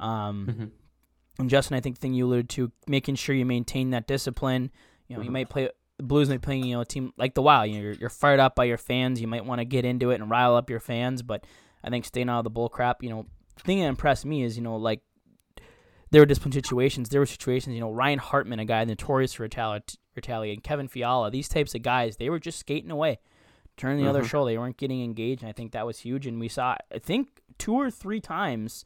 Um, 0.00 0.46
Mhm. 0.48 0.70
and 1.40 1.50
Justin, 1.50 1.76
I 1.76 1.80
think 1.80 1.96
the 1.96 2.00
thing 2.00 2.14
you 2.14 2.26
alluded 2.26 2.48
to, 2.50 2.72
making 2.86 3.14
sure 3.16 3.34
you 3.34 3.44
maintain 3.46 3.90
that 3.90 4.06
discipline. 4.06 4.70
You 5.08 5.16
know, 5.16 5.22
you 5.22 5.30
Mhm. 5.30 5.32
might 5.34 5.48
play 5.50 5.68
the 5.96 6.02
Blues 6.04 6.28
might 6.28 6.40
be 6.40 6.44
playing 6.44 6.64
you 6.64 6.74
know 6.76 6.80
a 6.82 6.84
team 6.84 7.12
like 7.16 7.34
the 7.34 7.42
Wild. 7.42 7.68
You 7.70 7.76
know, 7.76 7.82
you're, 7.82 7.92
you're 7.94 8.10
fired 8.10 8.40
up 8.40 8.54
by 8.54 8.64
your 8.64 8.78
fans. 8.78 9.20
You 9.20 9.26
might 9.28 9.44
want 9.44 9.60
to 9.60 9.64
get 9.64 9.84
into 9.84 10.10
it 10.10 10.20
and 10.20 10.30
rile 10.30 10.54
up 10.54 10.70
your 10.70 10.80
fans, 10.80 11.22
but 11.22 11.44
I 11.82 11.90
think 11.90 12.04
staying 12.04 12.28
out 12.28 12.38
of 12.38 12.44
the 12.44 12.50
bull 12.50 12.68
crap. 12.68 13.02
You 13.02 13.10
know, 13.10 13.26
thing 13.58 13.80
that 13.80 13.86
impressed 13.86 14.24
me 14.24 14.42
is 14.42 14.56
you 14.56 14.62
know 14.62 14.76
like 14.76 15.00
there 16.10 16.22
were 16.22 16.26
discipline 16.26 16.52
situations. 16.52 17.10
There 17.10 17.20
were 17.20 17.26
situations. 17.26 17.74
You 17.74 17.80
know, 17.80 17.90
Ryan 17.92 18.18
Hartman, 18.18 18.58
a 18.60 18.64
guy 18.64 18.82
notorious 18.84 19.34
for 19.34 19.46
retali- 19.46 19.96
retaliating, 20.16 20.62
Kevin 20.62 20.88
Fiala, 20.88 21.30
these 21.30 21.48
types 21.50 21.74
of 21.74 21.82
guys, 21.82 22.16
they 22.16 22.30
were 22.30 22.38
just 22.38 22.58
skating 22.58 22.90
away, 22.90 23.18
turning 23.76 24.02
the 24.02 24.08
other 24.08 24.22
Mhm. 24.22 24.28
shoulder. 24.30 24.52
They 24.52 24.58
weren't 24.58 24.78
getting 24.78 25.02
engaged, 25.04 25.42
and 25.42 25.50
I 25.50 25.52
think 25.52 25.72
that 25.72 25.84
was 25.84 25.98
huge. 25.98 26.26
And 26.26 26.40
we 26.40 26.48
saw, 26.48 26.76
I 26.94 26.98
think, 26.98 27.28
two 27.58 27.74
or 27.74 27.90
three 27.90 28.20
times. 28.20 28.84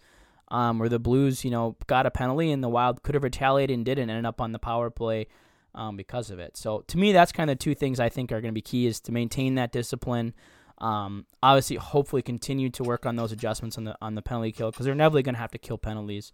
Um, 0.48 0.78
where 0.78 0.90
the 0.90 0.98
Blues, 0.98 1.46
you 1.46 1.50
know, 1.50 1.76
got 1.86 2.04
a 2.04 2.10
penalty 2.10 2.50
and 2.52 2.62
the 2.62 2.68
Wild 2.68 3.02
could 3.02 3.14
have 3.14 3.24
retaliated 3.24 3.74
and 3.74 3.86
didn't, 3.86 4.10
ended 4.10 4.26
up 4.26 4.38
on 4.38 4.52
the 4.52 4.58
power 4.58 4.90
play 4.90 5.28
um, 5.74 5.96
because 5.96 6.30
of 6.30 6.38
it. 6.38 6.58
So 6.58 6.80
to 6.88 6.98
me, 6.98 7.10
that's 7.12 7.32
kind 7.32 7.48
of 7.48 7.58
two 7.58 7.74
things 7.74 7.98
I 7.98 8.10
think 8.10 8.30
are 8.30 8.42
going 8.42 8.50
to 8.50 8.52
be 8.52 8.60
key 8.60 8.86
is 8.86 9.00
to 9.02 9.12
maintain 9.12 9.54
that 9.54 9.72
discipline. 9.72 10.34
Um, 10.82 11.26
obviously, 11.42 11.76
hopefully, 11.76 12.22
continue 12.22 12.68
to 12.70 12.82
work 12.82 13.06
on 13.06 13.16
those 13.16 13.32
adjustments 13.32 13.78
on 13.78 13.84
the 13.84 13.96
on 14.02 14.14
the 14.16 14.22
penalty 14.22 14.52
kill 14.52 14.70
because 14.70 14.84
they're 14.84 14.92
inevitably 14.92 15.22
going 15.22 15.36
to 15.36 15.40
have 15.40 15.52
to 15.52 15.58
kill 15.58 15.78
penalties. 15.78 16.32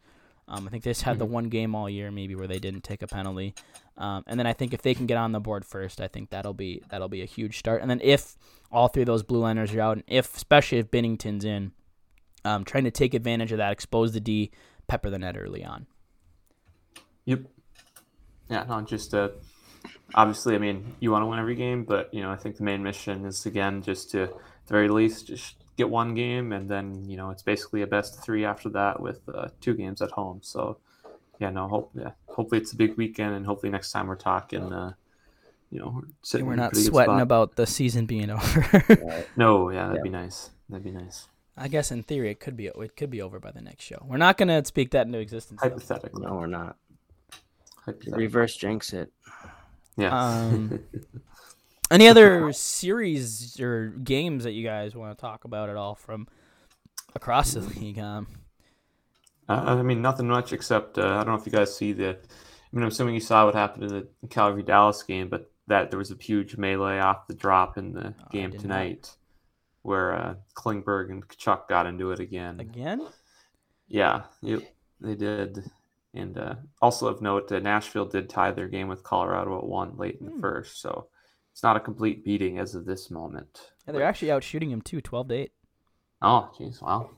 Um, 0.48 0.66
I 0.66 0.70
think 0.70 0.82
they 0.84 0.90
just 0.90 1.02
had 1.02 1.18
the 1.18 1.26
Mhm. 1.26 1.30
one 1.30 1.44
game 1.50 1.74
all 1.74 1.90
year 1.90 2.10
maybe 2.10 2.34
where 2.34 2.46
they 2.46 2.58
didn't 2.58 2.82
take 2.82 3.02
a 3.02 3.06
penalty, 3.06 3.54
um, 3.98 4.24
and 4.26 4.40
then 4.40 4.46
I 4.46 4.54
think 4.54 4.72
if 4.72 4.80
they 4.80 4.94
can 4.94 5.04
get 5.06 5.18
on 5.18 5.32
the 5.32 5.40
board 5.40 5.66
first, 5.66 6.00
I 6.00 6.08
think 6.08 6.30
that'll 6.30 6.54
be 6.54 6.80
that'll 6.88 7.10
be 7.10 7.20
a 7.20 7.26
huge 7.26 7.58
start. 7.58 7.82
And 7.82 7.90
then 7.90 8.00
if 8.02 8.38
all 8.72 8.88
three 8.88 9.02
of 9.02 9.06
those 9.06 9.22
blue 9.22 9.40
liners 9.40 9.74
are 9.74 9.80
out, 9.82 9.98
and 9.98 10.04
if 10.08 10.34
especially 10.34 10.78
if 10.78 10.90
Binnington's 10.90 11.44
in, 11.44 11.72
um, 12.46 12.64
trying 12.64 12.84
to 12.84 12.90
take 12.90 13.12
advantage 13.12 13.52
of 13.52 13.58
that, 13.58 13.72
expose 13.72 14.12
the 14.12 14.20
D, 14.20 14.50
pepper 14.86 15.10
the 15.10 15.18
net 15.18 15.36
early 15.36 15.62
on. 15.62 15.86
Yep. 17.26 17.40
Yeah, 18.48 18.64
no, 18.66 18.80
just 18.80 19.12
uh, 19.12 19.28
obviously, 20.14 20.54
I 20.54 20.58
mean, 20.58 20.94
you 21.00 21.10
want 21.10 21.22
to 21.22 21.26
win 21.26 21.38
every 21.38 21.54
game, 21.54 21.84
but 21.84 22.12
you 22.12 22.22
know, 22.22 22.30
I 22.30 22.36
think 22.36 22.56
the 22.56 22.64
main 22.64 22.82
mission 22.82 23.24
is 23.24 23.46
again 23.46 23.82
just 23.82 24.10
to, 24.12 24.22
at 24.24 24.30
the 24.66 24.72
very 24.74 24.88
least, 24.88 25.26
just 25.26 25.56
get 25.76 25.88
one 25.90 26.14
game, 26.14 26.52
and 26.52 26.68
then 26.68 27.04
you 27.08 27.16
know, 27.16 27.30
it's 27.30 27.42
basically 27.42 27.82
a 27.82 27.86
best 27.86 28.22
three 28.22 28.44
after 28.44 28.68
that 28.70 29.00
with 29.00 29.20
uh, 29.32 29.48
two 29.60 29.74
games 29.74 30.02
at 30.02 30.10
home. 30.10 30.40
So, 30.42 30.78
yeah, 31.38 31.50
no, 31.50 31.68
hope, 31.68 31.90
yeah, 31.94 32.10
hopefully 32.26 32.60
it's 32.60 32.72
a 32.72 32.76
big 32.76 32.96
weekend, 32.96 33.34
and 33.34 33.46
hopefully 33.46 33.70
next 33.70 33.92
time 33.92 34.06
we're 34.08 34.16
talking, 34.16 34.72
uh, 34.72 34.92
you 35.70 35.78
know, 35.78 35.92
we're 35.94 36.08
sitting 36.22 36.46
we're 36.46 36.54
in 36.54 36.58
a 36.58 36.62
not 36.62 36.76
sweating 36.76 37.14
spot. 37.14 37.22
about 37.22 37.56
the 37.56 37.66
season 37.66 38.06
being 38.06 38.30
over. 38.38 39.24
No, 39.36 39.70
yeah, 39.70 39.88
that'd 39.88 39.96
Yeah. 39.98 40.02
be 40.02 40.08
nice. 40.10 40.50
That'd 40.68 40.84
be 40.84 40.90
nice. 40.90 41.28
I 41.60 41.66
guess 41.66 41.90
in 41.90 42.04
theory 42.04 42.30
it 42.30 42.38
could 42.38 42.56
be 42.56 42.66
it 42.68 42.96
could 42.96 43.10
be 43.10 43.20
over 43.20 43.40
by 43.40 43.50
the 43.50 43.60
next 43.60 43.82
show. 43.82 44.00
We're 44.06 44.16
not 44.16 44.38
gonna 44.38 44.64
speak 44.64 44.92
that 44.92 45.06
into 45.06 45.18
existence. 45.18 45.60
though. 45.60 46.18
No, 46.20 46.34
we're 46.36 46.46
not. 46.46 46.76
Reverse 48.06 48.54
jinx 48.56 48.92
it. 48.92 49.10
Yeah. 49.98 50.16
Um, 50.16 50.80
Any 51.90 52.08
other 52.08 52.52
series 52.52 53.58
or 53.60 53.88
games 53.88 54.44
that 54.44 54.52
you 54.52 54.62
guys 54.64 54.94
want 54.94 55.16
to 55.16 55.20
talk 55.20 55.44
about 55.44 55.70
at 55.70 55.76
all 55.76 55.94
from 55.94 56.28
across 57.14 57.54
the 57.54 57.60
league? 57.80 57.98
Um, 57.98 58.26
Uh, 59.48 59.76
I 59.78 59.82
mean, 59.82 60.02
nothing 60.02 60.28
much 60.28 60.52
except 60.52 60.98
uh, 60.98 61.06
I 61.08 61.24
don't 61.24 61.28
know 61.28 61.34
if 61.34 61.46
you 61.46 61.52
guys 61.52 61.74
see 61.74 61.92
the. 61.92 62.10
I 62.10 62.76
mean, 62.76 62.82
I'm 62.82 62.88
assuming 62.88 63.14
you 63.14 63.20
saw 63.20 63.46
what 63.46 63.54
happened 63.54 63.84
in 63.84 63.88
the 64.22 64.28
Calgary 64.28 64.62
Dallas 64.62 65.02
game, 65.02 65.28
but 65.28 65.50
that 65.68 65.90
there 65.90 65.98
was 65.98 66.10
a 66.10 66.16
huge 66.20 66.56
melee 66.58 66.98
off 66.98 67.26
the 67.26 67.34
drop 67.34 67.78
in 67.78 67.92
the 67.94 68.14
Oh, 68.20 68.28
game 68.30 68.52
tonight, 68.52 69.16
where 69.82 70.14
uh, 70.14 70.34
Klingberg 70.54 71.10
and 71.10 71.26
Tkachuk 71.26 71.68
got 71.68 71.86
into 71.86 72.12
it 72.12 72.20
again. 72.20 72.60
again? 72.60 73.06
Yeah, 73.88 74.24
yep, 74.42 74.62
they 75.00 75.14
did. 75.14 75.64
And 76.18 76.36
uh, 76.36 76.54
also 76.82 77.06
of 77.06 77.22
note, 77.22 77.50
uh, 77.52 77.60
Nashville 77.60 78.04
did 78.06 78.28
tie 78.28 78.50
their 78.50 78.66
game 78.66 78.88
with 78.88 79.04
Colorado 79.04 79.56
at 79.58 79.64
one 79.64 79.96
late 79.96 80.16
in 80.20 80.26
the 80.26 80.32
Hmm. 80.32 80.40
first, 80.40 80.80
so 80.80 81.06
it's 81.52 81.62
not 81.62 81.76
a 81.76 81.80
complete 81.80 82.24
beating 82.24 82.58
as 82.58 82.74
of 82.74 82.84
this 82.86 83.08
moment. 83.10 83.70
Yeah, 83.86 83.92
they're 83.92 84.02
actually 84.02 84.32
out 84.32 84.42
shooting 84.42 84.70
him 84.70 84.82
too, 84.82 85.00
twelve 85.00 85.28
to 85.28 85.34
eight. 85.34 85.52
Oh, 86.20 86.50
jeez, 86.58 86.82
wow. 86.82 87.10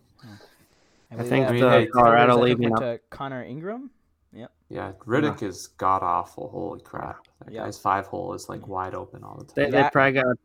I 1.10 1.16
believe 1.16 1.28
think 1.30 1.46
that- 1.48 1.54
the 1.54 1.60
that 1.60 1.90
Colorado 1.92 2.34
went 2.38 2.60
leaving 2.60 2.76
to 2.76 3.00
Connor 3.08 3.42
Ingram. 3.42 3.90
Yeah, 4.32 4.46
Yeah, 4.68 4.92
Rittich 5.06 5.42
is 5.42 5.66
god 5.68 6.02
awful. 6.02 6.48
Holy 6.50 6.80
crap! 6.82 7.26
That 7.44 7.52
Yeah. 7.54 7.64
guy's 7.64 7.78
five 7.78 8.06
hole 8.06 8.34
is 8.34 8.48
like 8.50 8.68
wide 8.68 8.94
open 8.94 9.24
all 9.24 9.38
the 9.38 9.44
time. 9.46 9.52
They, 9.56 9.64
they 9.64 9.70
That- 9.70 9.92
probably 9.92 10.12
got 10.20 10.36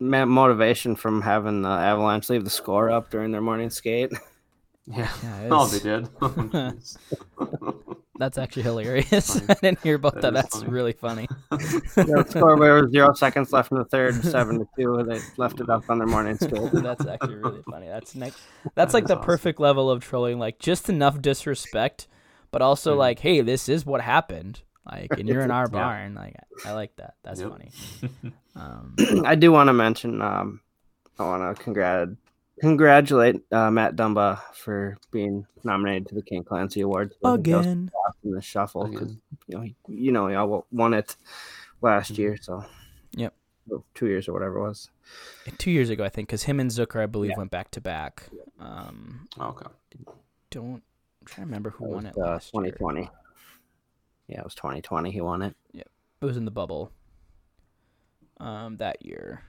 motivation 0.00 0.96
from 0.96 1.20
having 1.22 1.60
the 1.62 1.68
Avalanche 1.68 2.30
leave 2.30 2.44
the 2.44 2.50
score 2.50 2.90
up 2.90 3.10
during 3.10 3.30
their 3.32 3.40
morning 3.42 3.68
skate. 3.70 4.12
Yeah. 4.86 5.08
Yeah, 5.22 5.48
Oh, 5.52 5.66
it's- 5.66 5.82
they 5.82 5.88
did. 5.90 6.08
Jeez. 8.18 8.20
That's 8.20 8.38
actually 8.38 8.62
hilarious. 8.64 9.40
I 9.48 9.54
didn't 9.54 9.78
hear 9.80 9.94
about 9.96 10.14
that. 10.14 10.22
That 10.22 10.34
is 10.34 10.42
That's 10.42 10.58
funny. 10.60 10.70
really 10.70 10.92
funny. 10.92 11.28
the 11.50 12.24
score 12.28 12.56
where 12.56 12.82
was 12.82 12.90
zero 12.90 13.14
seconds 13.14 13.52
left 13.52 13.70
in 13.72 13.78
the 13.78 13.84
third, 13.84 14.22
seven 14.24 14.58
to 14.58 14.66
two. 14.78 15.04
They 15.08 15.20
left 15.36 15.60
it 15.60 15.68
up 15.70 15.84
on 15.88 15.98
their 15.98 16.06
morning 16.06 16.36
skate. 16.40 16.70
That's 16.72 17.06
actually 17.06 17.36
really 17.36 17.62
funny. 17.70 17.86
That's 17.88 18.14
next. 18.14 18.42
That's 18.74 18.94
like 18.94 19.06
the 19.06 19.14
awesome. 19.16 19.24
perfect 19.24 19.60
level 19.60 19.90
of 19.90 20.02
trolling. 20.04 20.38
Like 20.38 20.58
just 20.58 20.88
enough 20.88 21.20
disrespect, 21.22 22.08
but 22.50 22.62
also 22.62 22.94
Mhm. 22.94 22.98
like, 22.98 23.18
hey, 23.20 23.40
this 23.40 23.68
is 23.68 23.86
what 23.86 24.00
happened. 24.00 24.62
Like, 24.90 25.10
and 25.18 25.28
you're 25.28 25.42
in 25.42 25.50
our 25.50 25.64
Yeah. 25.64 25.78
barn. 25.80 26.14
Like, 26.14 26.34
I 26.64 26.72
like 26.72 26.96
that. 26.96 27.14
That's 27.22 27.40
Yep. 27.40 27.50
funny. 27.50 27.72
Um, 28.56 28.96
I 29.26 29.34
do 29.34 29.52
want 29.52 29.68
to 29.68 29.72
mention. 29.74 30.20
Um, 30.22 30.60
I 31.18 31.24
want 31.24 31.56
to 31.56 31.62
congrat 31.62 32.16
congratulate 32.60 33.36
uh, 33.52 33.70
Matt 33.70 33.96
Dumba 33.96 34.40
for 34.54 34.96
being 35.10 35.46
nominated 35.64 36.08
to 36.08 36.14
the 36.14 36.22
King 36.22 36.44
Clancy 36.44 36.80
Award 36.82 37.14
So 37.22 37.36
he 37.36 37.42
goes 37.42 37.64
again. 37.66 37.90
in 38.24 38.30
the 38.32 38.40
shuffle 38.42 38.84
'cause, 38.88 39.02
Again. 39.02 39.20
you 39.46 39.56
know 39.56 39.60
he, 39.62 39.76
you 39.88 40.12
know 40.12 40.26
he 40.28 40.34
all 40.34 40.66
won 40.70 40.94
it 40.94 41.16
last 41.80 42.12
Mhm. 42.14 42.18
year. 42.18 42.36
So 42.40 42.64
Yep. 43.12 43.34
Or 43.70 43.82
two 43.94 44.06
years 44.06 44.28
or 44.28 44.32
whatever 44.32 44.58
it 44.58 44.62
was. 44.62 44.90
Two 45.58 45.70
years 45.70 45.90
ago, 45.90 46.04
I 46.04 46.08
think, 46.08 46.28
because 46.28 46.44
him 46.44 46.58
and 46.60 46.70
Zucker, 46.70 47.02
I 47.02 47.06
believe, 47.06 47.32
Yeah. 47.32 47.38
went 47.38 47.50
back 47.50 47.70
to 47.72 47.80
back. 47.80 48.28
Um, 48.58 49.28
okay. 49.38 49.66
don't 50.50 50.82
I'm 51.20 51.26
trying 51.26 51.44
to 51.44 51.48
remember 51.48 51.70
who 51.70 51.84
It 51.84 51.88
won 51.88 52.04
was, 52.04 52.16
it 52.16 52.18
uh, 52.18 52.26
last 52.26 52.54
year. 52.54 52.62
2020. 52.72 53.10
Yeah, 54.28 54.38
it 54.40 54.44
was 54.44 54.54
2020. 54.54 55.10
He 55.10 55.20
won 55.20 55.42
it. 55.42 55.54
It 55.74 55.86
was 56.24 56.36
in 56.36 56.44
the 56.46 56.50
bubble. 56.50 56.90
Um, 58.38 58.76
that 58.78 59.04
year. 59.04 59.42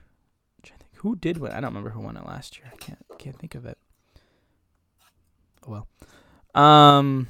I'm 0.58 0.62
trying 0.62 0.78
to 0.80 0.84
think. 0.86 0.89
Who 1.00 1.16
did 1.16 1.38
win? 1.38 1.52
I 1.52 1.56
don't 1.56 1.70
remember 1.70 1.90
who 1.90 2.00
won 2.00 2.16
it 2.16 2.26
last 2.26 2.58
year. 2.58 2.70
I 2.72 2.76
can't 2.76 2.98
can't 3.18 3.38
think 3.38 3.54
of 3.54 3.66
it. 3.66 3.78
Oh 5.66 5.84
well. 6.54 6.62
Um. 6.64 7.28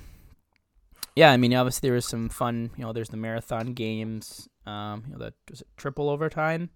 Yeah, 1.17 1.31
I 1.33 1.37
mean, 1.37 1.53
obviously 1.55 1.89
there 1.89 1.95
was 1.95 2.07
some 2.07 2.29
fun. 2.29 2.71
You 2.77 2.85
know, 2.85 2.93
there's 2.93 3.09
the 3.09 3.17
marathon 3.17 3.73
games. 3.75 4.49
Um, 4.67 5.05
you 5.07 5.13
know, 5.13 5.19
that 5.19 5.35
was 5.51 5.61
it 5.63 5.67
triple 5.77 6.09
overtime, 6.09 6.71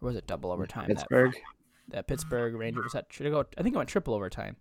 or 0.00 0.06
was 0.08 0.16
it 0.16 0.26
double 0.26 0.50
overtime? 0.52 0.88
That- 0.88 0.96
Pittsburgh. 0.98 1.36
That, 1.88 2.06
Pittsburgh 2.06 2.54
Rangers 2.54 2.84
was 2.84 2.92
that 2.92 3.06
should 3.10 3.26
it 3.26 3.30
go? 3.30 3.44
I 3.58 3.62
think 3.64 3.74
it 3.74 3.78
went 3.78 3.88
triple 3.88 4.14
overtime. 4.14 4.56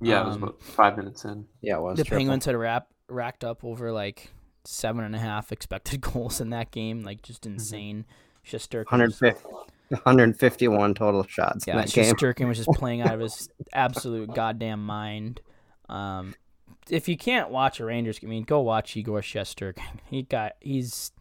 Yeah, 0.00 0.22
it 0.22 0.26
was 0.26 0.36
Um, 0.36 0.42
about 0.42 0.60
five 0.62 0.96
minutes 0.96 1.24
in. 1.24 1.46
Yeah, 1.60 1.76
it 1.76 1.80
was. 1.80 1.96
the 1.96 2.02
triple. 2.02 2.18
Penguins 2.18 2.44
had 2.44 2.56
wrap, 2.56 2.88
racked 3.08 3.44
up 3.44 3.62
over 3.64 3.92
like 3.92 4.32
seven 4.64 5.04
and 5.04 5.14
a 5.14 5.18
half 5.18 5.52
expected 5.52 6.00
goals 6.12 6.40
in 6.40 6.50
that 6.50 6.72
game, 6.72 7.02
like 7.04 7.22
just 7.22 7.42
Mm-hmm. 7.42 7.52
insane. 7.54 8.04
Shesterkin, 8.44 8.90
150, 8.90 9.44
151 9.90 10.94
total 10.94 11.24
shots 11.26 11.66
in 11.66 11.74
yeah, 11.76 11.82
that 11.82 11.92
game. 11.92 12.14
Shesterkin 12.14 12.48
was 12.48 12.58
just 12.58 12.70
playing 12.70 13.02
out 13.02 13.14
of 13.14 13.20
his 13.20 13.48
absolute 13.72 14.34
goddamn 14.34 14.84
mind. 14.84 15.40
Um, 15.88 16.34
if 16.90 17.08
you 17.08 17.16
can't 17.16 17.50
watch 17.50 17.80
a 17.80 17.84
Rangers, 17.84 18.18
I 18.22 18.26
mean, 18.26 18.44
go 18.44 18.60
watch 18.60 18.96
Igor 18.96 19.20
Shesterkin. 19.20 19.82
He 20.10 20.22
got 20.22 20.52
he's 20.60 21.12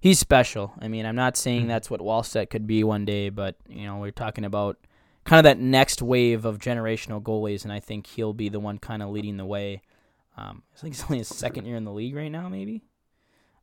he's 0.00 0.18
special. 0.18 0.72
I 0.80 0.88
mean, 0.88 1.06
I'm 1.06 1.16
not 1.16 1.34
Mm-hmm. 1.34 1.42
saying 1.42 1.66
that's 1.68 1.90
what 1.90 2.00
Wallstedt 2.00 2.50
could 2.50 2.66
be 2.66 2.82
one 2.84 3.04
day, 3.04 3.28
but 3.30 3.56
you 3.68 3.84
know, 3.86 3.98
we're 3.98 4.10
talking 4.10 4.44
about 4.44 4.78
kind 5.24 5.38
of 5.38 5.44
that 5.44 5.58
next 5.58 6.02
wave 6.02 6.44
of 6.44 6.58
generational 6.58 7.22
goalies, 7.22 7.64
and 7.64 7.72
I 7.72 7.80
think 7.80 8.06
he'll 8.06 8.32
be 8.32 8.48
the 8.48 8.60
one 8.60 8.78
kind 8.78 9.02
of 9.02 9.10
leading 9.10 9.36
the 9.36 9.44
way. 9.46 9.80
Um, 10.36 10.62
I 10.74 10.78
think 10.80 10.94
he's 10.94 11.04
only 11.04 11.18
his 11.18 11.28
second 11.28 11.66
year 11.66 11.76
in 11.76 11.84
the 11.84 11.92
league 11.92 12.14
right 12.16 12.30
now, 12.32 12.48
maybe. 12.48 12.82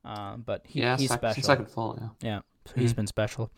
Um, 0.06 0.44
but 0.46 0.62
he, 0.66 0.80
yeah, 0.82 0.98
he's 0.98 1.10
sec- 1.10 1.20
special. 1.20 1.44
second 1.44 1.66
full. 1.70 1.98
Yeah. 2.00 2.30
Yeah, 2.30 2.40
so 2.66 2.74
he's 2.80 2.94
Mhm. 2.94 2.98
been 2.98 3.08
special. 3.08 3.52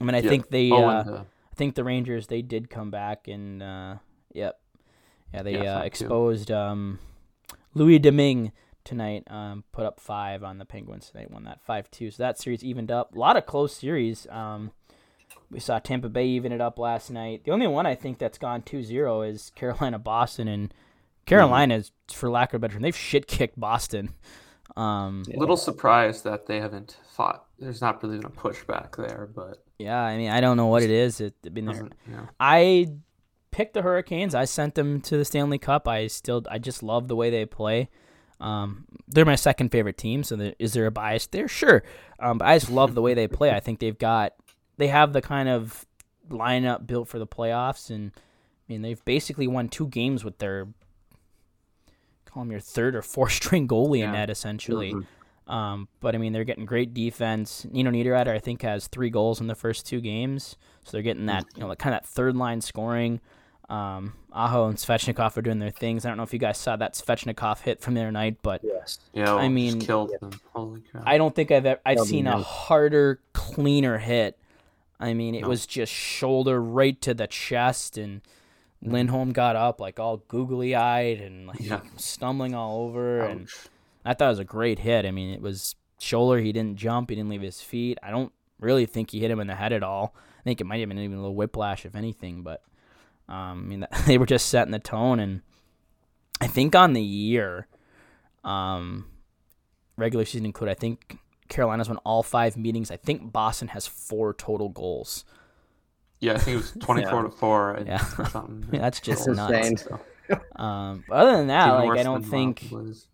I 0.00 0.04
mean, 0.04 0.14
I 0.14 0.20
Yeah. 0.20 0.28
think 0.30 0.48
they, 0.50 0.70
Oh, 0.72 0.88
uh, 0.88 1.00
and, 1.02 1.10
uh, 1.10 1.24
I 1.52 1.54
think 1.54 1.74
the 1.74 1.84
Rangers 1.84 2.26
they 2.26 2.42
did 2.42 2.68
come 2.70 2.90
back 2.90 3.28
and, 3.28 3.62
uh, 3.62 3.96
yep, 4.34 4.60
yeah, 5.32 5.42
they 5.42 5.62
Yeah, 5.62 5.78
uh, 5.78 5.82
exposed 5.82 6.50
um, 6.50 6.98
Louis 7.74 7.98
Domingue 7.98 8.52
tonight. 8.84 9.24
Um, 9.30 9.64
put 9.72 9.86
up 9.86 9.98
five 10.00 10.42
on 10.44 10.58
the 10.58 10.64
Penguins. 10.64 11.10
They 11.14 11.26
won 11.28 11.44
that 11.44 11.60
five 11.62 11.90
two. 11.90 12.10
So 12.10 12.22
that 12.22 12.38
series 12.38 12.62
evened 12.64 12.90
up. 12.90 13.14
A 13.14 13.18
lot 13.18 13.36
of 13.36 13.46
close 13.46 13.74
series. 13.76 14.26
Um, 14.30 14.72
we 15.50 15.60
saw 15.60 15.78
Tampa 15.78 16.08
Bay 16.08 16.26
even 16.26 16.52
it 16.52 16.60
up 16.60 16.78
last 16.78 17.10
night. 17.10 17.44
The 17.44 17.52
only 17.52 17.66
one 17.66 17.86
I 17.86 17.94
think 17.94 18.18
that's 18.18 18.38
gone 18.38 18.62
2-0 18.62 19.28
is 19.28 19.50
Carolina 19.54 19.98
Boston 19.98 20.48
and 20.48 20.74
Carolina 21.24 21.76
is 21.76 21.92
for 22.12 22.30
lack 22.30 22.52
of 22.52 22.58
a 22.58 22.58
better 22.60 22.74
term, 22.74 22.82
they've 22.82 22.96
shit 22.96 23.26
kicked 23.26 23.58
Boston. 23.58 24.10
Um, 24.76 25.24
a 25.32 25.38
little 25.38 25.56
surprised 25.56 26.24
that 26.24 26.46
they 26.46 26.60
haven't 26.60 26.98
fought. 27.08 27.46
There's 27.58 27.80
not 27.80 28.02
really 28.02 28.18
been 28.18 28.26
a 28.26 28.30
pushback 28.30 28.96
there, 28.96 29.28
but 29.34 29.64
yeah, 29.78 30.00
I 30.00 30.16
mean, 30.16 30.30
I 30.30 30.40
don't 30.40 30.56
know 30.56 30.66
what 30.66 30.82
it 30.82 30.90
is. 30.90 31.20
It, 31.20 31.34
I 31.44 31.50
mean. 31.50 31.90
Yeah. 32.10 32.26
I 32.40 32.88
picked 33.50 33.74
the 33.74 33.82
Hurricanes. 33.82 34.34
I 34.34 34.44
sent 34.44 34.74
them 34.74 35.00
to 35.02 35.16
the 35.16 35.24
Stanley 35.24 35.58
Cup. 35.58 35.86
I 35.88 36.06
still, 36.08 36.42
I 36.50 36.58
just 36.58 36.82
love 36.82 37.08
the 37.08 37.16
way 37.16 37.30
they 37.30 37.46
play. 37.46 37.88
Um, 38.40 38.84
they're 39.08 39.24
my 39.24 39.34
second 39.34 39.70
favorite 39.70 39.96
team. 39.96 40.22
So 40.22 40.36
there, 40.36 40.54
is 40.58 40.74
there 40.74 40.86
a 40.86 40.90
bias 40.90 41.26
there? 41.26 41.48
Sure. 41.48 41.82
Um, 42.20 42.38
but 42.38 42.48
I 42.48 42.58
just 42.58 42.70
love 42.70 42.94
the 42.94 43.00
way 43.02 43.14
they 43.14 43.28
play. 43.28 43.50
I 43.50 43.60
think 43.60 43.78
they've 43.80 43.96
got, 43.96 44.34
they 44.76 44.88
have 44.88 45.12
the 45.14 45.22
kind 45.22 45.48
of 45.48 45.86
lineup 46.28 46.86
built 46.86 47.08
for 47.08 47.18
the 47.18 47.26
playoffs, 47.26 47.88
and 47.88 48.12
I 48.16 48.72
mean 48.72 48.82
they've 48.82 49.02
basically 49.04 49.46
won 49.46 49.68
two 49.68 49.86
games 49.86 50.22
with 50.24 50.38
their, 50.38 50.66
call 52.26 52.42
them 52.42 52.50
your 52.50 52.60
third 52.60 52.94
or 52.96 53.00
fourth 53.02 53.32
string 53.32 53.66
goalie 53.68 53.98
in 53.98 54.06
Yeah. 54.06 54.12
net 54.12 54.30
essentially. 54.30 54.94
Um, 55.46 55.88
but 56.00 56.14
I 56.14 56.18
mean, 56.18 56.32
they're 56.32 56.44
getting 56.44 56.66
great 56.66 56.92
defense. 56.92 57.66
Nino 57.70 57.90
Niederreiter, 57.90 58.28
I 58.34 58.38
think, 58.40 58.62
has 58.62 58.88
three 58.88 59.10
goals 59.10 59.40
in 59.40 59.46
the 59.46 59.54
first 59.54 59.86
two 59.86 60.00
games, 60.00 60.56
so 60.84 60.90
they're 60.92 61.02
getting 61.02 61.26
that, 61.26 61.44
you 61.54 61.60
know, 61.60 61.68
like 61.68 61.78
kind 61.78 61.94
of 61.94 62.02
that 62.02 62.08
third 62.08 62.34
line 62.36 62.60
scoring. 62.60 63.20
Um, 63.68 64.14
Aho 64.32 64.66
and 64.68 64.76
Svechnikov 64.76 65.36
are 65.36 65.42
doing 65.42 65.58
their 65.58 65.70
things. 65.70 66.04
I 66.04 66.08
don't 66.08 66.16
know 66.16 66.22
if 66.22 66.32
you 66.32 66.38
guys 66.38 66.56
saw 66.58 66.76
that 66.76 66.94
Svechnikov 66.94 67.60
hit 67.62 67.80
from 67.80 67.94
the 67.94 68.00
other 68.02 68.12
night, 68.12 68.38
but 68.42 68.60
Yes. 68.64 68.98
Yeah. 69.12 69.34
I 69.34 69.48
mean, 69.48 69.74
just 69.74 69.86
killed 69.86 70.12
them. 70.20 70.30
Holy 70.52 70.82
crap. 70.82 71.02
I 71.06 71.18
don't 71.18 71.34
think 71.34 71.50
I've 71.50 71.66
ever, 71.66 71.80
I've 71.84 71.96
That'll 71.96 72.06
seen 72.06 72.26
a 72.28 72.38
harder, 72.42 73.20
cleaner 73.32 73.98
hit. 73.98 74.38
I 75.00 75.14
mean, 75.14 75.34
it 75.34 75.42
No. 75.42 75.48
was 75.48 75.66
just 75.66 75.92
shoulder 75.92 76.62
right 76.62 77.00
to 77.02 77.12
the 77.12 77.26
chest, 77.26 77.98
and 77.98 78.20
Lindholm 78.82 79.32
got 79.32 79.56
up 79.56 79.80
like 79.80 79.98
all 79.98 80.18
googly 80.28 80.74
eyed 80.76 81.20
and 81.20 81.46
like 81.48 81.60
Yeah. 81.60 81.80
stumbling 81.96 82.54
all 82.54 82.82
over, 82.82 83.20
and 83.20 83.42
Ouch. 83.42 83.66
I 84.06 84.14
thought 84.14 84.26
it 84.26 84.28
was 84.28 84.38
a 84.38 84.44
great 84.44 84.78
hit. 84.78 85.04
I 85.04 85.10
mean, 85.10 85.30
it 85.30 85.40
was 85.42 85.74
shoulder. 85.98 86.38
He 86.40 86.52
didn't 86.52 86.76
jump. 86.76 87.10
He 87.10 87.16
didn't 87.16 87.30
leave 87.30 87.42
his 87.42 87.60
feet. 87.60 87.98
I 88.02 88.10
don't 88.10 88.32
really 88.60 88.86
think 88.86 89.10
he 89.10 89.20
hit 89.20 89.30
him 89.30 89.40
in 89.40 89.46
the 89.46 89.54
head 89.54 89.72
at 89.72 89.82
all. 89.82 90.14
I 90.38 90.42
think 90.42 90.60
it 90.60 90.64
might 90.64 90.80
have 90.80 90.88
been 90.88 90.98
even 90.98 91.18
a 91.18 91.20
little 91.20 91.34
whiplash, 91.34 91.84
if 91.84 91.94
anything. 91.96 92.42
But 92.42 92.62
um, 93.28 93.36
I 93.36 93.54
mean, 93.54 93.80
that, 93.80 93.92
they 94.06 94.18
were 94.18 94.26
just 94.26 94.48
setting 94.48 94.72
the 94.72 94.78
tone, 94.78 95.18
and 95.20 95.42
I 96.40 96.46
think 96.46 96.74
on 96.76 96.92
the 96.92 97.02
year, 97.02 97.66
um, 98.44 99.06
regular 99.96 100.24
season 100.24 100.46
included, 100.46 100.72
I 100.72 100.74
think 100.74 101.18
Carolina's 101.48 101.88
won 101.88 101.98
all 101.98 102.22
five 102.22 102.56
meetings. 102.56 102.90
I 102.90 102.96
think 102.96 103.32
Boston 103.32 103.68
has 103.68 103.86
four 103.86 104.34
total 104.34 104.68
goals. 104.68 105.24
Yeah, 106.20 106.34
I 106.34 106.38
think 106.38 106.54
it 106.54 106.58
was 106.58 106.70
24 106.80 107.22
to 107.24 107.30
four. 107.30 107.72
and- 107.74 107.86
Yeah. 107.86 108.04
or 108.18 108.26
something. 108.26 108.66
Yeah, 108.72 108.80
that's 108.80 109.00
just 109.00 109.26
That's 109.26 109.36
nuts. 109.36 109.68
insane. 109.70 109.76
So, 109.76 110.40
Um, 110.56 111.04
but 111.08 111.14
other 111.16 111.36
than 111.36 111.46
that, 111.48 111.74
even 111.74 111.88
like 111.88 111.98
I 111.98 112.02
don't 112.02 112.22
think. 112.22 112.68
Wild 112.70 112.84
Blues. 112.86 113.08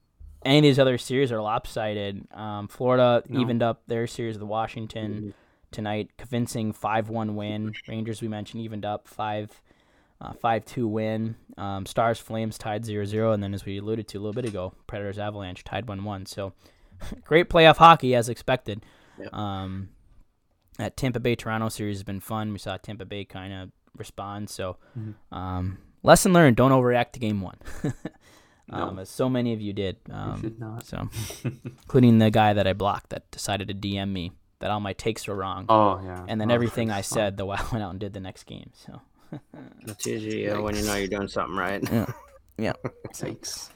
Any 0.45 0.59
of 0.59 0.62
these 0.62 0.78
other 0.78 0.99
series 0.99 1.30
are 1.32 1.40
lopsided. 1.40 2.26
Um, 2.32 2.68
Florida 2.68 3.22
No. 3.28 3.40
evened 3.40 3.62
up 3.62 3.82
their 3.86 4.07
series 4.07 4.38
with 4.38 4.47
Washington 4.49 5.34
tonight, 5.70 6.11
convincing 6.18 6.72
five 6.72 7.09
one 7.09 7.34
win. 7.36 7.72
Rangers 7.88 8.20
we 8.22 8.28
mentioned 8.28 8.62
evened 8.62 8.84
up 8.84 9.09
five 9.09 9.61
uh, 10.20 10.32
five 10.34 10.64
two 10.64 10.86
win. 10.86 11.34
Um, 11.59 11.84
Stars 11.86 12.18
Flames 12.18 12.57
tied 12.57 12.84
0-0. 12.84 13.34
and 13.34 13.43
then 13.43 13.55
as 13.55 13.64
we 13.64 13.78
alluded 13.78 14.07
to 14.09 14.18
a 14.18 14.20
little 14.20 14.32
bit 14.32 14.45
ago, 14.45 14.72
Predators 14.86 15.18
Avalanche 15.18 15.64
tied 15.64 15.88
one 15.88 16.05
one. 16.05 16.26
So 16.26 16.53
great 17.24 17.49
playoff 17.51 17.76
hockey 17.78 18.14
as 18.14 18.28
expected. 18.28 18.84
Yep. 19.18 19.34
Um, 19.34 19.88
that 20.78 20.97
Tampa 20.97 21.20
Bay 21.20 21.34
Toronto 21.34 21.68
series 21.68 21.97
has 21.99 22.05
been 22.05 22.20
fun. 22.20 22.53
We 22.53 22.59
saw 22.59 22.76
Tampa 22.76 23.05
Bay 23.05 23.24
kind 23.24 23.53
of 23.53 23.70
respond. 23.97 24.49
So 24.49 24.76
Mhm. 24.99 25.14
um, 25.36 25.78
lesson 26.03 26.32
learned: 26.32 26.57
don't 26.57 26.70
overreact 26.70 27.12
to 27.12 27.20
game 27.20 27.40
one. 27.40 27.57
No. 28.68 28.76
um, 28.88 28.98
as 29.00 29.08
so 29.10 29.28
many 29.28 29.52
of 29.52 29.60
you 29.60 29.72
did. 29.72 29.96
You 30.08 30.14
Um, 30.14 30.40
should 30.40 30.58
not. 30.60 30.86
so, 30.86 31.08
including 31.44 32.18
the 32.18 32.30
guy 32.30 32.52
that 32.52 32.66
I 32.66 32.72
blocked 32.72 33.10
that 33.10 33.30
decided 33.30 33.68
to 33.68 33.74
DM 33.74 34.10
me 34.12 34.32
that 34.60 34.70
all 34.70 34.80
my 34.80 34.92
takes 34.92 35.26
were 35.26 35.34
wrong, 35.34 35.66
Oh 35.68 36.00
yeah. 36.04 36.24
and 36.28 36.40
then 36.40 36.50
Oh, 36.50 36.54
everything 36.54 36.90
I 36.90 36.96
that's 36.96 37.08
fun. 37.08 37.16
said, 37.16 37.36
the 37.36 37.44
Wild 37.44 37.68
went 37.72 37.82
out 37.82 37.90
and 37.90 37.98
did 38.00 38.12
the 38.12 38.20
next 38.20 38.44
game. 38.44 38.70
So, 38.74 39.00
That's 39.84 40.06
usually 40.06 40.48
uh, 40.48 40.60
when 40.60 40.76
you 40.76 40.82
know 40.84 40.94
you're 40.94 41.08
doing 41.08 41.26
something 41.28 41.56
right. 41.56 41.82
Yeah. 42.58 42.74
Sakes. 43.12 43.70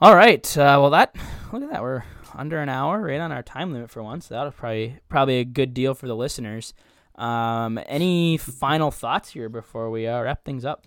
all 0.00 0.14
right. 0.16 0.46
Uh, 0.56 0.78
well, 0.80 0.90
that 0.90 1.14
look 1.52 1.62
at 1.62 1.70
that. 1.70 1.82
We're 1.82 2.04
under 2.34 2.60
an 2.60 2.68
hour, 2.68 3.00
right 3.02 3.20
on 3.20 3.32
our 3.32 3.42
time 3.42 3.72
limit 3.72 3.90
for 3.90 4.02
once. 4.02 4.28
That 4.28 4.44
was 4.44 4.54
probably 4.54 4.98
probably 5.08 5.40
a 5.40 5.44
good 5.44 5.74
deal 5.74 5.94
for 5.94 6.06
the 6.06 6.16
listeners. 6.16 6.72
Um, 7.16 7.78
any 7.86 8.36
final 8.38 8.90
thoughts 8.90 9.30
here 9.30 9.48
before 9.48 9.90
we 9.90 10.06
uh, 10.06 10.22
wrap 10.22 10.44
things 10.44 10.64
up? 10.64 10.86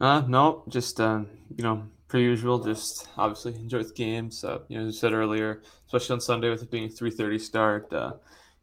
Uh, 0.00 0.20
no, 0.26 0.64
just 0.68 1.00
uh, 1.00 1.22
you 1.56 1.62
know, 1.62 1.84
per 2.08 2.18
usual, 2.18 2.58
just 2.58 3.08
obviously 3.16 3.54
enjoy 3.54 3.82
the 3.82 3.92
game. 3.94 4.30
So 4.30 4.62
you 4.68 4.78
know, 4.78 4.86
as 4.86 4.96
I 4.96 4.98
said 4.98 5.12
earlier, 5.12 5.62
especially 5.86 6.14
on 6.14 6.20
Sunday 6.20 6.50
with 6.50 6.62
it 6.62 6.70
being 6.70 6.84
a 6.84 6.88
three 6.88 7.10
thirty 7.10 7.38
start, 7.38 7.92
uh, 7.92 8.14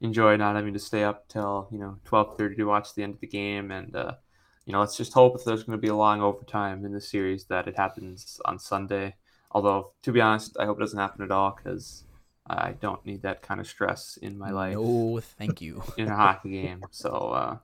enjoy 0.02 0.36
not 0.36 0.56
having 0.56 0.74
to 0.74 0.80
stay 0.80 1.04
up 1.04 1.28
till 1.28 1.68
you 1.72 1.80
know 1.80 1.98
twelve 2.04 2.38
thirty 2.38 2.56
to 2.56 2.66
watch 2.66 2.94
the 2.94 3.04
end 3.04 3.14
of 3.14 3.22
the 3.22 3.28
game, 3.28 3.72
and 3.72 3.96
uh, 3.96 4.14
you 4.66 4.74
know, 4.74 4.80
let's 4.80 4.98
just 4.98 5.14
hope 5.14 5.36
if 5.36 5.44
there's 5.44 5.64
going 5.64 5.78
to 5.78 5.82
be 5.82 5.88
a 5.88 5.96
long 5.96 6.22
overtime 6.22 6.86
in 6.86 6.94
the 6.94 7.02
series 7.02 7.46
that 7.46 7.68
it 7.68 7.78
happens 7.78 8.40
on 8.46 8.60
Sunday. 8.60 9.16
Although, 9.52 9.92
to 10.04 10.12
be 10.12 10.22
honest, 10.22 10.56
I 10.60 10.66
hope 10.66 10.78
it 10.78 10.82
doesn't 10.82 11.00
happen 11.00 11.24
at 11.24 11.32
all 11.32 11.56
because 11.56 12.06
I 12.48 12.74
don't 12.74 13.06
need 13.06 13.24
that 13.24 13.42
kind 13.42 13.60
of 13.60 13.68
stress 13.68 14.18
in 14.22 14.38
my 14.38 14.52
life 14.52 14.76
No, 14.76 15.20
thank 15.20 15.62
you. 15.62 15.84
in 15.98 16.08
a 16.08 16.16
hockey 16.16 16.52
game. 16.52 16.84
So 16.92 17.10
uh, 17.10 17.58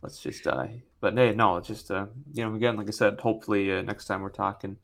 let's 0.00 0.20
just, 0.20 0.46
uh, 0.46 0.68
but 1.00 1.14
hey, 1.14 1.32
no, 1.34 1.56
it's 1.56 1.68
just, 1.68 1.90
uh, 1.90 2.06
you 2.32 2.44
know, 2.44 2.54
again, 2.54 2.76
like 2.76 2.88
I 2.88 2.92
said, 2.92 3.20
hopefully 3.20 3.72
uh, 3.72 3.82
next 3.82 4.06
time 4.06 4.22
we're 4.22 4.30
talking, 4.30 4.76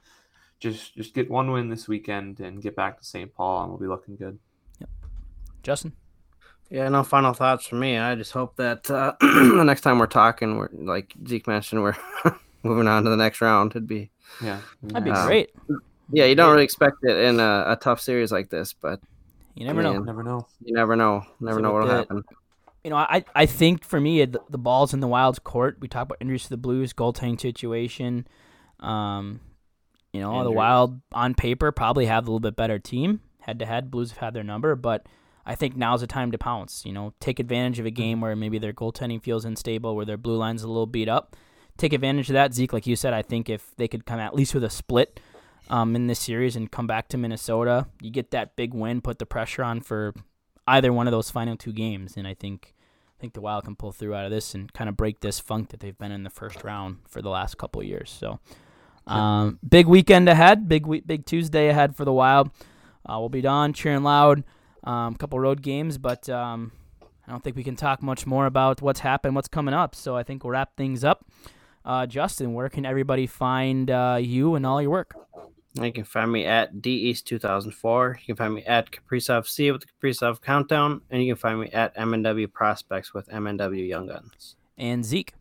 just 0.60 0.94
just 0.94 1.14
get 1.14 1.30
one 1.30 1.50
win 1.50 1.68
this 1.68 1.88
weekend 1.88 2.40
and 2.40 2.62
get 2.62 2.76
back 2.76 2.98
to 2.98 3.04
St. 3.04 3.34
Paul, 3.34 3.62
and 3.62 3.70
we'll 3.70 3.80
be 3.80 3.86
looking 3.86 4.16
good. 4.16 4.38
Yep, 4.80 4.88
Justin. 5.62 5.92
Yeah, 6.70 6.88
no 6.88 7.02
final 7.02 7.34
thoughts 7.34 7.66
for 7.66 7.76
me. 7.76 7.98
I 7.98 8.14
just 8.14 8.32
hope 8.32 8.56
that 8.56 8.90
uh, 8.90 9.14
the 9.20 9.62
next 9.64 9.82
time 9.82 9.98
we're 9.98 10.06
talking, 10.06 10.56
we're 10.56 10.70
like 10.72 11.12
Zeke 11.28 11.46
mentioned, 11.46 11.82
we're 11.82 11.96
moving 12.62 12.88
on 12.88 13.04
to 13.04 13.10
the 13.10 13.16
next 13.16 13.40
round. 13.40 13.72
It'd 13.72 13.86
be 13.86 14.10
Yeah, 14.42 14.60
That'd 14.82 15.04
be 15.04 15.10
Yeah. 15.10 15.26
great. 15.26 15.50
yeah, 16.10 16.24
you 16.24 16.34
don't 16.34 16.50
really 16.52 16.64
expect 16.64 16.96
it 17.04 17.16
in 17.16 17.38
a, 17.38 17.64
a 17.68 17.76
tough 17.80 18.00
series 18.00 18.32
like 18.32 18.48
this, 18.48 18.72
but 18.72 19.00
You 19.54 19.66
never 19.66 19.80
I 19.80 19.82
know. 19.84 19.98
Never 20.00 20.22
know. 20.22 20.46
you 20.64 20.74
never 20.74 20.96
know. 20.96 21.24
Never 21.38 21.58
So 21.58 21.62
know 21.62 21.72
what'll 21.72 21.88
the- 21.88 21.94
happen. 21.96 22.24
You 22.85 22.91
know, 22.91 22.97
I, 22.97 23.24
I 23.35 23.47
think 23.47 23.82
for 23.82 23.99
me, 23.99 24.24
the, 24.24 24.41
the 24.51 24.59
ball's 24.59 24.93
in 24.93 25.01
the 25.01 25.09
Wild's 25.09 25.39
court. 25.39 25.78
We 25.80 25.89
talk 25.89 26.03
about 26.03 26.18
injuries 26.20 26.45
to 26.45 26.51
the 26.51 26.59
Blues, 26.59 26.93
goaltending 26.93 27.41
situation. 27.41 28.26
Um, 28.78 29.41
you 30.12 30.20
know, 30.20 30.32
the 30.32 30.39
Injuries. 30.41 30.57
Wild 30.57 31.01
on 31.12 31.35
paper 31.35 31.72
probably 31.72 32.07
have 32.07 32.24
a 32.24 32.26
little 32.26 32.41
bit 32.41 32.57
better 32.57 32.78
team 32.78 33.20
head 33.41 33.59
to 33.59 33.66
head. 33.66 33.91
Blues 33.91 34.11
have 34.12 34.18
had 34.18 34.35
their 34.35 34.43
number, 34.43 34.74
but 34.74 35.07
I 35.47 35.55
think 35.55 35.76
now's 35.76 36.01
the 36.01 36.07
time 36.07 36.30
to 36.32 36.39
pounce. 36.39 36.85
You 36.85 36.93
know, 36.93 37.14
take 37.20 37.39
advantage 37.39 37.78
of 37.78 37.87
a 37.87 37.91
game 37.91 38.20
where 38.20 38.37
maybe 38.37 38.59
their 38.59 38.72
goaltending 38.72 39.22
feels 39.22 39.45
unstable, 39.45 39.95
where 39.97 40.07
their 40.07 40.16
blue 40.16 40.37
line's 40.37 40.62
a 40.62 40.68
little 40.68 40.87
beat 40.87 41.09
up. 41.09 41.37
Take 41.76 41.93
advantage 41.93 42.28
of 42.28 42.35
that, 42.35 42.55
Zeke. 42.55 42.72
Like 42.72 42.87
you 42.87 42.97
said, 42.97 43.12
I 43.12 43.22
think 43.22 43.49
if 43.49 43.74
they 43.76 43.89
could 43.89 44.07
come 44.07 44.20
at 44.20 44.35
least 44.35 44.55
with 44.55 44.64
a 44.64 44.70
split 44.70 45.20
um, 45.68 45.97
in 45.97 46.07
this 46.07 46.20
series 46.20 46.57
and 46.57 46.70
come 46.70 46.87
back 46.87 47.09
to 47.09 47.18
Minnesota, 47.18 47.87
you 48.01 48.11
get 48.11 48.30
that 48.30 48.57
big 48.57 48.74
win, 48.74 49.01
put 49.01 49.18
the 49.18 49.26
pressure 49.26 49.64
on 49.64 49.80
for 49.80 50.14
either 50.66 50.93
one 50.93 51.07
of 51.07 51.12
those 51.12 51.30
final 51.30 51.57
two 51.57 51.72
games, 51.72 52.16
and 52.16 52.26
I 52.26 52.35
think 52.35 52.74
I 53.16 53.20
think 53.20 53.34
the 53.34 53.40
Wild 53.40 53.64
can 53.64 53.76
pull 53.76 53.92
through 53.92 54.14
out 54.14 54.24
of 54.24 54.30
this 54.30 54.54
and 54.54 54.72
kind 54.72 54.88
of 54.88 54.96
break 54.96 55.20
this 55.20 55.40
funk 55.40 55.70
that 55.70 55.80
they've 55.80 55.96
been 55.96 56.12
in 56.12 56.24
the 56.24 56.30
first 56.30 56.64
round 56.64 56.98
for 57.08 57.22
the 57.22 57.30
last 57.30 57.56
couple 57.56 57.80
of 57.80 57.86
years. 57.86 58.10
So, 58.10 58.40
um, 59.06 59.58
big 59.66 59.86
weekend 59.86 60.28
ahead, 60.28 60.68
big 60.68 60.86
week, 60.86 61.06
big 61.06 61.24
Tuesday 61.24 61.68
ahead 61.68 61.96
for 61.96 62.04
the 62.04 62.12
Wild. 62.12 62.50
Uh, 63.06 63.18
we'll 63.18 63.28
be 63.28 63.46
on 63.46 63.72
cheering 63.72 64.02
loud. 64.02 64.44
A 64.82 64.90
um, 64.90 65.14
couple 65.14 65.38
road 65.40 65.62
games, 65.62 65.96
but 65.96 66.28
um, 66.28 66.72
I 67.26 67.30
don't 67.30 67.42
think 67.42 67.56
we 67.56 67.64
can 67.64 67.76
talk 67.76 68.02
much 68.02 68.26
more 68.26 68.46
about 68.46 68.82
what's 68.82 69.00
happened, 69.00 69.34
what's 69.34 69.48
coming 69.48 69.74
up. 69.74 69.94
So 69.94 70.16
I 70.16 70.22
think 70.22 70.44
we'll 70.44 70.50
wrap 70.50 70.76
things 70.76 71.04
up. 71.04 71.24
Uh, 71.84 72.06
Justin, 72.06 72.54
where 72.54 72.68
can 72.68 72.84
everybody 72.84 73.26
find 73.26 73.90
uh, 73.90 74.18
you 74.20 74.54
and 74.54 74.66
all 74.66 74.80
your 74.80 74.90
work? 74.90 75.14
You 75.75 75.93
can 75.93 76.05
find 76.05 76.31
me 76.31 76.45
at 76.47 76.81
D 76.81 76.91
East 76.91 77.27
2004. 77.27 78.18
You 78.20 78.27
can 78.27 78.37
find 78.37 78.55
me 78.55 78.64
at 78.64 78.91
Kaprizov 78.93 79.49
C 79.49 79.72
with 79.72 79.83
the 79.83 79.89
Kaprizov 79.89 80.41
Countdown, 80.41 81.01
and 81.11 81.22
you 81.22 81.35
can 81.35 81.41
find 81.41 81.61
me 81.61 81.68
at 81.70 81.97
MNW 81.97 82.53
Prospects 82.53 83.12
with 83.12 83.29
MNW 83.29 83.89
Young 83.89 84.07
Guns. 84.07 84.55
And 84.79 85.05
Zeke. 85.05 85.35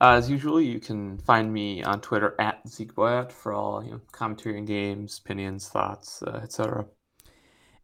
Uh, 0.00 0.14
as 0.14 0.30
usual, 0.30 0.60
you 0.60 0.78
can 0.80 1.18
find 1.18 1.52
me 1.52 1.82
on 1.82 2.00
Twitter 2.00 2.34
at 2.38 2.60
Zeke 2.68 2.94
Boyat 2.94 3.30
for 3.30 3.52
all 3.52 3.84
you 3.84 3.92
know, 3.92 4.00
commentary 4.12 4.58
and 4.58 4.66
games, 4.66 5.20
opinions, 5.24 5.68
thoughts, 5.68 6.22
uh, 6.24 6.40
etc. 6.42 6.84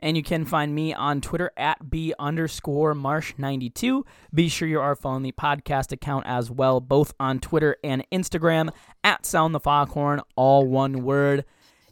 And 0.00 0.16
you 0.16 0.22
can 0.22 0.44
find 0.44 0.74
me 0.74 0.94
on 0.94 1.20
Twitter 1.20 1.50
at 1.56 1.90
B 1.90 2.14
underscore 2.18 2.94
Marsh92. 2.94 4.04
Be 4.32 4.48
sure 4.48 4.68
you 4.68 4.80
are 4.80 4.94
following 4.94 5.22
the 5.22 5.32
podcast 5.32 5.92
account 5.92 6.26
as 6.26 6.50
well, 6.50 6.80
both 6.80 7.14
on 7.18 7.40
Twitter 7.40 7.76
and 7.82 8.06
Instagram 8.12 8.70
at 9.02 9.26
Sound 9.26 9.54
the 9.54 9.60
Foghorn, 9.60 10.20
all 10.36 10.66
one 10.66 11.02
word. 11.02 11.44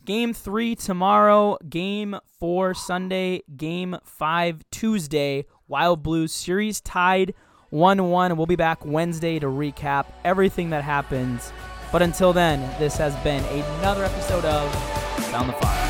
Game 0.04 0.32
three 0.32 0.76
tomorrow, 0.76 1.58
game 1.68 2.16
four 2.38 2.74
Sunday, 2.74 3.42
game 3.56 3.96
five 4.04 4.62
Tuesday. 4.70 5.46
Wild 5.68 6.04
Blues 6.04 6.32
series 6.32 6.80
tied 6.80 7.34
1 7.70 8.08
1. 8.08 8.36
We'll 8.36 8.46
be 8.46 8.56
back 8.56 8.84
Wednesday 8.84 9.38
to 9.38 9.46
recap 9.46 10.06
everything 10.24 10.70
that 10.70 10.84
happens. 10.84 11.52
But 11.92 12.02
until 12.02 12.32
then, 12.32 12.60
this 12.78 12.96
has 12.96 13.14
been 13.16 13.44
another 13.44 14.04
episode 14.04 14.44
of 14.44 14.72
Sound 15.24 15.48
the 15.48 15.54
Fog. 15.54 15.85